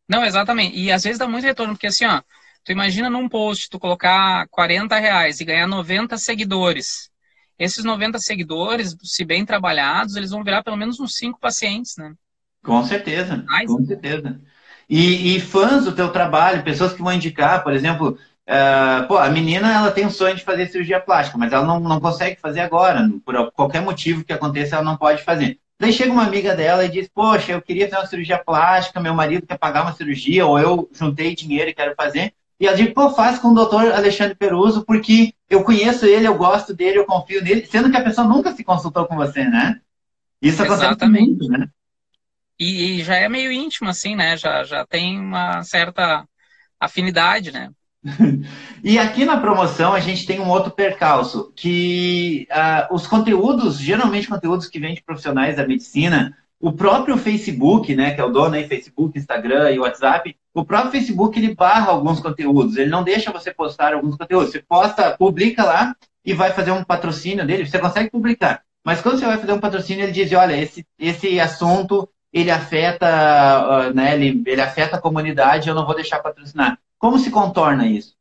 Não, 0.08 0.26
exatamente. 0.26 0.78
E 0.78 0.92
às 0.92 1.04
vezes 1.04 1.18
dá 1.18 1.28
muito 1.28 1.46
retorno, 1.46 1.74
porque 1.74 1.88
assim, 1.88 2.06
ó, 2.06 2.22
tu 2.66 2.74
imagina 2.74 3.10
num 3.10 3.30
post 3.30 3.70
tu 3.70 3.80
colocar 3.80 4.48
40 4.50 5.00
reais 5.00 5.40
e 5.40 5.46
ganhar 5.46 5.66
90 5.66 6.18
seguidores. 6.18 7.10
Esses 7.58 7.86
90 7.86 8.20
seguidores, 8.20 8.96
se 9.02 9.24
bem 9.24 9.46
trabalhados, 9.46 10.16
eles 10.16 10.32
vão 10.32 10.44
virar 10.44 10.64
pelo 10.64 10.78
menos 10.78 11.00
uns 11.00 11.16
5 11.16 11.40
pacientes, 11.40 11.96
né? 11.98 12.14
Com 12.64 12.84
certeza, 12.84 13.44
Mais? 13.48 13.68
com 13.68 13.86
certeza. 13.86 14.42
E, 14.90 15.36
e, 15.36 15.40
fãs 15.40 15.86
do 15.86 15.94
teu 15.94 16.12
trabalho, 16.12 16.64
pessoas 16.64 16.94
que 16.94 17.02
vão 17.02 17.14
indicar, 17.14 17.64
por 17.64 17.74
exemplo, 17.74 18.18
uh, 18.50 19.08
pô, 19.08 19.18
a 19.18 19.30
menina 19.30 19.72
ela 19.72 19.92
tem 19.92 20.06
um 20.06 20.10
sonho 20.10 20.36
de 20.36 20.44
fazer 20.44 20.68
cirurgia 20.68 21.00
plástica, 21.00 21.38
mas 21.38 21.54
ela 21.54 21.66
não, 21.66 21.80
não 21.80 22.00
consegue 22.00 22.42
fazer 22.42 22.62
agora, 22.62 23.08
por 23.24 23.52
qualquer 23.52 23.82
motivo 23.82 24.24
que 24.24 24.34
aconteça, 24.34 24.76
ela 24.76 24.84
não 24.84 24.98
pode 24.98 25.24
fazer. 25.24 25.60
Daí 25.80 25.94
chega 25.94 26.12
uma 26.12 26.26
amiga 26.26 26.54
dela 26.56 26.84
e 26.84 26.90
diz: 26.90 27.08
Poxa, 27.08 27.54
eu 27.54 27.62
queria 27.62 27.88
fazer 27.88 28.02
uma 28.02 28.08
cirurgia 28.08 28.38
plástica, 28.38 29.00
meu 29.00 29.14
marido 29.14 29.48
quer 29.48 29.58
pagar 29.58 29.84
uma 29.84 29.94
cirurgia, 29.94 30.46
ou 30.46 30.60
eu 30.60 30.90
juntei 30.92 31.34
dinheiro 31.34 31.70
e 31.70 31.74
quero 31.74 31.96
fazer. 31.96 32.34
E 32.60 32.68
ela 32.68 32.76
diz: 32.76 32.92
Pô, 32.94 33.10
faz 33.12 33.40
com 33.40 33.50
o 33.50 33.54
doutor 33.56 33.92
Alexandre 33.94 34.36
Peruso, 34.36 34.84
porque 34.84 35.34
eu 35.50 35.64
conheço 35.64 36.06
ele, 36.06 36.28
eu 36.28 36.36
gosto 36.36 36.74
dele, 36.74 36.98
eu 36.98 37.06
confio 37.06 37.42
nele, 37.42 37.66
sendo 37.66 37.90
que 37.90 37.96
a 37.96 38.04
pessoa 38.04 38.28
nunca 38.28 38.52
se 38.52 38.64
consultou 38.64 39.06
com 39.06 39.16
você, 39.16 39.46
né? 39.46 39.80
Isso 40.42 40.62
acontece 40.62 40.86
Exatamente. 40.88 41.30
muito, 41.30 41.48
né? 41.48 41.70
E, 42.60 43.00
e 43.00 43.04
já 43.04 43.16
é 43.16 43.30
meio 43.30 43.50
íntimo, 43.50 43.90
assim, 43.90 44.18
né? 44.18 44.36
Já, 44.36 44.66
já 44.66 44.86
tem 44.86 45.18
uma 45.18 45.64
certa 45.64 46.28
afinidade, 46.78 47.52
né? 47.52 47.72
e 48.84 48.98
aqui 48.98 49.26
na 49.26 49.40
promoção 49.40 49.94
a 49.94 50.00
gente 50.00 50.26
tem 50.26 50.40
um 50.40 50.50
outro 50.50 50.72
percalço, 50.72 51.52
que 51.56 52.48
uh, 52.52 52.94
os 52.94 53.06
conteúdos, 53.06 53.78
geralmente 53.78 54.28
conteúdos 54.28 54.68
que 54.68 54.80
vêm 54.80 54.96
de 54.96 55.04
profissionais 55.04 55.58
da 55.58 55.68
medicina, 55.68 56.36
o 56.60 56.74
próprio 56.74 57.18
Facebook, 57.18 57.96
né, 57.96 58.12
que 58.12 58.20
é 58.20 58.24
o 58.24 58.32
dono 58.32 58.56
aí, 58.56 58.68
Facebook, 58.68 59.18
Instagram 59.18 59.72
e 59.72 59.80
WhatsApp, 59.80 60.36
o 60.54 60.66
próprio 60.66 60.92
Facebook 60.92 61.38
ele 61.40 61.56
barra 61.56 61.92
alguns 61.92 62.20
conteúdos, 62.20 62.76
ele 62.76 62.90
não 62.90 63.04
deixa 63.04 63.32
você 63.32 63.54
postar 63.54 63.94
alguns 63.94 64.18
conteúdos. 64.18 64.52
Você 64.52 64.62
posta, 64.62 65.16
publica 65.18 65.64
lá 65.64 65.96
e 66.26 66.34
vai 66.34 66.52
fazer 66.52 66.72
um 66.72 66.84
patrocínio 66.84 67.46
dele, 67.46 67.66
você 67.66 67.80
consegue 67.80 68.10
publicar. 68.10 68.62
Mas 68.84 69.02
quando 69.02 69.20
você 69.20 69.26
vai 69.26 69.38
fazer 69.38 69.54
um 69.54 69.60
patrocínio, 69.60 70.04
ele 70.04 70.12
diz, 70.12 70.32
olha, 70.34 70.58
esse, 70.58 70.86
esse 70.98 71.40
assunto 71.40 72.10
ele 72.32 72.52
afeta, 72.52 73.08
uh, 73.08 73.94
né, 73.94 74.16
ele, 74.16 74.44
ele 74.46 74.62
afeta 74.62 74.98
a 74.98 75.02
comunidade, 75.02 75.70
eu 75.70 75.76
não 75.76 75.86
vou 75.86 75.96
deixar 75.96 76.20
patrocinar. 76.20 76.78
Como 77.00 77.18
se 77.18 77.32
contorna 77.32 77.88
isso? 77.88 78.14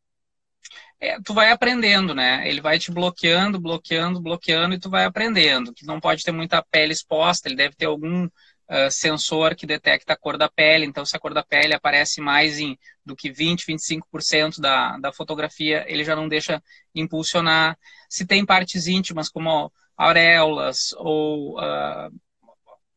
É, 1.00 1.20
tu 1.20 1.34
vai 1.34 1.50
aprendendo, 1.50 2.14
né? 2.14 2.48
Ele 2.48 2.60
vai 2.60 2.78
te 2.78 2.90
bloqueando, 2.90 3.60
bloqueando, 3.60 4.20
bloqueando 4.20 4.74
e 4.74 4.80
tu 4.80 4.88
vai 4.88 5.04
aprendendo. 5.04 5.74
Que 5.74 5.84
não 5.84 6.00
pode 6.00 6.22
ter 6.24 6.32
muita 6.32 6.62
pele 6.62 6.92
exposta, 6.92 7.48
ele 7.48 7.56
deve 7.56 7.74
ter 7.74 7.86
algum 7.86 8.24
uh, 8.24 8.90
sensor 8.90 9.54
que 9.54 9.66
detecta 9.66 10.12
a 10.12 10.16
cor 10.16 10.38
da 10.38 10.48
pele. 10.48 10.86
Então, 10.86 11.04
se 11.04 11.16
a 11.16 11.20
cor 11.20 11.34
da 11.34 11.42
pele 11.42 11.74
aparece 11.74 12.20
mais 12.20 12.58
em 12.58 12.78
do 13.04 13.14
que 13.16 13.30
20, 13.30 13.64
25% 13.66 14.60
da, 14.60 14.96
da 14.98 15.12
fotografia, 15.12 15.84
ele 15.88 16.04
já 16.04 16.16
não 16.16 16.28
deixa 16.28 16.62
impulsionar. 16.94 17.76
Se 18.08 18.26
tem 18.26 18.44
partes 18.46 18.86
íntimas, 18.86 19.28
como 19.28 19.72
auréolas 19.96 20.92
ou 20.96 21.58
uh, 21.58 22.10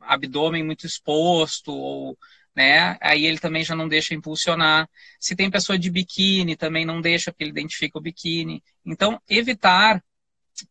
abdômen 0.02 0.64
muito 0.64 0.86
exposto, 0.86 1.72
ou 1.72 2.18
né? 2.56 2.98
Aí 3.02 3.26
ele 3.26 3.40
também 3.40 3.64
já 3.64 3.76
não 3.76 3.88
deixa 3.88 4.14
impulsionar. 4.14 4.90
Se 5.20 5.36
tem 5.36 5.50
pessoa 5.50 5.78
de 5.78 5.90
biquíni, 5.90 6.56
também 6.56 6.86
não 6.86 7.02
deixa, 7.02 7.32
porque 7.32 7.44
ele 7.44 7.52
identifica 7.52 7.98
o 7.98 8.02
biquíni. 8.02 8.64
Então, 8.86 9.22
evitar 9.30 10.04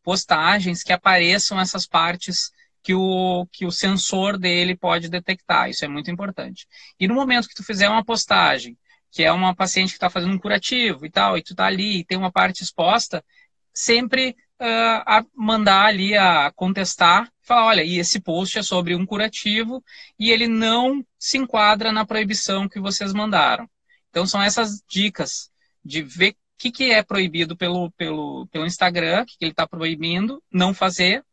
postagens 0.02 0.82
que 0.82 0.92
apareçam 0.92 1.58
essas 1.58 1.86
partes 1.86 2.50
que 2.82 2.94
o, 2.94 3.46
que 3.52 3.66
o 3.66 3.70
sensor 3.70 4.38
dele 4.38 4.76
pode 4.76 5.08
detectar. 5.08 5.68
Isso 5.68 5.84
é 5.84 5.88
muito 5.88 6.10
importante. 6.10 6.66
E 6.98 7.06
no 7.06 7.14
momento 7.14 7.48
que 7.48 7.54
tu 7.54 7.64
fizer 7.64 7.88
uma 7.88 8.04
postagem, 8.04 8.76
que 9.10 9.22
é 9.22 9.32
uma 9.32 9.54
paciente 9.54 9.90
que 9.90 9.96
está 9.96 10.08
fazendo 10.08 10.34
um 10.34 10.38
curativo 10.38 11.04
e 11.04 11.10
tal, 11.10 11.36
e 11.36 11.42
tu 11.42 11.52
está 11.52 11.66
ali 11.66 11.98
e 11.98 12.04
tem 12.04 12.16
uma 12.16 12.30
parte 12.32 12.62
exposta, 12.62 13.24
sempre 13.72 14.36
uh, 14.60 15.26
mandar 15.34 15.86
ali 15.86 16.16
a 16.16 16.50
contestar, 16.54 17.30
falar, 17.50 17.66
olha, 17.66 17.82
e 17.82 17.98
esse 17.98 18.20
post 18.20 18.58
é 18.58 18.62
sobre 18.62 18.94
um 18.94 19.04
curativo 19.04 19.82
e 20.16 20.30
ele 20.30 20.46
não 20.46 21.04
se 21.18 21.36
enquadra 21.36 21.90
na 21.90 22.06
proibição 22.06 22.68
que 22.68 22.78
vocês 22.78 23.12
mandaram. 23.12 23.68
Então 24.08 24.24
são 24.24 24.40
essas 24.40 24.80
dicas 24.88 25.50
de 25.84 26.00
ver 26.00 26.30
o 26.30 26.34
que, 26.56 26.70
que 26.70 26.92
é 26.92 27.02
proibido 27.02 27.56
pelo, 27.56 27.90
pelo, 27.92 28.46
pelo 28.52 28.66
Instagram, 28.66 29.22
o 29.22 29.26
que, 29.26 29.36
que 29.36 29.44
ele 29.44 29.50
está 29.50 29.66
proibindo 29.66 30.40
não 30.52 30.72
fazer, 30.72 31.24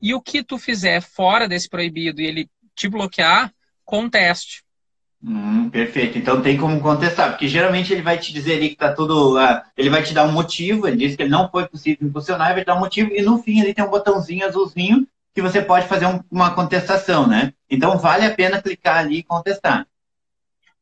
e 0.00 0.12
o 0.14 0.20
que 0.20 0.42
tu 0.42 0.58
fizer 0.58 1.00
fora 1.00 1.46
desse 1.46 1.68
proibido 1.68 2.20
e 2.20 2.26
ele 2.26 2.50
te 2.74 2.88
bloquear, 2.88 3.52
conteste. 3.84 4.64
Hum, 5.22 5.70
perfeito. 5.70 6.18
Então 6.18 6.42
tem 6.42 6.56
como 6.56 6.80
contestar, 6.80 7.30
porque 7.30 7.46
geralmente 7.46 7.92
ele 7.92 8.02
vai 8.02 8.18
te 8.18 8.32
dizer 8.32 8.54
ali 8.54 8.70
que 8.70 8.76
tá 8.76 8.92
tudo. 8.92 9.38
Uh, 9.38 9.60
ele 9.76 9.90
vai 9.90 10.02
te 10.02 10.12
dar 10.12 10.24
um 10.24 10.32
motivo, 10.32 10.88
ele 10.88 10.96
diz 10.96 11.14
que 11.14 11.22
ele 11.22 11.30
não 11.30 11.48
foi 11.48 11.68
possível 11.68 12.08
impulsionar, 12.08 12.48
ele 12.48 12.54
vai 12.54 12.64
te 12.64 12.66
dar 12.66 12.74
um 12.74 12.80
motivo, 12.80 13.12
e 13.12 13.22
no 13.22 13.40
fim 13.40 13.60
ele 13.60 13.72
tem 13.72 13.84
um 13.84 13.90
botãozinho 13.90 14.44
azulzinho 14.44 15.06
que 15.34 15.42
você 15.42 15.62
pode 15.62 15.86
fazer 15.88 16.06
um, 16.06 16.22
uma 16.30 16.54
contestação, 16.54 17.26
né? 17.26 17.52
Então 17.68 17.98
vale 17.98 18.24
a 18.26 18.34
pena 18.34 18.60
clicar 18.60 18.98
ali 18.98 19.18
e 19.18 19.22
contestar. 19.22 19.86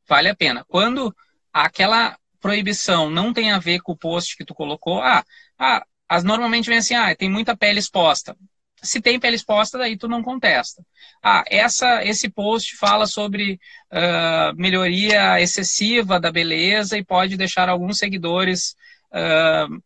Vale 0.09 0.29
a 0.29 0.35
pena. 0.35 0.65
Quando 0.67 1.15
aquela 1.53 2.17
proibição 2.41 3.11
não 3.11 3.33
tem 3.33 3.53
a 3.53 3.59
ver 3.59 3.81
com 3.81 3.93
o 3.93 3.97
post 3.97 4.37
que 4.37 4.45
tu 4.45 4.55
colocou, 4.55 5.01
ah, 5.01 5.25
ah 5.59 5.85
as 6.09 6.25
normalmente 6.25 6.69
vem 6.69 6.79
assim, 6.79 6.95
ah, 6.95 7.15
tem 7.15 7.31
muita 7.31 7.57
pele 7.57 7.79
exposta 7.79 8.37
se 8.83 9.01
tem 9.01 9.21
pele 9.21 9.37
exposta, 9.37 9.79
daí 9.79 9.97
tu 9.97 10.09
não 10.09 10.23
contesta. 10.23 10.85
Ah, 11.23 11.45
essa, 11.47 12.05
esse 12.05 12.29
post 12.29 12.77
fala 12.77 13.07
sobre 13.07 13.61
uh, 13.93 14.57
melhoria 14.57 15.41
excessiva 15.41 16.19
da 16.19 16.33
beleza 16.33 16.97
e 16.97 17.05
pode 17.05 17.37
deixar 17.37 17.69
alguns 17.69 17.99
seguidores 17.99 18.75
uh, 19.13 19.83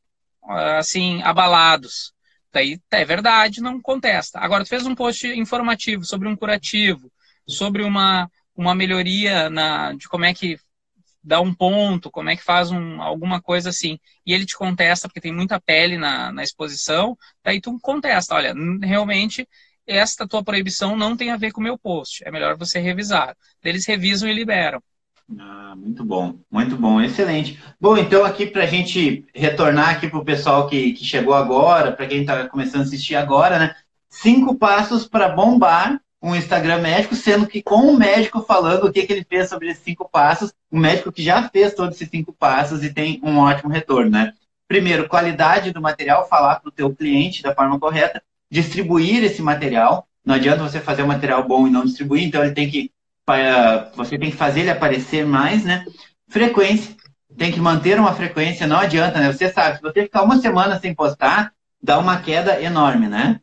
assim 0.78 1.22
abalados. 1.22 2.13
Daí 2.54 2.80
é 2.92 3.04
verdade, 3.04 3.60
não 3.60 3.82
contesta. 3.82 4.38
Agora, 4.38 4.62
tu 4.64 4.68
fez 4.68 4.86
um 4.86 4.94
post 4.94 5.26
informativo 5.26 6.04
sobre 6.04 6.28
um 6.28 6.36
curativo, 6.36 7.10
sobre 7.48 7.82
uma, 7.82 8.30
uma 8.54 8.76
melhoria 8.76 9.50
na, 9.50 9.92
de 9.92 10.08
como 10.08 10.24
é 10.24 10.32
que 10.32 10.56
dá 11.22 11.40
um 11.40 11.52
ponto, 11.52 12.12
como 12.12 12.30
é 12.30 12.36
que 12.36 12.44
faz 12.44 12.70
um, 12.70 13.02
alguma 13.02 13.42
coisa 13.42 13.70
assim, 13.70 13.98
e 14.24 14.32
ele 14.32 14.46
te 14.46 14.56
contesta 14.56 15.08
porque 15.08 15.20
tem 15.20 15.32
muita 15.32 15.60
pele 15.60 15.98
na, 15.98 16.30
na 16.30 16.44
exposição, 16.44 17.16
daí 17.42 17.60
tu 17.60 17.76
contesta, 17.80 18.34
olha, 18.36 18.54
realmente 18.82 19.48
esta 19.86 20.28
tua 20.28 20.44
proibição 20.44 20.96
não 20.96 21.16
tem 21.16 21.30
a 21.30 21.36
ver 21.36 21.50
com 21.50 21.60
o 21.60 21.64
meu 21.64 21.76
post, 21.76 22.22
é 22.24 22.30
melhor 22.30 22.56
você 22.56 22.78
revisar. 22.78 23.36
Eles 23.64 23.84
revisam 23.86 24.28
e 24.28 24.32
liberam. 24.32 24.80
Ah, 25.38 25.74
muito 25.74 26.04
bom, 26.04 26.38
muito 26.50 26.76
bom, 26.76 27.00
excelente. 27.00 27.58
Bom, 27.80 27.96
então 27.96 28.24
aqui 28.24 28.46
para 28.46 28.64
a 28.64 28.66
gente 28.66 29.24
retornar 29.34 29.90
aqui 29.90 30.08
para 30.08 30.18
o 30.18 30.24
pessoal 30.24 30.66
que, 30.68 30.92
que 30.92 31.04
chegou 31.04 31.34
agora, 31.34 31.92
para 31.92 32.06
quem 32.06 32.20
está 32.20 32.46
começando 32.46 32.82
a 32.82 32.84
assistir 32.84 33.14
agora, 33.14 33.58
né? 33.58 33.74
Cinco 34.10 34.54
passos 34.54 35.06
para 35.06 35.30
bombar 35.30 36.00
um 36.22 36.34
Instagram 36.34 36.78
médico, 36.78 37.14
sendo 37.14 37.46
que 37.46 37.62
com 37.62 37.88
o 37.88 37.98
médico 37.98 38.42
falando 38.42 38.84
o 38.84 38.92
que, 38.92 39.06
que 39.06 39.12
ele 39.12 39.24
fez 39.24 39.48
sobre 39.48 39.70
esses 39.70 39.82
cinco 39.82 40.08
passos, 40.08 40.52
um 40.70 40.78
médico 40.78 41.12
que 41.12 41.22
já 41.22 41.48
fez 41.48 41.74
todos 41.74 41.96
esses 41.96 42.08
cinco 42.08 42.32
passos 42.32 42.82
e 42.82 42.92
tem 42.92 43.20
um 43.22 43.38
ótimo 43.38 43.70
retorno, 43.70 44.10
né? 44.10 44.32
Primeiro, 44.68 45.08
qualidade 45.08 45.72
do 45.72 45.80
material, 45.80 46.28
falar 46.28 46.60
para 46.60 46.68
o 46.68 46.72
teu 46.72 46.94
cliente 46.94 47.42
da 47.42 47.54
forma 47.54 47.78
correta, 47.78 48.22
distribuir 48.50 49.22
esse 49.24 49.42
material. 49.42 50.06
Não 50.24 50.34
adianta 50.34 50.62
você 50.62 50.80
fazer 50.80 51.02
um 51.02 51.08
material 51.08 51.46
bom 51.46 51.66
e 51.66 51.70
não 51.70 51.84
distribuir, 51.84 52.24
então 52.24 52.42
ele 52.42 52.54
tem 52.54 52.70
que 52.70 52.90
você 53.94 54.18
tem 54.18 54.30
que 54.30 54.36
fazer 54.36 54.60
ele 54.60 54.70
aparecer 54.70 55.26
mais, 55.26 55.64
né? 55.64 55.84
Frequência, 56.28 56.94
tem 57.36 57.52
que 57.52 57.60
manter 57.60 57.98
uma 57.98 58.14
frequência, 58.14 58.66
não 58.66 58.78
adianta, 58.78 59.18
né? 59.18 59.32
Você 59.32 59.50
sabe, 59.50 59.76
se 59.76 59.82
você 59.82 60.02
ficar 60.02 60.22
uma 60.22 60.38
semana 60.38 60.78
sem 60.78 60.94
postar, 60.94 61.52
dá 61.82 61.98
uma 61.98 62.20
queda 62.20 62.60
enorme, 62.60 63.08
né? 63.08 63.40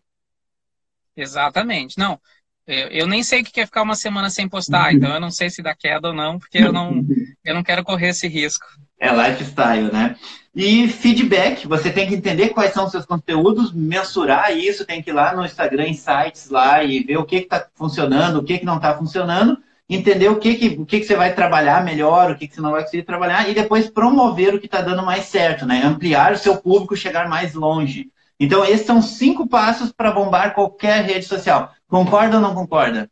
Exatamente. 1.16 1.98
Não, 1.98 2.20
eu, 2.66 2.88
eu, 2.88 3.08
nem 3.08 3.24
sei 3.24 3.42
o 3.42 3.44
que 3.44 3.60
é 3.60 3.66
ficar 3.66 3.82
uma 3.82 3.96
semana 3.96 4.30
sem 4.30 4.48
postar, 4.48 4.94
então 4.94 5.14
eu 5.14 5.20
não 5.20 5.32
sei 5.32 5.50
se 5.50 5.62
dá 5.62 5.76
queda 5.76 6.10
ou 6.10 6.14
não, 6.14 6.40
porque 6.40 6.60
eu 6.60 6.72
não, 6.72 7.04
eu 7.44 7.54
não 7.54 7.64
quero 7.64 7.84
correr 7.84 8.10
esse 8.10 8.28
risco. 8.28 8.66
É 9.00 9.12
lifestyle, 9.12 9.92
né? 9.92 10.16
E 10.54 10.88
feedback, 10.88 11.68
você 11.68 11.92
tem 11.92 12.08
que 12.08 12.16
entender 12.16 12.50
quais 12.50 12.74
são 12.74 12.86
os 12.86 12.92
seus 12.92 13.06
conteúdos, 13.06 13.74
mensurar 13.74 14.56
isso, 14.56 14.86
tem 14.86 15.02
que 15.02 15.10
ir 15.10 15.14
lá 15.14 15.34
no 15.36 15.46
Instagram 15.46 15.88
Insights 15.88 16.50
lá 16.50 16.84
e 16.84 17.02
ver 17.02 17.18
o 17.18 17.26
que 17.26 17.38
está 17.38 17.68
funcionando, 17.74 18.38
o 18.38 18.44
que, 18.44 18.60
que 18.60 18.66
não 18.66 18.76
está 18.76 18.96
funcionando, 18.96 19.58
entender 19.96 20.30
o 20.30 20.40
que, 20.40 20.56
que, 20.56 20.68
o 20.80 20.86
que, 20.86 21.00
que 21.00 21.06
você 21.06 21.16
vai 21.16 21.34
trabalhar 21.34 21.84
melhor, 21.84 22.32
o 22.32 22.38
que, 22.38 22.48
que 22.48 22.56
você 22.56 22.62
não 22.62 22.72
vai 22.72 22.84
conseguir 22.84 23.04
trabalhar, 23.04 23.50
e 23.50 23.54
depois 23.54 23.90
promover 23.90 24.56
o 24.56 24.60
que 24.60 24.66
está 24.66 24.82
dando 24.82 25.04
mais 25.04 25.26
certo, 25.26 25.66
né? 25.66 25.82
Ampliar 25.84 26.34
o 26.34 26.38
seu 26.38 26.58
público, 26.58 26.96
chegar 26.96 27.28
mais 27.28 27.54
longe. 27.54 28.10
Então, 28.40 28.66
esses 28.66 28.88
são 28.88 29.02
cinco 29.02 29.48
passos 29.48 29.92
para 29.92 30.12
bombar 30.12 30.56
qualquer 30.56 31.04
rede 31.06 31.26
social. 31.26 31.72
Concorda 31.88 32.38
ou 32.38 32.42
não 32.42 32.56
concorda? 32.56 33.10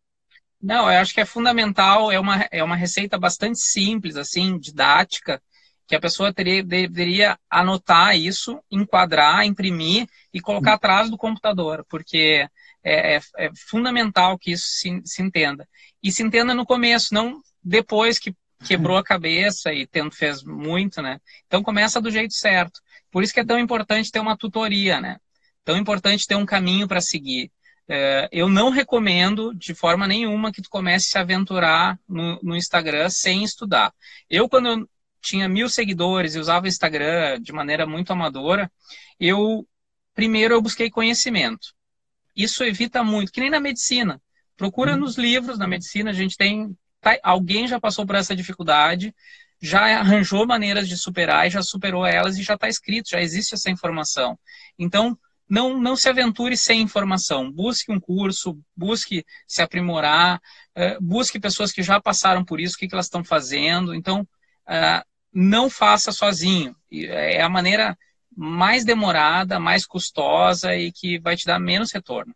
Não, 0.61 0.91
eu 0.91 0.99
acho 0.99 1.13
que 1.13 1.21
é 1.21 1.25
fundamental, 1.25 2.11
é 2.11 2.19
uma, 2.19 2.47
é 2.51 2.63
uma 2.63 2.75
receita 2.75 3.17
bastante 3.17 3.59
simples, 3.59 4.15
assim, 4.15 4.57
didática, 4.57 5.41
que 5.87 5.95
a 5.95 5.99
pessoa 5.99 6.33
teria, 6.33 6.63
deveria 6.63 7.37
anotar 7.49 8.15
isso, 8.15 8.59
enquadrar, 8.71 9.45
imprimir 9.45 10.07
e 10.33 10.39
colocar 10.39 10.73
atrás 10.73 11.09
do 11.09 11.17
computador, 11.17 11.85
porque 11.89 12.47
é, 12.83 13.17
é, 13.17 13.19
é 13.37 13.49
fundamental 13.69 14.37
que 14.37 14.51
isso 14.51 14.65
se, 14.67 15.01
se, 15.05 15.21
entenda. 15.21 15.67
E 16.01 16.11
se 16.11 16.23
entenda 16.23 16.53
no 16.53 16.65
começo, 16.65 17.13
não 17.13 17.41
depois 17.63 18.19
que 18.19 18.33
quebrou 18.65 18.97
a 18.97 19.03
cabeça 19.03 19.73
e 19.73 19.87
tendo, 19.87 20.11
fez 20.11 20.43
muito, 20.43 21.01
né? 21.01 21.19
Então 21.47 21.63
começa 21.63 22.01
do 22.01 22.11
jeito 22.11 22.33
certo. 22.33 22.79
Por 23.11 23.23
isso 23.23 23.33
que 23.33 23.39
é 23.39 23.45
tão 23.45 23.59
importante 23.59 24.11
ter 24.11 24.19
uma 24.19 24.37
tutoria, 24.37 24.99
né? 24.99 25.17
Tão 25.63 25.77
importante 25.77 26.27
ter 26.27 26.35
um 26.35 26.45
caminho 26.45 26.87
para 26.87 27.01
seguir. 27.01 27.51
É, 27.87 28.29
eu 28.31 28.47
não 28.47 28.69
recomendo 28.69 29.53
de 29.55 29.73
forma 29.73 30.07
nenhuma 30.07 30.51
que 30.51 30.61
tu 30.61 30.69
comece 30.69 31.07
a 31.07 31.09
se 31.09 31.17
aventurar 31.17 31.99
no, 32.07 32.39
no 32.43 32.55
Instagram 32.55 33.09
sem 33.09 33.43
estudar. 33.43 33.93
Eu, 34.29 34.47
quando 34.47 34.67
eu 34.67 34.89
tinha 35.21 35.49
mil 35.49 35.67
seguidores 35.69 36.35
e 36.35 36.39
usava 36.39 36.65
o 36.65 36.67
Instagram 36.69 37.41
de 37.41 37.51
maneira 37.51 37.85
muito 37.85 38.11
amadora, 38.13 38.71
eu 39.19 39.67
primeiro 40.13 40.53
eu 40.53 40.61
busquei 40.61 40.89
conhecimento. 40.89 41.73
Isso 42.39 42.63
evita 42.63 43.03
muito, 43.03 43.31
que 43.33 43.41
nem 43.41 43.49
na 43.49 43.59
medicina. 43.59 44.21
Procura 44.55 44.93
uhum. 44.93 44.99
nos 44.99 45.17
livros, 45.17 45.59
na 45.59 45.67
medicina 45.67 46.11
a 46.11 46.13
gente 46.13 46.37
tem 46.37 46.73
tá, 47.01 47.17
alguém 47.21 47.67
já 47.67 47.79
passou 47.79 48.05
por 48.05 48.15
essa 48.15 48.33
dificuldade, 48.33 49.13
já 49.61 49.99
arranjou 49.99 50.47
maneiras 50.47 50.87
de 50.87 50.97
superar 50.97 51.47
e 51.47 51.49
já 51.49 51.61
superou 51.61 52.05
elas 52.05 52.37
e 52.37 52.43
já 52.43 52.53
está 52.53 52.69
escrito, 52.69 53.09
já 53.09 53.19
existe 53.19 53.55
essa 53.55 53.69
informação. 53.69 54.39
Então, 54.77 55.17
não, 55.49 55.77
não 55.77 55.97
se 55.97 56.07
aventure 56.07 56.55
sem 56.55 56.81
informação. 56.81 57.51
Busque 57.51 57.91
um 57.91 57.99
curso, 57.99 58.57
busque 58.75 59.25
se 59.45 59.61
aprimorar, 59.61 60.39
uh, 60.77 61.01
busque 61.01 61.39
pessoas 61.39 61.73
que 61.73 61.83
já 61.83 61.99
passaram 61.99 62.45
por 62.45 62.59
isso, 62.59 62.75
o 62.75 62.77
que, 62.77 62.87
que 62.87 62.95
elas 62.95 63.07
estão 63.07 63.23
fazendo. 63.23 63.93
Então, 63.93 64.21
uh, 64.21 65.03
não 65.33 65.69
faça 65.69 66.11
sozinho. 66.11 66.73
É 66.91 67.41
a 67.41 67.49
maneira 67.49 67.97
mais 68.41 68.85
demorada, 68.85 69.59
mais 69.59 69.85
custosa 69.85 70.73
e 70.73 70.93
que 70.93 71.19
vai 71.19 71.35
te 71.35 71.45
dar 71.45 71.59
menos 71.59 71.91
retorno. 71.91 72.33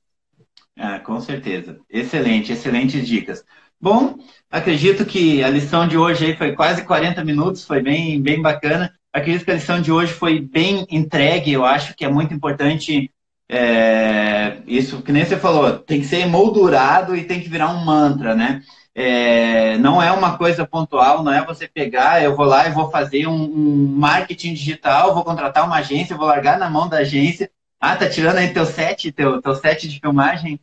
Ah, 0.78 1.00
com 1.00 1.22
certeza. 1.22 1.80
Excelente, 1.90 2.52
excelentes 2.52 3.08
dicas. 3.08 3.42
Bom, 3.80 4.18
acredito 4.52 5.06
que 5.06 5.42
a 5.42 5.50
lição 5.50 5.88
de 5.88 5.98
hoje 5.98 6.26
aí 6.26 6.36
foi 6.36 6.54
quase 6.54 6.84
40 6.84 7.24
minutos, 7.24 7.64
foi 7.64 7.82
bem, 7.82 8.22
bem 8.22 8.42
bacana. 8.42 8.94
Acredito 9.14 9.46
que 9.46 9.52
a 9.52 9.56
lição 9.56 9.82
de 9.82 9.94
hoje 9.94 10.12
foi 10.12 10.42
bem 10.42 10.86
entregue. 10.90 11.54
Eu 11.54 11.64
acho 11.64 11.96
que 11.96 12.04
é 12.04 12.10
muito 12.10 12.34
importante 12.34 13.10
é, 13.50 14.62
isso 14.68 15.02
que 15.02 15.12
nem 15.12 15.24
você 15.24 15.38
falou, 15.38 15.80
tem 15.80 16.02
que 16.02 16.08
ser 16.08 16.20
emoldurado 16.20 17.16
e 17.16 17.24
tem 17.24 17.40
que 17.40 17.50
virar 17.50 17.70
um 17.70 17.86
mantra, 17.86 18.36
né? 18.36 18.62
É, 18.96 19.76
não 19.80 20.02
é 20.02 20.12
uma 20.12 20.38
coisa 20.38 20.68
pontual, 20.68 21.24
não 21.24 21.34
é 21.34 21.44
você 21.44 21.68
pegar, 21.68 22.24
eu 22.24 22.36
vou 22.36 22.46
lá 22.46 22.68
e 22.68 22.72
vou 22.72 22.92
fazer 22.92 23.26
um, 23.26 23.44
um, 23.44 23.88
marketing 23.88 24.54
digital, 24.54 25.16
vou 25.16 25.24
contratar 25.24 25.66
uma 25.66 25.78
agência, 25.78 26.16
vou 26.16 26.28
largar 26.28 26.60
na 26.60 26.70
mão 26.70 26.88
da 26.88 26.98
agência. 26.98 27.50
Ah, 27.80 27.96
tá 27.96 28.08
tirando 28.08 28.38
aí 28.38 28.54
teu 28.54 28.66
set, 28.66 29.12
teu, 29.12 29.42
teu 29.42 29.56
set 29.56 29.88
de 29.88 30.00
filmagem? 30.00 30.60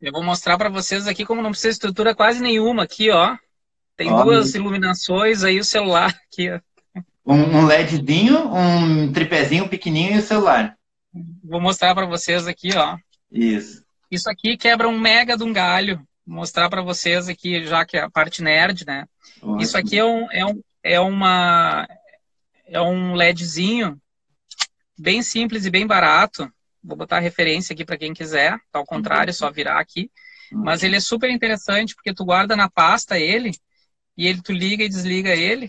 Eu 0.00 0.12
vou 0.12 0.22
mostrar 0.22 0.58
para 0.58 0.68
vocês 0.68 1.06
aqui 1.06 1.24
como 1.24 1.40
não 1.40 1.50
precisa 1.50 1.70
de 1.70 1.74
estrutura 1.74 2.14
quase 2.14 2.42
nenhuma 2.42 2.82
aqui, 2.82 3.10
ó. 3.10 3.36
Tem 3.96 4.10
ó, 4.10 4.24
duas 4.24 4.54
iluminações 4.54 5.42
aí 5.42 5.58
o 5.58 5.64
celular 5.64 6.14
aqui, 6.30 6.50
ó. 6.50 6.60
Um, 7.24 7.58
um 7.58 7.66
LEDzinho, 7.66 8.46
um 8.54 9.12
tripézinho 9.12 9.68
pequenininho 9.68 10.16
e 10.16 10.18
o 10.18 10.22
celular. 10.22 10.76
Vou 11.42 11.60
mostrar 11.60 11.94
para 11.94 12.06
vocês 12.06 12.46
aqui, 12.46 12.76
ó. 12.76 12.98
Isso. 13.32 13.82
Isso 14.10 14.28
aqui 14.28 14.56
quebra 14.56 14.88
um 14.88 14.98
mega 14.98 15.36
de 15.36 15.44
um 15.44 15.52
galho 15.52 16.00
mostrar 16.30 16.70
para 16.70 16.80
vocês 16.80 17.28
aqui, 17.28 17.64
já 17.66 17.84
que 17.84 17.96
é 17.96 18.02
a 18.02 18.10
parte 18.10 18.40
nerd, 18.40 18.86
né? 18.86 19.04
Ótimo. 19.42 19.60
Isso 19.60 19.76
aqui 19.76 19.98
é 19.98 20.04
um, 20.04 20.30
é, 20.30 20.46
um, 20.46 20.62
é, 20.82 21.00
uma, 21.00 21.88
é 22.66 22.80
um 22.80 23.14
LEDzinho 23.14 24.00
bem 24.96 25.22
simples 25.22 25.66
e 25.66 25.70
bem 25.70 25.86
barato. 25.86 26.48
Vou 26.82 26.96
botar 26.96 27.16
a 27.16 27.20
referência 27.20 27.72
aqui 27.72 27.84
para 27.84 27.98
quem 27.98 28.14
quiser, 28.14 28.56
tá 28.70 28.78
ao 28.78 28.86
contrário, 28.86 29.30
é 29.30 29.34
só 29.34 29.50
virar 29.50 29.80
aqui. 29.80 30.08
Mas 30.52 30.82
ele 30.82 30.96
é 30.96 31.00
super 31.00 31.30
interessante 31.30 31.94
porque 31.94 32.14
tu 32.14 32.24
guarda 32.24 32.56
na 32.56 32.70
pasta 32.70 33.18
ele 33.18 33.50
e 34.16 34.26
ele 34.26 34.40
tu 34.40 34.52
liga 34.52 34.84
e 34.84 34.88
desliga 34.88 35.34
ele. 35.34 35.68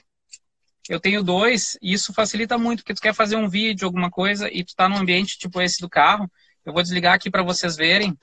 Eu 0.88 1.00
tenho 1.00 1.24
dois 1.24 1.78
e 1.82 1.94
isso 1.94 2.14
facilita 2.14 2.58
muito 2.58 2.80
porque 2.80 2.94
tu 2.94 3.02
quer 3.02 3.14
fazer 3.14 3.36
um 3.36 3.50
vídeo, 3.50 3.86
alguma 3.86 4.12
coisa 4.12 4.50
e 4.52 4.64
tu 4.64 4.76
tá 4.76 4.88
num 4.88 4.98
ambiente 4.98 5.38
tipo 5.40 5.60
esse 5.60 5.82
do 5.82 5.90
carro. 5.90 6.32
Eu 6.64 6.72
vou 6.72 6.84
desligar 6.84 7.14
aqui 7.14 7.32
para 7.32 7.44
vocês 7.44 7.76
verem 7.76 8.16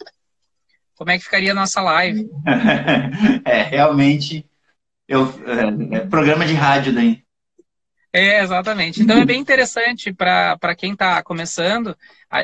como 0.99 1.13
é 1.13 1.17
que 1.17 1.25
ficaria 1.25 1.53
a 1.53 1.55
nossa 1.55 1.81
live. 1.81 2.29
é, 3.47 3.63
realmente, 3.63 4.45
eu, 5.07 5.33
é, 5.47 5.99
é 5.99 6.01
programa 6.01 6.45
de 6.45 6.55
rádio 6.55 6.93
daí. 6.93 7.23
É, 8.13 8.43
exatamente. 8.43 9.01
Então 9.01 9.19
é 9.19 9.25
bem 9.25 9.41
interessante 9.41 10.13
para 10.13 10.75
quem 10.77 10.93
está 10.93 11.23
começando. 11.23 11.97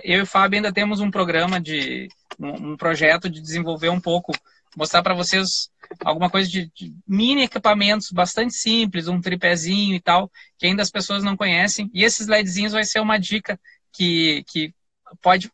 Eu 0.04 0.20
e 0.20 0.22
o 0.22 0.26
Fábio 0.26 0.58
ainda 0.58 0.72
temos 0.72 1.00
um 1.00 1.10
programa 1.10 1.60
de 1.60 2.08
um, 2.38 2.72
um 2.72 2.76
projeto 2.76 3.28
de 3.28 3.40
desenvolver 3.40 3.88
um 3.88 4.00
pouco, 4.00 4.32
mostrar 4.76 5.02
para 5.02 5.14
vocês 5.14 5.68
alguma 6.04 6.30
coisa 6.30 6.48
de, 6.48 6.70
de, 6.74 6.94
mini 7.08 7.42
equipamentos 7.42 8.10
bastante 8.12 8.54
simples, 8.54 9.08
um 9.08 9.20
tripézinho 9.20 9.96
e 9.96 10.00
tal, 10.00 10.30
que 10.58 10.66
ainda 10.66 10.82
as 10.82 10.90
pessoas 10.90 11.24
não 11.24 11.36
conhecem. 11.36 11.90
E 11.92 12.04
esses 12.04 12.28
LEDzinhos 12.28 12.72
vai 12.72 12.84
ser 12.84 13.00
uma 13.00 13.18
dica 13.18 13.58
que, 13.92 14.44
que 14.46 14.72
pode 15.20 15.50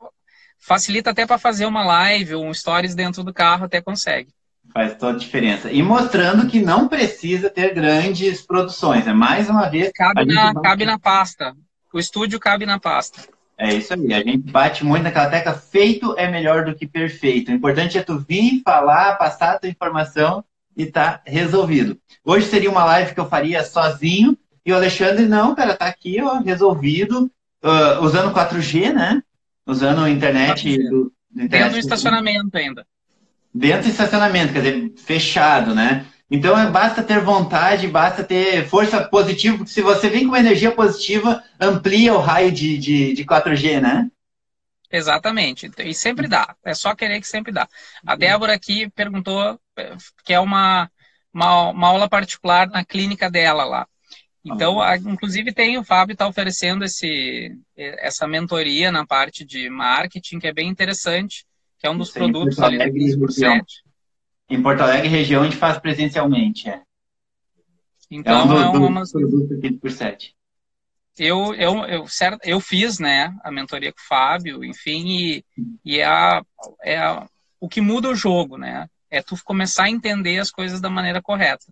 facilita 0.61 1.11
até 1.11 1.26
para 1.26 1.38
fazer 1.38 1.66
uma 1.66 1.82
live 1.84 2.34
ou 2.34 2.44
um 2.44 2.54
stories 2.54 2.94
dentro 2.94 3.24
do 3.24 3.32
carro, 3.32 3.64
até 3.64 3.80
consegue. 3.80 4.28
Faz 4.72 4.96
toda 4.96 5.16
a 5.16 5.18
diferença. 5.18 5.72
E 5.72 5.82
mostrando 5.82 6.46
que 6.46 6.61
não 6.61 6.86
precisa 6.86 7.50
ter 7.50 7.74
grandes 7.74 8.42
produções. 8.42 9.06
É 9.06 9.12
mais 9.12 9.48
uma 9.50 9.68
vez. 9.68 9.90
Cabe, 9.92 10.26
na, 10.26 10.54
cabe 10.54 10.84
na 10.84 10.98
pasta. 10.98 11.56
O 11.92 11.98
estúdio 11.98 12.38
cabe 12.38 12.66
na 12.66 12.78
pasta. 12.78 13.22
É 13.58 13.74
isso 13.74 13.92
aí. 13.92 14.14
A 14.14 14.22
gente 14.22 14.50
bate 14.50 14.84
muito 14.84 15.02
naquela 15.02 15.28
tecla. 15.28 15.54
Feito 15.54 16.14
é 16.16 16.30
melhor 16.30 16.64
do 16.64 16.74
que 16.74 16.86
perfeito. 16.86 17.50
O 17.50 17.54
importante 17.54 17.98
é 17.98 18.02
tu 18.02 18.18
vir, 18.18 18.62
falar, 18.64 19.16
passar 19.16 19.54
a 19.54 19.58
tua 19.58 19.68
informação 19.68 20.44
e 20.76 20.86
tá 20.86 21.20
resolvido. 21.26 21.98
Hoje 22.24 22.46
seria 22.46 22.70
uma 22.70 22.84
live 22.84 23.12
que 23.12 23.20
eu 23.20 23.28
faria 23.28 23.64
sozinho. 23.64 24.38
E 24.64 24.72
o 24.72 24.76
Alexandre, 24.76 25.26
não, 25.26 25.54
cara, 25.54 25.74
tá 25.74 25.86
aqui, 25.86 26.22
ó, 26.22 26.38
resolvido. 26.38 27.30
Uh, 27.62 28.02
usando 28.02 28.32
4G, 28.32 28.92
né? 28.92 29.22
Usando 29.66 30.04
a 30.04 30.11
internet. 30.11 30.78
Do, 30.78 31.12
do 31.30 31.42
internet 31.42 31.50
dentro 31.50 31.72
do 31.72 31.78
estacionamento 31.78 32.56
ainda. 32.56 32.86
Dentro 33.52 33.82
do 33.84 33.90
estacionamento, 33.90 34.52
quer 34.52 34.62
dizer, 34.62 34.92
fechado, 34.96 35.74
né? 35.74 36.06
Então 36.30 36.56
é, 36.56 36.70
basta 36.70 37.02
ter 37.02 37.20
vontade, 37.20 37.88
basta 37.88 38.22
ter 38.22 38.66
força 38.68 39.02
positiva, 39.02 39.58
porque 39.58 39.72
se 39.72 39.82
você 39.82 40.08
vem 40.08 40.22
com 40.22 40.28
uma 40.28 40.38
energia 40.38 40.70
positiva, 40.70 41.42
amplia 41.58 42.14
o 42.14 42.20
raio 42.20 42.52
de, 42.52 42.78
de, 42.78 43.12
de 43.12 43.24
4G, 43.24 43.80
né? 43.80 44.08
Exatamente. 44.92 45.70
E 45.78 45.94
sempre 45.94 46.28
dá. 46.28 46.54
É 46.64 46.74
só 46.74 46.94
querer 46.94 47.20
que 47.20 47.26
sempre 47.26 47.52
dá. 47.52 47.68
A 48.06 48.16
Débora 48.16 48.54
aqui 48.54 48.88
perguntou 48.90 49.58
é, 49.76 49.96
que 50.24 50.32
é 50.32 50.38
uma, 50.40 50.90
uma, 51.32 51.70
uma 51.70 51.88
aula 51.88 52.08
particular 52.08 52.68
na 52.68 52.84
clínica 52.84 53.30
dela 53.30 53.64
lá. 53.64 53.86
Então, 54.45 54.80
a, 54.80 54.97
inclusive 54.97 55.53
tem 55.53 55.76
o 55.76 55.84
Fábio 55.84 56.14
está 56.14 56.26
oferecendo 56.26 56.84
esse, 56.84 57.55
essa 57.76 58.26
mentoria 58.26 58.91
na 58.91 59.07
parte 59.07 59.45
de 59.45 59.68
marketing 59.68 60.38
que 60.38 60.47
é 60.47 60.53
bem 60.53 60.68
interessante, 60.68 61.45
que 61.78 61.86
é 61.86 61.91
um 61.91 61.99
dos 61.99 62.11
produtos 62.11 62.59
ali 62.59 62.78
do 62.78 62.84
15%. 62.84 63.62
Em 64.49 64.62
Porto 64.62 64.80
Alegre, 64.80 65.09
região, 65.09 65.43
a 65.43 65.45
gente 65.45 65.57
faz 65.57 65.78
presencialmente, 65.78 66.68
é. 66.68 66.82
Então, 68.11 68.41
é 68.41 68.45
um, 68.45 68.72
do, 68.72 68.84
é 68.84 68.88
uma... 68.88 69.03
Eu, 71.18 71.55
eu, 71.55 71.84
eu, 71.84 72.07
certo, 72.09 72.41
eu 72.43 72.61
fiz, 72.61 72.99
né, 72.99 73.32
a 73.45 73.51
mentoria 73.51 73.93
com 73.93 74.01
o 74.01 74.07
Fábio, 74.09 74.64
enfim, 74.64 75.07
e, 75.07 75.45
e 75.84 75.99
é, 75.99 76.05
a, 76.05 76.43
é 76.82 76.99
a, 76.99 77.28
o 77.61 77.68
que 77.68 77.80
muda 77.80 78.09
o 78.09 78.14
jogo, 78.14 78.57
né? 78.57 78.88
É 79.11 79.22
tu 79.22 79.36
começar 79.45 79.84
a 79.84 79.91
entender 79.91 80.38
as 80.38 80.51
coisas 80.51 80.80
da 80.80 80.88
maneira 80.88 81.20
correta. 81.20 81.66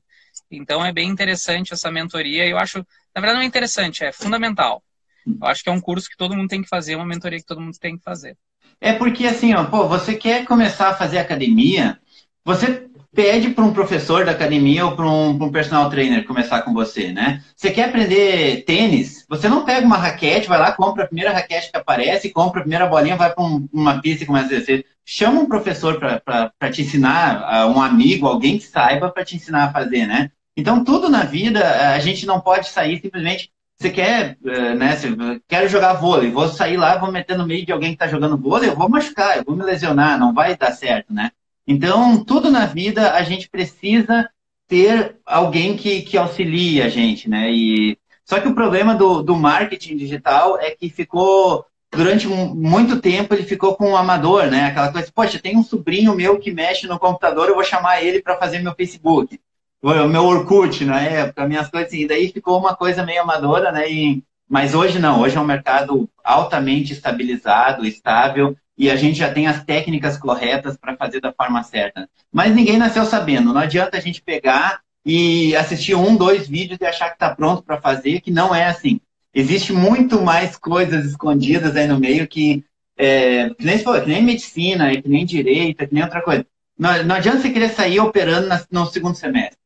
Então 0.50 0.84
é 0.84 0.92
bem 0.92 1.08
interessante 1.08 1.72
essa 1.72 1.90
mentoria. 1.90 2.46
Eu 2.46 2.58
acho, 2.58 2.78
na 3.14 3.20
verdade, 3.20 3.36
não 3.36 3.42
é 3.42 3.46
interessante, 3.46 4.04
é 4.04 4.12
fundamental. 4.12 4.82
Eu 5.26 5.46
acho 5.46 5.62
que 5.62 5.68
é 5.68 5.72
um 5.72 5.80
curso 5.80 6.08
que 6.08 6.16
todo 6.16 6.34
mundo 6.34 6.48
tem 6.48 6.62
que 6.62 6.68
fazer, 6.68 6.96
uma 6.96 7.04
mentoria 7.04 7.38
que 7.38 7.46
todo 7.46 7.60
mundo 7.60 7.76
tem 7.78 7.96
que 7.96 8.02
fazer. 8.02 8.36
É 8.80 8.92
porque 8.92 9.26
assim, 9.26 9.54
ó, 9.54 9.64
pô, 9.64 9.86
você 9.86 10.14
quer 10.14 10.44
começar 10.44 10.88
a 10.88 10.94
fazer 10.94 11.18
academia, 11.18 11.98
você 12.44 12.88
pede 13.14 13.50
para 13.50 13.64
um 13.64 13.72
professor 13.72 14.24
da 14.24 14.32
academia 14.32 14.86
ou 14.86 14.94
para 14.94 15.06
um, 15.06 15.30
um, 15.30 15.50
personal 15.50 15.90
trainer 15.90 16.24
começar 16.24 16.62
com 16.62 16.72
você, 16.72 17.12
né? 17.12 17.42
Você 17.56 17.70
quer 17.70 17.88
aprender 17.88 18.64
tênis? 18.64 19.24
Você 19.28 19.48
não 19.48 19.64
pega 19.64 19.84
uma 19.84 19.96
raquete, 19.96 20.48
vai 20.48 20.58
lá, 20.58 20.72
compra 20.72 21.04
a 21.04 21.06
primeira 21.06 21.32
raquete 21.32 21.70
que 21.70 21.76
aparece, 21.76 22.30
compra 22.30 22.60
a 22.60 22.62
primeira 22.62 22.86
bolinha, 22.86 23.16
vai 23.16 23.32
para 23.34 23.44
um, 23.44 23.68
uma 23.72 24.00
pista 24.00 24.22
e 24.22 24.26
começa 24.26 24.46
a 24.46 24.58
descer. 24.58 24.86
Chama 25.04 25.40
um 25.40 25.48
professor 25.48 25.98
para 25.98 26.70
te 26.70 26.82
ensinar, 26.82 27.66
um 27.68 27.80
amigo, 27.80 28.26
alguém 28.26 28.58
que 28.58 28.64
saiba 28.64 29.10
para 29.10 29.24
te 29.24 29.36
ensinar 29.36 29.64
a 29.64 29.72
fazer, 29.72 30.06
né? 30.06 30.30
Então, 30.58 30.82
tudo 30.82 31.08
na 31.08 31.22
vida, 31.22 31.92
a 31.94 32.00
gente 32.00 32.26
não 32.26 32.40
pode 32.40 32.68
sair 32.68 33.00
simplesmente. 33.00 33.48
Você 33.76 33.90
quer, 33.90 34.36
eh, 34.44 34.74
né? 34.74 34.96
Você, 34.96 35.16
quero 35.46 35.68
jogar 35.68 35.92
vôlei, 35.92 36.32
vou 36.32 36.48
sair 36.48 36.76
lá, 36.76 36.98
vou 36.98 37.12
meter 37.12 37.38
no 37.38 37.46
meio 37.46 37.64
de 37.64 37.70
alguém 37.70 37.90
que 37.90 37.94
está 37.94 38.08
jogando 38.08 38.36
vôlei, 38.36 38.68
eu 38.68 38.74
vou 38.74 38.88
machucar, 38.88 39.36
eu 39.36 39.44
vou 39.44 39.54
me 39.54 39.62
lesionar, 39.62 40.18
não 40.18 40.34
vai 40.34 40.56
dar 40.56 40.72
certo, 40.72 41.14
né? 41.14 41.30
Então, 41.64 42.24
tudo 42.24 42.50
na 42.50 42.66
vida 42.66 43.12
a 43.12 43.22
gente 43.22 43.48
precisa 43.48 44.28
ter 44.66 45.16
alguém 45.24 45.76
que, 45.76 46.02
que 46.02 46.18
auxilie 46.18 46.82
a 46.82 46.88
gente, 46.88 47.30
né? 47.30 47.52
E, 47.52 47.96
só 48.24 48.40
que 48.40 48.48
o 48.48 48.54
problema 48.54 48.96
do, 48.96 49.22
do 49.22 49.36
marketing 49.36 49.96
digital 49.96 50.58
é 50.58 50.72
que 50.72 50.90
ficou, 50.90 51.64
durante 51.92 52.26
muito 52.26 53.00
tempo, 53.00 53.32
ele 53.32 53.44
ficou 53.44 53.76
com 53.76 53.90
um 53.90 53.96
amador, 53.96 54.46
né? 54.46 54.64
Aquela 54.64 54.90
coisa, 54.90 55.08
poxa, 55.14 55.38
tem 55.38 55.56
um 55.56 55.62
sobrinho 55.62 56.16
meu 56.16 56.40
que 56.40 56.50
mexe 56.50 56.88
no 56.88 56.98
computador, 56.98 57.48
eu 57.48 57.54
vou 57.54 57.62
chamar 57.62 58.02
ele 58.02 58.20
para 58.20 58.36
fazer 58.36 58.58
meu 58.58 58.74
Facebook. 58.74 59.38
O 59.80 60.08
meu 60.08 60.24
Orkut 60.24 60.84
na 60.84 61.00
época, 61.00 61.46
minhas 61.46 61.68
coisas 61.68 61.88
assim. 61.88 62.02
E 62.02 62.08
daí 62.08 62.28
ficou 62.32 62.58
uma 62.58 62.74
coisa 62.74 63.04
meio 63.04 63.22
amadora, 63.22 63.70
né? 63.70 63.90
E, 63.90 64.22
mas 64.48 64.74
hoje 64.74 64.98
não, 64.98 65.20
hoje 65.20 65.36
é 65.36 65.40
um 65.40 65.44
mercado 65.44 66.08
altamente 66.24 66.92
estabilizado, 66.92 67.86
estável, 67.86 68.56
e 68.76 68.90
a 68.90 68.96
gente 68.96 69.18
já 69.18 69.32
tem 69.32 69.46
as 69.46 69.64
técnicas 69.64 70.16
corretas 70.16 70.76
para 70.76 70.96
fazer 70.96 71.20
da 71.20 71.32
forma 71.32 71.62
certa. 71.62 72.08
Mas 72.32 72.54
ninguém 72.54 72.76
nasceu 72.76 73.04
sabendo. 73.04 73.52
Não 73.52 73.60
adianta 73.60 73.96
a 73.96 74.00
gente 74.00 74.22
pegar 74.22 74.80
e 75.04 75.54
assistir 75.56 75.94
um, 75.94 76.16
dois 76.16 76.48
vídeos 76.48 76.78
e 76.80 76.86
achar 76.86 77.08
que 77.08 77.14
está 77.14 77.34
pronto 77.34 77.62
para 77.62 77.80
fazer, 77.80 78.20
que 78.20 78.30
não 78.30 78.54
é 78.54 78.66
assim. 78.66 79.00
Existe 79.32 79.72
muito 79.72 80.20
mais 80.20 80.56
coisas 80.56 81.04
escondidas 81.04 81.76
aí 81.76 81.86
no 81.86 82.00
meio 82.00 82.26
que, 82.26 82.64
é, 82.96 83.50
que, 83.50 83.64
nem, 83.64 83.78
que 83.78 84.06
nem 84.06 84.22
medicina, 84.22 84.90
que 85.00 85.08
nem 85.08 85.24
direito, 85.24 85.86
que 85.86 85.94
nem 85.94 86.02
outra 86.02 86.20
coisa. 86.20 86.44
Não, 86.78 87.04
não 87.04 87.14
adianta 87.16 87.40
você 87.40 87.50
querer 87.50 87.70
sair 87.70 88.00
operando 88.00 88.48
no 88.70 88.86
segundo 88.86 89.14
semestre. 89.14 89.58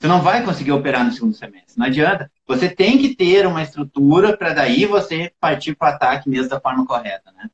Você 0.00 0.06
não 0.06 0.22
vai 0.22 0.44
conseguir 0.44 0.70
operar 0.72 1.04
no 1.04 1.12
segundo 1.12 1.34
semestre. 1.34 1.74
Não 1.76 1.86
adianta. 1.86 2.30
Você 2.46 2.68
tem 2.68 2.98
que 2.98 3.16
ter 3.16 3.46
uma 3.46 3.62
estrutura 3.62 4.36
para 4.36 4.52
daí 4.52 4.86
você 4.86 5.32
partir 5.40 5.74
para 5.74 5.92
o 5.92 5.94
ataque 5.94 6.28
mesmo 6.28 6.48
da 6.48 6.60
forma 6.60 6.86
correta, 6.86 7.32
né? 7.32 7.50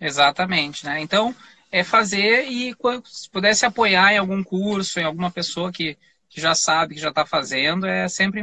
Exatamente, 0.00 0.86
né? 0.86 1.00
Então, 1.00 1.34
é 1.70 1.84
fazer 1.84 2.46
e 2.48 2.74
se 3.04 3.28
pudesse 3.30 3.66
apoiar 3.66 4.14
em 4.14 4.18
algum 4.18 4.42
curso, 4.42 4.98
em 4.98 5.04
alguma 5.04 5.30
pessoa 5.30 5.70
que, 5.70 5.96
que 6.28 6.40
já 6.40 6.54
sabe, 6.54 6.94
que 6.94 7.00
já 7.00 7.10
está 7.10 7.26
fazendo, 7.26 7.86
é 7.86 8.08
sempre 8.08 8.42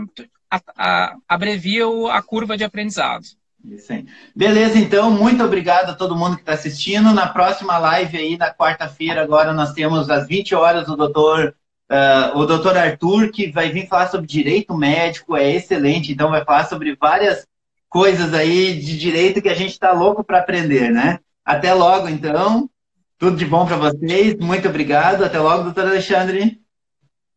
a, 0.50 0.62
a, 0.78 1.16
abrevia 1.28 1.84
a 2.12 2.22
curva 2.22 2.56
de 2.56 2.64
aprendizado. 2.64 3.26
Isso 3.66 3.92
aí. 3.92 4.06
Beleza, 4.36 4.78
então, 4.78 5.12
muito 5.12 5.44
obrigado 5.44 5.90
a 5.90 5.96
todo 5.96 6.16
mundo 6.16 6.36
que 6.36 6.44
está 6.44 6.54
assistindo. 6.54 7.12
Na 7.12 7.28
próxima 7.28 7.78
live 7.78 8.18
aí, 8.18 8.38
na 8.38 8.54
quarta-feira, 8.54 9.22
agora 9.22 9.52
nós 9.52 9.74
temos 9.74 10.10
às 10.10 10.28
20 10.28 10.56
horas 10.56 10.88
o 10.88 10.96
doutor, 10.96 11.56
uh, 11.92 12.38
o 12.38 12.46
doutor 12.46 12.78
Arthur, 12.78 13.32
que 13.32 13.52
vai 13.52 13.70
vir 13.70 13.88
falar 13.88 14.08
sobre 14.08 14.28
direito 14.28 14.76
médico, 14.76 15.36
é 15.36 15.52
excelente, 15.52 16.12
então 16.12 16.30
vai 16.30 16.44
falar 16.44 16.66
sobre 16.66 16.96
várias 16.96 17.46
coisas 17.90 18.34
aí 18.34 18.80
de 18.80 18.98
direito 18.98 19.42
que 19.42 19.50
a 19.50 19.56
gente 19.56 19.72
está 19.72 19.92
louco 19.92 20.24
para 20.24 20.40
aprender, 20.40 20.92
né? 20.92 21.20
Até 21.44 21.74
logo, 21.74 22.10
então. 22.10 22.70
Tudo 23.18 23.36
de 23.36 23.46
bom 23.46 23.66
para 23.66 23.78
vocês. 23.78 24.36
Muito 24.36 24.68
obrigado. 24.68 25.24
Até 25.24 25.40
logo, 25.40 25.64
doutor 25.64 25.88
Alexandre. 25.88 26.62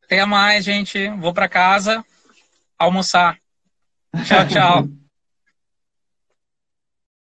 Até 0.05 0.25
mais, 0.27 0.65
gente. 0.65 1.09
Vou 1.19 1.33
para 1.33 1.49
casa 1.49 2.05
almoçar. 2.79 3.39
Tchau, 4.25 4.47
tchau. 4.49 4.89